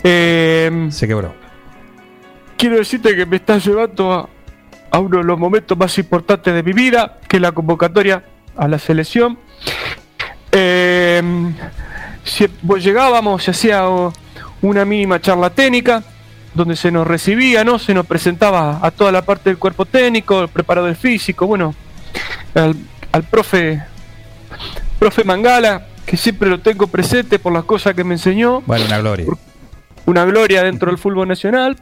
Eh, 0.04 0.88
Se 0.90 1.06
quebró. 1.06 1.34
quiero 2.58 2.76
decirte 2.76 3.14
que 3.16 3.24
me 3.24 3.36
estás 3.36 3.64
llevando 3.64 4.12
a, 4.12 4.28
a 4.92 4.98
uno 4.98 5.18
de 5.18 5.24
los 5.24 5.38
momentos 5.38 5.76
más 5.76 5.96
importantes 5.98 6.54
de 6.54 6.62
mi 6.62 6.72
vida, 6.72 7.18
que 7.26 7.38
es 7.38 7.40
la 7.42 7.52
convocatoria 7.52 8.22
a 8.56 8.68
la 8.68 8.78
selección. 8.78 9.38
Eh, 10.52 11.22
si 12.22 12.46
pues 12.46 12.84
llegábamos, 12.84 13.42
se 13.42 13.50
hacía 13.50 13.84
una 14.60 14.84
mínima 14.84 15.20
charla 15.20 15.50
técnica, 15.50 16.04
donde 16.54 16.76
se 16.76 16.90
nos 16.90 17.06
recibía, 17.06 17.64
¿no? 17.64 17.78
Se 17.78 17.94
nos 17.94 18.06
presentaba 18.06 18.78
a 18.82 18.90
toda 18.90 19.10
la 19.10 19.22
parte 19.22 19.48
del 19.48 19.58
cuerpo 19.58 19.86
técnico, 19.86 20.42
el 20.42 20.48
preparador 20.48 20.94
físico, 20.94 21.46
bueno, 21.46 21.74
al, 22.54 22.76
al 23.12 23.22
profe, 23.22 23.82
profe 24.98 25.24
Mangala, 25.24 25.86
que 26.04 26.18
siempre 26.18 26.50
lo 26.50 26.60
tengo 26.60 26.86
presente 26.86 27.38
por 27.38 27.54
las 27.54 27.64
cosas 27.64 27.94
que 27.94 28.04
me 28.04 28.14
enseñó 28.14 28.60
Bueno, 28.66 28.84
una 28.84 28.98
gloria. 28.98 29.26
Una 30.06 30.24
gloria 30.24 30.62
dentro 30.62 30.88
del 30.90 30.98
fútbol 30.98 31.28
nacional. 31.28 31.76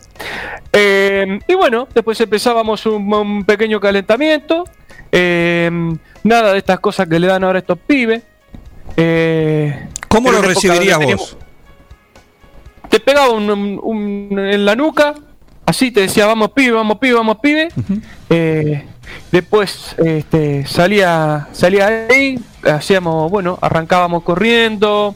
Eh, 0.73 1.39
y 1.49 1.55
bueno, 1.55 1.89
después 1.95 2.21
empezábamos 2.21 2.85
un, 2.87 3.13
un 3.13 3.45
pequeño 3.45 3.81
calentamiento. 3.81 4.65
Eh, 5.13 5.71
nada 6.23 6.53
de 6.53 6.59
estas 6.59 6.81
cosas 6.81 7.09
que 7.09 7.19
le 7.19 7.27
dan 7.27 7.45
ahora 7.45 7.59
a 7.59 7.61
estos 7.61 7.79
pibes. 7.79 8.23
Eh, 8.97 9.89
¿Cómo 10.09 10.31
lo 10.33 10.43
recibirías 10.43 10.97
vos? 10.99 11.07
teníamos- 11.07 11.37
Te 12.89 13.01
pegaba 13.01 13.31
un, 13.31 14.37
en 14.39 14.65
la 14.65 14.75
nuca, 14.75 15.15
así 15.65 15.91
te 15.93 16.01
decía, 16.03 16.27
vamos 16.27 16.51
pibe, 16.51 16.73
vamos 16.73 16.99
pibe, 16.99 17.15
vamos 17.15 17.39
pibe. 17.41 17.69
Después 19.33 19.95
este, 19.99 20.67
salía, 20.67 21.49
salía 21.53 22.07
ahí, 22.09 22.39
hacíamos, 22.65 23.31
bueno, 23.31 23.59
arrancábamos 23.61 24.23
corriendo. 24.23 25.15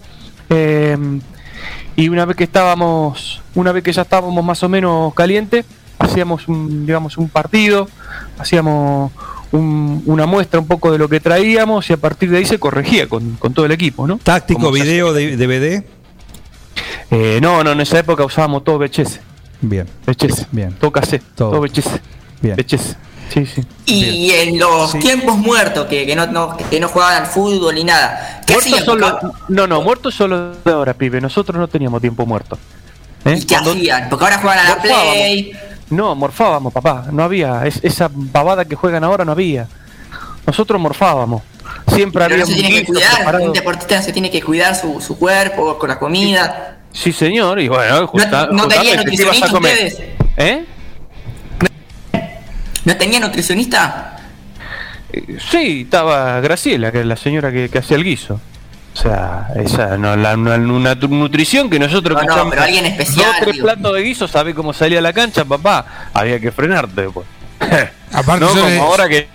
Y 1.96 2.08
una 2.08 2.24
vez 2.24 2.36
que 2.36 2.44
estábamos, 2.44 3.40
una 3.54 3.72
vez 3.72 3.82
que 3.84 3.92
ya 3.92 4.02
estábamos 4.02 4.44
más 4.44 4.62
o 4.62 4.68
menos 4.68 5.14
calientes, 5.14 5.64
hacíamos 5.98 6.48
un, 6.48 6.86
digamos, 6.86 7.16
un 7.18 7.28
partido, 7.28 7.88
hacíamos 8.38 9.12
un- 9.52 10.02
una 10.06 10.26
muestra 10.26 10.58
un 10.58 10.66
poco 10.66 10.90
de 10.90 10.98
lo 10.98 11.08
que 11.08 11.20
traíamos 11.20 11.88
y 11.88 11.92
a 11.92 11.96
partir 11.96 12.30
de 12.30 12.38
ahí 12.38 12.44
se 12.44 12.58
corregía 12.58 13.08
con, 13.08 13.36
con 13.36 13.54
todo 13.54 13.66
el 13.66 13.72
equipo, 13.72 14.06
¿no? 14.06 14.18
Táctico, 14.18 14.60
Como 14.60 14.72
video, 14.72 15.12
de- 15.12 15.36
DVD. 15.36 15.84
Eh, 17.10 17.38
no, 17.40 17.62
no, 17.62 17.72
en 17.72 17.80
esa 17.80 17.98
época 18.00 18.24
usábamos 18.24 18.64
todo 18.64 18.78
VHS. 18.78 19.20
Bien, 19.60 19.86
VHS. 20.06 20.46
Bien. 20.50 20.72
Todo 20.72 20.90
cassette. 20.90 21.22
Todo. 21.36 21.50
Todo, 21.52 21.60
VHS. 21.60 22.00
bien. 22.42 22.56
VHS. 22.56 22.96
Sí, 23.34 23.44
sí. 23.46 23.62
Y 23.86 24.30
en 24.30 24.58
los 24.60 24.92
tiempos 25.00 25.36
muertos, 25.36 25.86
que, 25.86 26.06
que 26.06 26.14
no, 26.14 26.26
no- 26.28 26.56
que 26.56 26.78
no 26.78 26.88
jugaban 26.88 27.22
al 27.24 27.26
fútbol 27.26 27.74
ni 27.74 27.82
nada. 27.84 28.42
¿Qué 28.46 28.52
Muertos 28.54 28.72
hacían? 28.72 28.84
solo, 28.86 29.20
no, 29.48 29.66
no, 29.66 29.82
muertos 29.82 30.14
solo 30.14 30.52
de 30.64 30.70
ahora, 30.72 30.94
pibe. 30.94 31.20
Nosotros 31.20 31.58
no 31.58 31.66
teníamos 31.66 32.00
tiempo 32.00 32.24
muerto. 32.24 32.56
¿Eh? 33.24 33.34
¿Y 33.36 33.40
qué 33.44 33.54
Cuando- 33.56 33.72
hacían? 33.72 34.08
Porque 34.08 34.24
ahora 34.24 34.38
juegan 34.38 34.58
a 34.60 34.62
la 34.62 34.76
Morfábamos. 34.76 35.12
Play. 35.14 35.52
No, 35.90 36.14
morfábamos, 36.14 36.72
papá. 36.72 37.06
No 37.10 37.24
había. 37.24 37.66
Es- 37.66 37.80
esa 37.82 38.08
pavada 38.32 38.64
que 38.64 38.76
juegan 38.76 39.02
ahora 39.02 39.24
no 39.24 39.32
había. 39.32 39.66
Nosotros 40.46 40.80
morfábamos. 40.80 41.42
Siempre 41.88 42.22
Pero 42.24 42.34
había 42.34 42.38
no 42.38 42.46
se 42.46 42.52
un 42.52 42.58
tiene 42.58 42.80
que 42.80 42.86
cuidar. 42.86 43.14
preparado. 43.16 43.44
Un 43.44 43.52
deportista 43.52 44.00
se 44.02 44.12
tiene 44.12 44.30
que 44.30 44.42
cuidar 44.42 44.76
su, 44.76 45.00
su 45.00 45.18
cuerpo 45.18 45.76
con 45.78 45.88
la 45.88 45.98
comida. 45.98 46.76
Sí, 46.92 47.12
señor. 47.12 47.58
Y 47.60 47.66
bueno, 47.68 48.06
justa- 48.06 48.48
no 48.52 48.68
¿qué 48.68 48.76
ibas 49.12 49.42
a 49.42 49.48
comer? 49.50 49.72
ustedes? 49.72 49.98
¿Eh? 50.36 50.64
¿No 52.84 52.96
tenía 52.96 53.20
nutricionista? 53.20 54.16
Sí, 55.50 55.82
estaba 55.82 56.40
Graciela, 56.40 56.90
que 56.90 57.00
es 57.00 57.06
la 57.06 57.16
señora 57.16 57.52
que, 57.52 57.68
que 57.68 57.78
hacía 57.78 57.96
el 57.96 58.04
guiso. 58.04 58.40
O 58.94 58.96
sea, 58.96 59.48
esa 59.56 59.96
no 59.96 60.14
la, 60.16 60.34
una, 60.34 60.94
nutrición 60.94 61.68
que 61.68 61.78
nosotros 61.80 62.14
No, 62.14 62.20
que 62.20 62.26
no, 62.26 62.50
pero 62.50 62.62
alguien 62.62 62.86
especial, 62.86 63.26
Dos, 63.26 63.36
tres 63.40 63.52
digo. 63.54 63.66
platos 63.66 63.94
de 63.94 64.02
guiso, 64.02 64.28
¿sabés 64.28 64.54
cómo 64.54 64.72
salía 64.72 65.00
a 65.00 65.02
la 65.02 65.12
cancha, 65.12 65.44
papá? 65.44 66.10
Había 66.12 66.38
que 66.38 66.52
frenarte 66.52 67.02
después. 67.02 67.26
Aparte, 68.12 68.44
no 68.44 68.50
como 68.52 68.82
ahora 68.82 69.08
que 69.08 69.28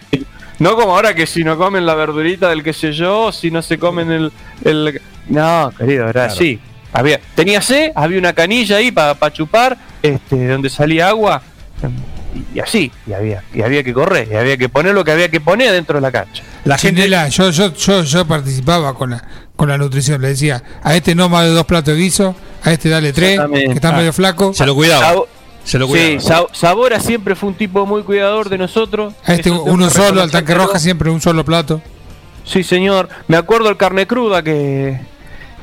no 0.60 0.76
como 0.76 0.96
ahora 0.96 1.14
que 1.14 1.26
si 1.26 1.44
no 1.44 1.58
comen 1.58 1.86
la 1.86 1.96
verdurita 1.96 2.50
del 2.50 2.64
qué 2.64 2.72
sé 2.74 2.94
yo, 2.94 3.32
si 3.32 3.52
no 3.52 3.62
se 3.62 3.78
comen 3.78 4.12
el, 4.12 4.32
el... 4.64 5.02
no, 5.28 5.72
querido, 5.78 6.04
era 6.04 6.12
Claro. 6.12 6.34
así. 6.34 6.60
Había 6.94 7.20
tenía 7.36 7.62
sed, 7.62 7.92
había 7.96 8.18
una 8.18 8.34
canilla 8.34 8.78
ahí 8.78 8.92
para 8.92 9.32
chupar, 9.34 9.78
este, 10.02 10.48
donde 10.48 10.70
salía 10.70 11.10
agua 11.10 11.42
y, 12.36 12.58
y 12.58 12.60
así, 12.60 12.92
y 13.08 13.14
había 13.14 13.44
y 13.54 13.62
había 13.62 13.84
que 13.84 13.94
correr, 13.94 14.28
y 14.32 14.36
había 14.36 14.58
que 14.58 14.70
poner 14.70 14.94
lo 14.94 15.04
que 15.04 15.12
había 15.12 15.30
que 15.30 15.42
poner 15.42 15.72
dentro 15.72 15.96
de 15.96 16.02
la 16.02 16.12
cancha. 16.12 16.44
La 16.66 16.78
gente. 16.78 17.02
Chinela, 17.02 17.28
yo, 17.30 17.50
yo, 17.52 17.74
yo, 17.74 18.04
yo 18.04 18.26
participaba 18.26 18.94
con 18.94 19.12
la, 19.12 19.24
con 19.56 19.70
la 19.70 19.78
nutrición. 19.78 20.22
Le 20.22 20.30
decía, 20.30 20.62
a 20.84 20.96
este 20.96 21.16
no 21.16 21.30
más 21.30 21.46
de 21.46 21.52
dos 21.52 21.66
platos 21.66 21.94
de 21.96 22.00
guiso, 22.02 22.36
a 22.64 22.72
este 22.72 22.90
dale 22.90 23.14
tres, 23.14 23.40
que 23.52 23.72
está 23.74 23.90
Ah. 23.90 23.94
medio 23.98 24.14
flaco. 24.14 24.54
Se 24.54 24.66
lo 24.66 24.76
cuidaba. 24.76 25.24
Se 25.64 25.78
lo 25.78 25.86
Sí, 25.88 25.92
cuidaba. 25.92 26.22
Sa- 26.22 26.46
Sabora 26.54 27.00
siempre 27.00 27.36
fue 27.36 27.50
un 27.50 27.56
tipo 27.56 27.86
muy 27.86 28.04
cuidador 28.04 28.50
de 28.50 28.58
nosotros. 28.58 29.14
A 29.26 29.34
este 29.34 29.50
Eso 29.50 29.64
uno 29.64 29.90
solo, 29.90 30.22
al 30.22 30.32
tanque 30.32 30.54
roja 30.54 30.80
siempre 30.80 31.10
un 31.10 31.22
solo 31.22 31.44
plato. 31.46 31.82
Sí, 32.46 32.64
señor. 32.64 33.10
Me 33.28 33.38
acuerdo 33.38 33.70
el 33.70 33.78
carne 33.78 34.08
cruda 34.08 34.42
que 34.44 35.00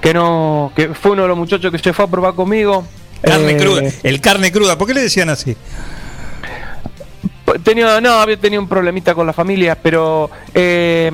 que 0.01 0.13
no 0.15 0.73
que 0.77 0.91
fue 0.95 1.13
uno 1.13 1.23
de 1.23 1.29
los 1.29 1.37
muchachos 1.39 1.73
que 1.73 1.79
se 1.79 1.93
fue 1.93 2.05
a 2.05 2.09
probar 2.09 2.35
conmigo. 2.35 2.87
Carne 3.23 3.53
Eh, 3.53 3.57
cruda. 3.57 3.83
El 4.03 4.21
carne 4.21 4.53
cruda. 4.53 4.77
¿Por 4.79 4.87
qué 4.87 4.95
le 4.95 5.01
decían 5.03 5.31
así? 5.31 5.57
Tenía, 7.63 8.01
no, 8.01 8.13
había 8.15 8.37
tenido 8.37 8.63
un 8.63 8.69
problemita 8.69 9.15
con 9.15 9.27
la 9.27 9.33
familia, 9.33 9.77
pero 9.81 10.31
eh, 10.55 11.11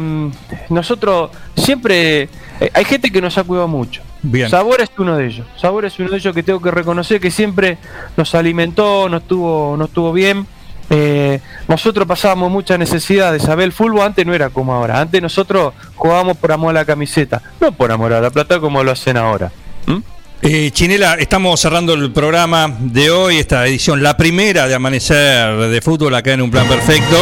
nosotros 0.68 1.30
siempre 1.56 2.28
eh, 2.60 2.70
hay 2.72 2.84
gente 2.84 3.10
que 3.10 3.20
nos 3.20 3.36
ha 3.38 3.44
cuidado 3.44 3.68
mucho. 3.68 4.02
Bien. 4.22 4.48
Sabor 4.48 4.80
es 4.80 4.90
uno 4.98 5.16
de 5.16 5.26
ellos. 5.26 5.46
Sabor 5.56 5.84
es 5.84 5.98
uno 5.98 6.10
de 6.10 6.16
ellos 6.16 6.34
que 6.34 6.42
tengo 6.42 6.60
que 6.60 6.70
reconocer 6.70 7.20
que 7.20 7.30
siempre 7.30 7.78
nos 8.16 8.34
alimentó, 8.34 9.08
nos 9.08 9.26
tuvo, 9.26 9.76
nos 9.76 9.90
tuvo 9.90 10.12
bien. 10.12 10.46
Eh, 10.90 11.40
nosotros 11.68 12.06
pasábamos 12.06 12.50
mucha 12.50 12.76
necesidad 12.76 13.32
de 13.32 13.40
saber 13.40 13.64
el 13.64 13.72
fútbol, 13.72 14.02
antes 14.02 14.26
no 14.26 14.34
era 14.34 14.50
como 14.50 14.74
ahora. 14.74 15.00
Antes 15.00 15.22
nosotros 15.22 15.74
jugábamos 15.96 16.36
por 16.36 16.52
amor 16.52 16.70
a 16.70 16.80
la 16.80 16.84
camiseta, 16.84 17.42
no 17.60 17.72
por 17.72 17.90
amor 17.90 18.12
a 18.12 18.20
la 18.20 18.30
plata 18.30 18.60
como 18.60 18.84
lo 18.84 18.92
hacen 18.92 19.16
ahora. 19.16 19.50
¿Mm? 19.86 19.98
Eh, 20.44 20.72
Chinela, 20.72 21.14
estamos 21.20 21.60
cerrando 21.60 21.94
el 21.94 22.10
programa 22.10 22.76
de 22.80 23.12
hoy, 23.12 23.36
esta 23.36 23.64
edición, 23.64 24.02
la 24.02 24.16
primera 24.16 24.66
de 24.66 24.74
Amanecer 24.74 25.56
de 25.56 25.80
Fútbol 25.80 26.12
acá 26.16 26.32
en 26.32 26.42
Un 26.42 26.50
Plan 26.50 26.66
Perfecto. 26.66 27.16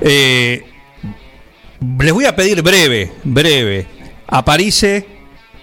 Eh, 0.00 0.62
les 1.98 2.12
voy 2.12 2.24
a 2.24 2.36
pedir 2.36 2.62
breve, 2.62 3.10
breve. 3.24 3.86
A 4.28 4.44
Parise, 4.44 5.04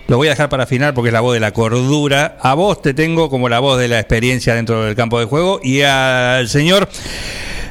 lo 0.08 0.18
voy 0.18 0.28
a 0.28 0.32
dejar 0.32 0.50
para 0.50 0.66
final 0.66 0.94
porque 0.94 1.08
es 1.08 1.14
la 1.14 1.22
voz 1.22 1.34
de 1.34 1.40
la 1.40 1.54
cordura. 1.54 2.38
A 2.42 2.54
vos 2.54 2.82
te 2.82 2.94
tengo 2.94 3.30
como 3.30 3.48
la 3.48 3.60
voz 3.60 3.80
de 3.80 3.88
la 3.88 4.02
experiencia 4.02 4.54
dentro 4.54 4.84
del 4.84 4.96
campo 4.96 5.22
de 5.22 5.26
juego. 5.26 5.62
Y 5.64 5.84
al 5.84 6.50
señor 6.50 6.90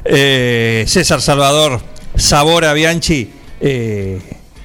eh, 0.07 0.85
César 0.89 1.21
Salvador 1.21 1.83
Sabora 2.17 2.73
Bianchi. 2.73 3.31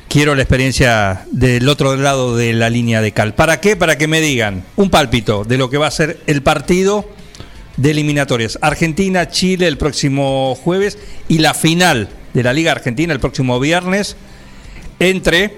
Quiero 0.09 0.35
la 0.35 0.41
experiencia 0.41 1.25
del 1.31 1.67
otro 1.69 1.95
lado 1.95 2.35
de 2.35 2.53
la 2.53 2.69
línea 2.69 3.01
de 3.01 3.11
cal. 3.11 3.33
¿Para 3.33 3.59
qué? 3.59 3.75
Para 3.75 3.97
que 3.97 4.07
me 4.07 4.21
digan 4.21 4.63
un 4.75 4.89
pálpito 4.89 5.43
de 5.43 5.57
lo 5.57 5.69
que 5.69 5.77
va 5.77 5.87
a 5.87 5.91
ser 5.91 6.19
el 6.27 6.41
partido 6.41 7.05
de 7.77 7.91
eliminatorias. 7.91 8.57
Argentina, 8.61 9.29
Chile 9.29 9.67
el 9.67 9.77
próximo 9.77 10.55
jueves 10.55 10.97
y 11.27 11.39
la 11.39 11.53
final 11.53 12.09
de 12.33 12.43
la 12.43 12.53
Liga 12.53 12.71
Argentina 12.71 13.13
el 13.13 13.19
próximo 13.19 13.59
viernes 13.59 14.15
entre 14.99 15.55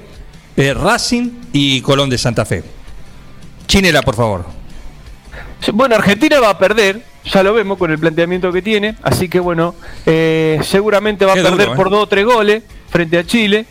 eh, 0.58 0.74
Racing 0.74 1.32
y 1.54 1.82
Colón 1.82 2.10
de 2.10 2.18
Santa 2.18 2.46
Fe. 2.46 2.64
Chinela, 3.68 4.02
por 4.02 4.16
favor. 4.16 4.46
Bueno, 5.74 5.96
Argentina 5.96 6.40
va 6.40 6.52
a 6.52 6.58
perder, 6.58 7.02
ya 7.26 7.44
lo 7.44 7.54
vemos 7.54 7.78
con 7.78 7.92
el 7.92 8.00
planteamiento 8.00 8.52
que 8.52 8.62
tiene, 8.62 8.96
así 9.04 9.30
que 9.30 9.40
bueno, 9.40 9.76
eh, 10.06 10.60
seguramente 10.64 11.26
va 11.26 11.34
Qué 11.34 11.42
a 11.42 11.44
perder 11.44 11.60
duro, 11.60 11.74
¿eh? 11.74 11.76
por 11.76 11.90
dos 11.90 12.04
o 12.04 12.08
tres 12.08 12.26
goles 12.26 12.64
frente 12.90 13.18
a 13.18 13.26
Chile. 13.26 13.66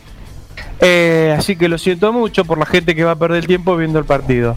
Eh, 0.80 1.34
así 1.36 1.56
que 1.56 1.68
lo 1.68 1.76
siento 1.76 2.12
mucho 2.12 2.44
por 2.44 2.56
la 2.58 2.64
gente 2.66 2.94
que 2.94 3.02
va 3.04 3.12
a 3.12 3.16
perder 3.16 3.38
el 3.38 3.46
tiempo 3.46 3.76
viendo 3.76 3.98
el 3.98 4.04
partido. 4.04 4.56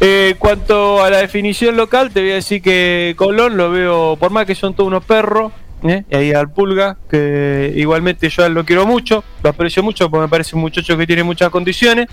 Eh, 0.00 0.34
cuanto 0.38 1.02
a 1.02 1.08
la 1.10 1.18
definición 1.18 1.76
local, 1.76 2.10
te 2.12 2.20
voy 2.20 2.32
a 2.32 2.34
decir 2.34 2.60
que 2.60 3.14
Colón 3.16 3.56
lo 3.56 3.70
veo, 3.70 4.16
por 4.16 4.30
más 4.30 4.44
que 4.46 4.54
son 4.54 4.74
todos 4.74 4.88
unos 4.88 5.04
perros, 5.04 5.50
¿eh? 5.82 6.04
y 6.10 6.14
ahí 6.14 6.32
al 6.32 6.50
Pulga, 6.50 6.96
que 7.10 7.72
igualmente 7.74 8.28
yo 8.28 8.46
lo 8.50 8.64
quiero 8.66 8.84
mucho, 8.86 9.24
lo 9.42 9.48
aprecio 9.50 9.82
mucho 9.82 10.10
porque 10.10 10.22
me 10.24 10.28
parece 10.28 10.54
un 10.56 10.60
muchacho 10.62 10.96
que 10.96 11.06
tiene 11.06 11.22
muchas 11.22 11.48
condiciones. 11.50 12.06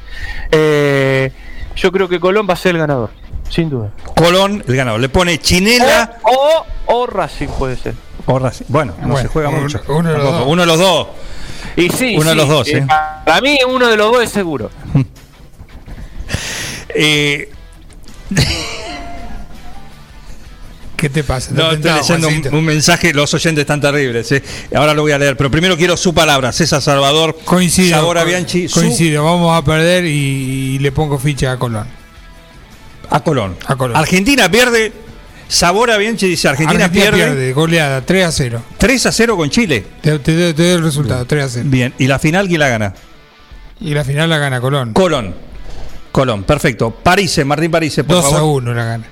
Eh, 0.52 1.32
yo 1.76 1.92
creo 1.92 2.08
que 2.08 2.20
Colón 2.20 2.48
va 2.50 2.54
a 2.54 2.58
ser 2.58 2.76
el 2.76 2.78
ganador, 2.82 3.10
sin 3.50 3.70
duda. 3.70 3.92
Colón, 4.16 4.64
el 4.68 4.76
ganador. 4.76 5.00
Le 5.02 5.10
pone 5.10 5.38
Chinela 5.38 6.18
O, 6.24 6.64
o, 6.88 7.02
o 7.02 7.08
Racing 7.08 7.48
puede 7.58 7.76
ser. 7.76 7.94
o 8.26 8.40
Racing. 8.40 8.66
Bueno, 8.70 8.94
no 9.02 9.08
Bueno, 9.10 9.22
se 9.22 9.28
juega 9.28 9.50
mucho. 9.50 9.82
uno 9.90 10.10
de 10.12 10.18
los 10.18 10.32
dos. 10.32 10.44
Uno 10.48 10.62
de 10.62 10.68
los 10.68 10.80
dos. 10.80 11.08
Y 11.80 11.90
sí, 11.90 12.16
Uno 12.18 12.30
de 12.30 12.36
los 12.36 12.48
dos, 12.50 12.68
¿eh? 12.70 12.86
Para 13.26 13.42
mí 13.42 13.58
uno 13.68 13.88
de 13.88 13.98
los 13.98 14.12
dos 14.12 14.24
es 14.24 14.30
seguro. 14.32 14.70
Eh, 16.96 17.50
¿Qué 20.98 21.10
te 21.10 21.24
pasa? 21.24 21.52
no, 21.54 21.72
¿Estás 21.72 22.02
estoy 22.02 22.22
leyendo 22.22 22.58
un, 22.58 22.66
mensaje, 22.66 23.14
los 23.14 23.34
oyentes 23.34 23.62
están 23.62 23.80
terribles. 23.80 24.30
¿eh? 24.34 24.44
Ahora 24.76 24.94
lo 24.94 25.04
voy 25.04 25.14
a 25.14 25.18
leer, 25.18 25.38
pero 25.38 25.50
primero 25.50 25.78
quiero 25.78 25.96
su 25.96 26.14
palabra. 26.14 26.52
César 26.52 26.82
Salvador, 26.82 27.38
Coincido. 27.46 27.92
Sabora 27.98 28.24
Bianchi, 28.26 28.68
su- 28.68 28.80
coincido, 28.82 29.24
vamos 29.24 29.58
a 29.58 29.64
perder 29.64 30.04
y, 30.06 30.10
y 30.76 30.80
le 30.80 30.92
pongo 30.92 31.18
ficha 31.18 31.54
a 31.54 31.58
Colón. 31.60 31.88
a 33.10 33.20
Colón. 33.22 33.56
A 33.66 33.76
Colón. 33.78 33.96
Argentina 33.96 34.52
pierde. 34.52 34.92
Sabora 35.50 35.98
Bianchi 35.98 36.28
dice: 36.28 36.48
Argentina, 36.48 36.86
Argentina 36.86 37.12
pierde, 37.12 37.26
pierde, 37.34 37.54
goleada, 37.54 38.02
3 38.02 38.26
a 38.26 38.32
0. 38.32 38.62
3 38.78 39.06
a 39.08 39.12
0 39.12 39.36
con 39.36 39.50
Chile. 39.50 39.84
Te, 40.00 40.20
te 40.20 40.36
doy- 40.38 40.54
te 40.54 40.64
doy 40.64 40.72
el 40.74 40.84
resultado, 40.84 41.26
3 41.26 41.44
a 41.44 41.50
0. 41.50 41.66
Bien, 41.70 41.94
y 41.98 42.06
la 42.08 42.20
final, 42.20 42.48
¿quién 42.48 42.60
la 42.60 42.70
gana? 42.70 42.94
Y 43.82 43.94
la 43.96 44.04
final 44.04 44.30
la 44.30 44.38
gana 44.38 44.62
Colón. 44.62 44.94
Colón. 44.94 45.36
Colón, 46.12 46.44
perfecto. 46.44 46.92
Parise, 46.92 47.44
Martín 47.46 47.72
Parise, 47.72 48.04
por 48.04 48.18
2 48.18 48.26
a 48.26 48.30
favor. 48.30 48.62
1 48.64 48.74
la 48.76 48.84
gana. 48.86 49.06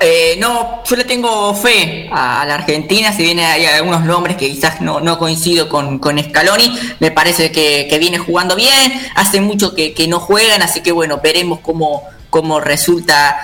Eh, 0.00 0.36
no, 0.38 0.82
yo 0.84 0.96
le 0.96 1.04
tengo 1.04 1.54
fe 1.54 2.08
a, 2.12 2.42
a 2.42 2.46
la 2.46 2.56
Argentina, 2.56 3.12
si 3.12 3.22
bien 3.22 3.38
hay 3.38 3.64
algunos 3.64 4.04
nombres 4.04 4.36
que 4.36 4.48
quizás 4.50 4.80
no, 4.80 5.00
no 5.00 5.18
coincido 5.18 5.68
con, 5.68 5.98
con 6.00 6.22
Scaloni, 6.22 6.76
me 7.00 7.10
parece 7.12 7.50
que, 7.50 7.86
que 7.88 7.98
viene 7.98 8.18
jugando 8.18 8.56
bien, 8.56 8.92
hace 9.14 9.40
mucho 9.40 9.74
que, 9.74 9.94
que 9.94 10.06
no 10.06 10.20
juegan, 10.20 10.60
así 10.60 10.82
que 10.82 10.92
bueno, 10.92 11.20
veremos 11.22 11.60
cómo, 11.60 12.02
cómo 12.36 12.60
resulta 12.60 13.34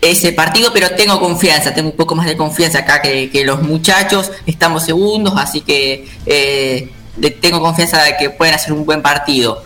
ese 0.00 0.32
partido, 0.32 0.72
pero 0.74 0.90
tengo 0.96 1.20
confianza, 1.20 1.72
tengo 1.72 1.90
un 1.90 1.96
poco 1.96 2.16
más 2.16 2.26
de 2.26 2.36
confianza 2.36 2.80
acá 2.80 3.00
que, 3.00 3.30
que 3.30 3.44
los 3.44 3.62
muchachos, 3.62 4.32
estamos 4.46 4.84
segundos, 4.84 5.34
así 5.36 5.60
que 5.60 6.08
eh, 6.26 6.90
tengo 7.40 7.60
confianza 7.60 8.02
de 8.02 8.16
que 8.16 8.30
pueden 8.30 8.52
hacer 8.52 8.72
un 8.72 8.84
buen 8.84 9.00
partido. 9.00 9.62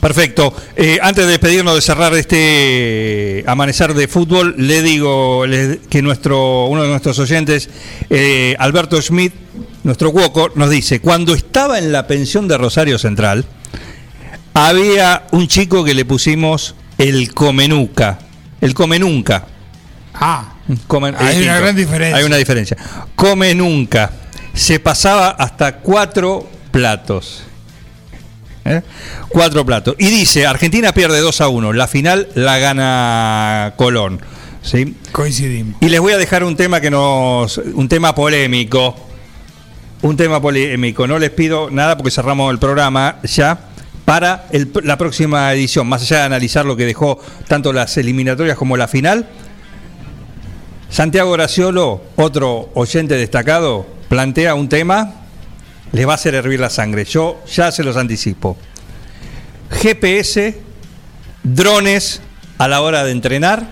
Perfecto. 0.00 0.54
Eh, 0.74 0.98
antes 1.02 1.26
de 1.26 1.32
despedirnos 1.32 1.74
de 1.74 1.82
cerrar 1.82 2.14
este 2.14 3.44
amanecer 3.46 3.92
de 3.92 4.08
fútbol, 4.08 4.54
le 4.56 4.80
digo 4.80 5.42
que 5.90 6.00
nuestro 6.00 6.64
uno 6.64 6.84
de 6.84 6.88
nuestros 6.88 7.18
oyentes, 7.18 7.68
eh, 8.08 8.56
Alberto 8.58 9.02
Schmidt, 9.02 9.34
nuestro 9.84 10.12
cuoco, 10.12 10.50
nos 10.54 10.70
dice, 10.70 11.00
cuando 11.00 11.34
estaba 11.34 11.78
en 11.78 11.92
la 11.92 12.06
pensión 12.06 12.48
de 12.48 12.56
Rosario 12.56 12.98
Central, 12.98 13.44
había 14.54 15.26
un 15.32 15.46
chico 15.46 15.84
que 15.84 15.92
le 15.92 16.06
pusimos 16.06 16.74
el 17.00 17.32
Comenuca. 17.34 18.18
El 18.60 18.74
Comenunca. 18.74 19.46
Ah, 20.14 20.54
Come- 20.86 21.08
Hay 21.16 21.26
distinto. 21.26 21.50
una 21.50 21.60
gran 21.60 21.76
diferencia. 21.76 22.16
Hay 22.16 22.24
una 22.24 22.36
diferencia. 22.36 22.76
Come 23.16 23.54
nunca. 23.54 24.10
Se 24.54 24.78
pasaba 24.80 25.30
hasta 25.30 25.76
cuatro 25.78 26.48
platos. 26.70 27.42
¿Eh? 28.64 28.82
Cuatro 29.28 29.64
platos. 29.64 29.94
Y 29.98 30.06
dice, 30.10 30.46
Argentina 30.46 30.92
pierde 30.92 31.20
2 31.20 31.40
a 31.40 31.48
1. 31.48 31.72
La 31.72 31.88
final 31.88 32.28
la 32.34 32.58
gana 32.58 33.72
Colón. 33.76 34.20
¿sí? 34.62 34.94
coincidimos. 35.12 35.76
Y 35.80 35.88
les 35.88 36.00
voy 36.00 36.12
a 36.12 36.18
dejar 36.18 36.44
un 36.44 36.56
tema 36.56 36.80
que 36.80 36.90
nos. 36.90 37.56
un 37.58 37.88
tema 37.88 38.14
polémico. 38.14 38.94
Un 40.02 40.16
tema 40.16 40.40
polémico. 40.40 41.06
No 41.06 41.18
les 41.18 41.30
pido 41.30 41.70
nada 41.70 41.96
porque 41.96 42.10
cerramos 42.10 42.52
el 42.52 42.58
programa 42.58 43.16
ya. 43.22 43.58
Para 44.04 44.46
el- 44.50 44.72
la 44.82 44.96
próxima 44.98 45.52
edición, 45.52 45.86
más 45.88 46.02
allá 46.02 46.18
de 46.18 46.22
analizar 46.24 46.64
lo 46.64 46.76
que 46.76 46.86
dejó 46.86 47.20
tanto 47.48 47.72
las 47.72 47.96
eliminatorias 47.96 48.56
como 48.56 48.76
la 48.76 48.88
final. 48.88 49.28
Santiago 50.88 51.30
Graciolo, 51.32 52.02
otro 52.16 52.70
oyente 52.74 53.14
destacado, 53.16 53.86
plantea 54.08 54.54
un 54.54 54.68
tema, 54.68 55.14
les 55.92 56.06
va 56.06 56.12
a 56.12 56.14
hacer 56.16 56.34
hervir 56.34 56.58
la 56.58 56.70
sangre. 56.70 57.04
Yo 57.04 57.42
ya 57.52 57.70
se 57.70 57.84
los 57.84 57.96
anticipo. 57.96 58.56
GPS, 59.70 60.60
drones 61.44 62.20
a 62.58 62.66
la 62.66 62.80
hora 62.80 63.04
de 63.04 63.12
entrenar. 63.12 63.68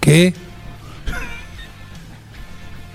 ¿Qué? 0.00 0.34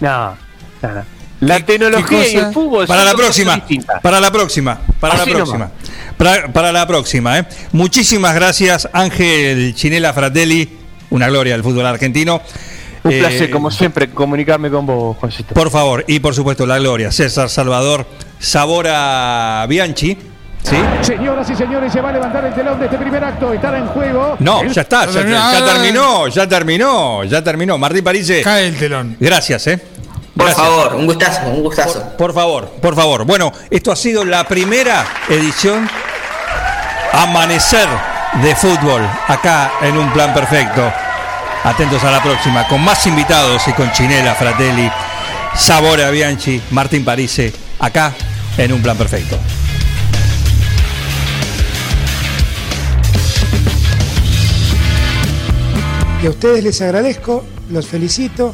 No, 0.02 0.38
no, 0.82 0.92
no. 0.94 1.17
La 1.40 1.58
¿Qué- 1.58 1.64
tecnología 1.64 2.28
y 2.28 2.36
el 2.36 2.52
fútbol 2.54 2.88
Para 2.88 3.02
son 3.02 3.12
la 3.12 3.16
próxima, 3.16 3.56
distintas. 3.56 4.02
para 4.02 4.20
la 4.20 4.32
próxima, 4.32 4.80
para 5.00 5.14
Así 5.16 5.30
la 5.30 5.36
próxima. 5.36 5.72
Para, 6.18 6.52
para 6.52 6.72
la 6.72 6.88
próxima, 6.88 7.38
¿eh? 7.38 7.46
Muchísimas 7.74 8.34
gracias, 8.34 8.90
Ángel 8.92 9.76
Chinela 9.76 10.14
Fratelli, 10.14 10.68
una 11.12 11.28
gloria 11.28 11.54
del 11.54 11.62
fútbol 11.64 11.86
argentino. 11.86 12.42
Un 13.04 13.12
Eh, 13.12 13.20
placer, 13.20 13.50
como 13.52 13.70
siempre, 13.70 14.10
comunicarme 14.10 14.72
con 14.72 14.86
vos, 14.88 15.16
Juancito. 15.18 15.54
Por 15.54 15.70
favor, 15.70 16.04
y 16.08 16.20
por 16.20 16.34
supuesto 16.34 16.66
la 16.66 16.80
gloria, 16.80 17.12
César 17.12 17.50
Salvador 17.50 18.06
Sabora 18.40 19.66
Bianchi. 19.70 20.18
¿Sí? 20.64 20.76
Señoras 21.02 21.50
y 21.50 21.56
señores, 21.56 21.94
se 21.94 22.02
va 22.02 22.10
a 22.10 22.14
levantar 22.14 22.44
el 22.46 22.54
telón 22.54 22.78
de 22.80 22.86
este 22.86 22.98
primer 22.98 23.24
acto. 23.24 23.54
Estará 23.54 23.78
en 23.78 23.86
juego. 23.88 24.36
No, 24.40 24.62
el- 24.64 24.74
ya 24.74 24.82
está, 24.82 25.06
ya, 25.06 25.12
terminó. 25.14 25.38
ya 25.54 25.66
terminó, 25.66 26.28
ya 26.28 26.48
terminó, 26.50 27.24
ya 27.24 27.44
terminó. 27.44 27.78
Martín 27.78 28.04
París, 28.04 28.30
Cae 28.44 28.68
el 28.68 28.76
telón. 28.76 29.16
gracias, 29.20 29.68
¿eh? 29.68 29.80
Por 30.38 30.46
Gracias. 30.46 30.68
favor, 30.68 30.96
un 30.96 31.06
gustazo, 31.08 31.48
un 31.48 31.64
gustazo. 31.64 32.04
Por 32.16 32.32
favor, 32.32 32.70
por 32.80 32.96
favor. 32.96 33.26
Bueno, 33.26 33.52
esto 33.72 33.92
ha 33.92 33.96
sido 33.96 34.24
la 34.24 34.48
primera 34.48 35.04
edición 35.30 35.90
Amanecer 37.12 37.88
de 38.44 38.56
Fútbol, 38.56 39.02
acá 39.28 39.72
en 39.82 39.98
un 39.98 40.14
plan 40.14 40.36
perfecto. 40.36 40.94
Atentos 41.64 42.04
a 42.04 42.12
la 42.12 42.22
próxima, 42.22 42.68
con 42.68 42.84
más 42.84 43.08
invitados 43.08 43.68
y 43.68 43.74
con 43.74 43.92
Chinela 43.94 44.36
Fratelli, 44.36 44.92
Sabore 45.56 46.10
Bianchi, 46.12 46.62
Martín 46.70 47.04
Parise, 47.04 47.52
acá 47.80 48.14
en 48.60 48.74
un 48.74 48.82
plan 48.84 48.96
perfecto. 48.96 49.40
Y 56.22 56.28
a 56.28 56.30
ustedes 56.30 56.64
les 56.64 56.80
agradezco, 56.82 57.44
los 57.72 57.88
felicito. 57.88 58.54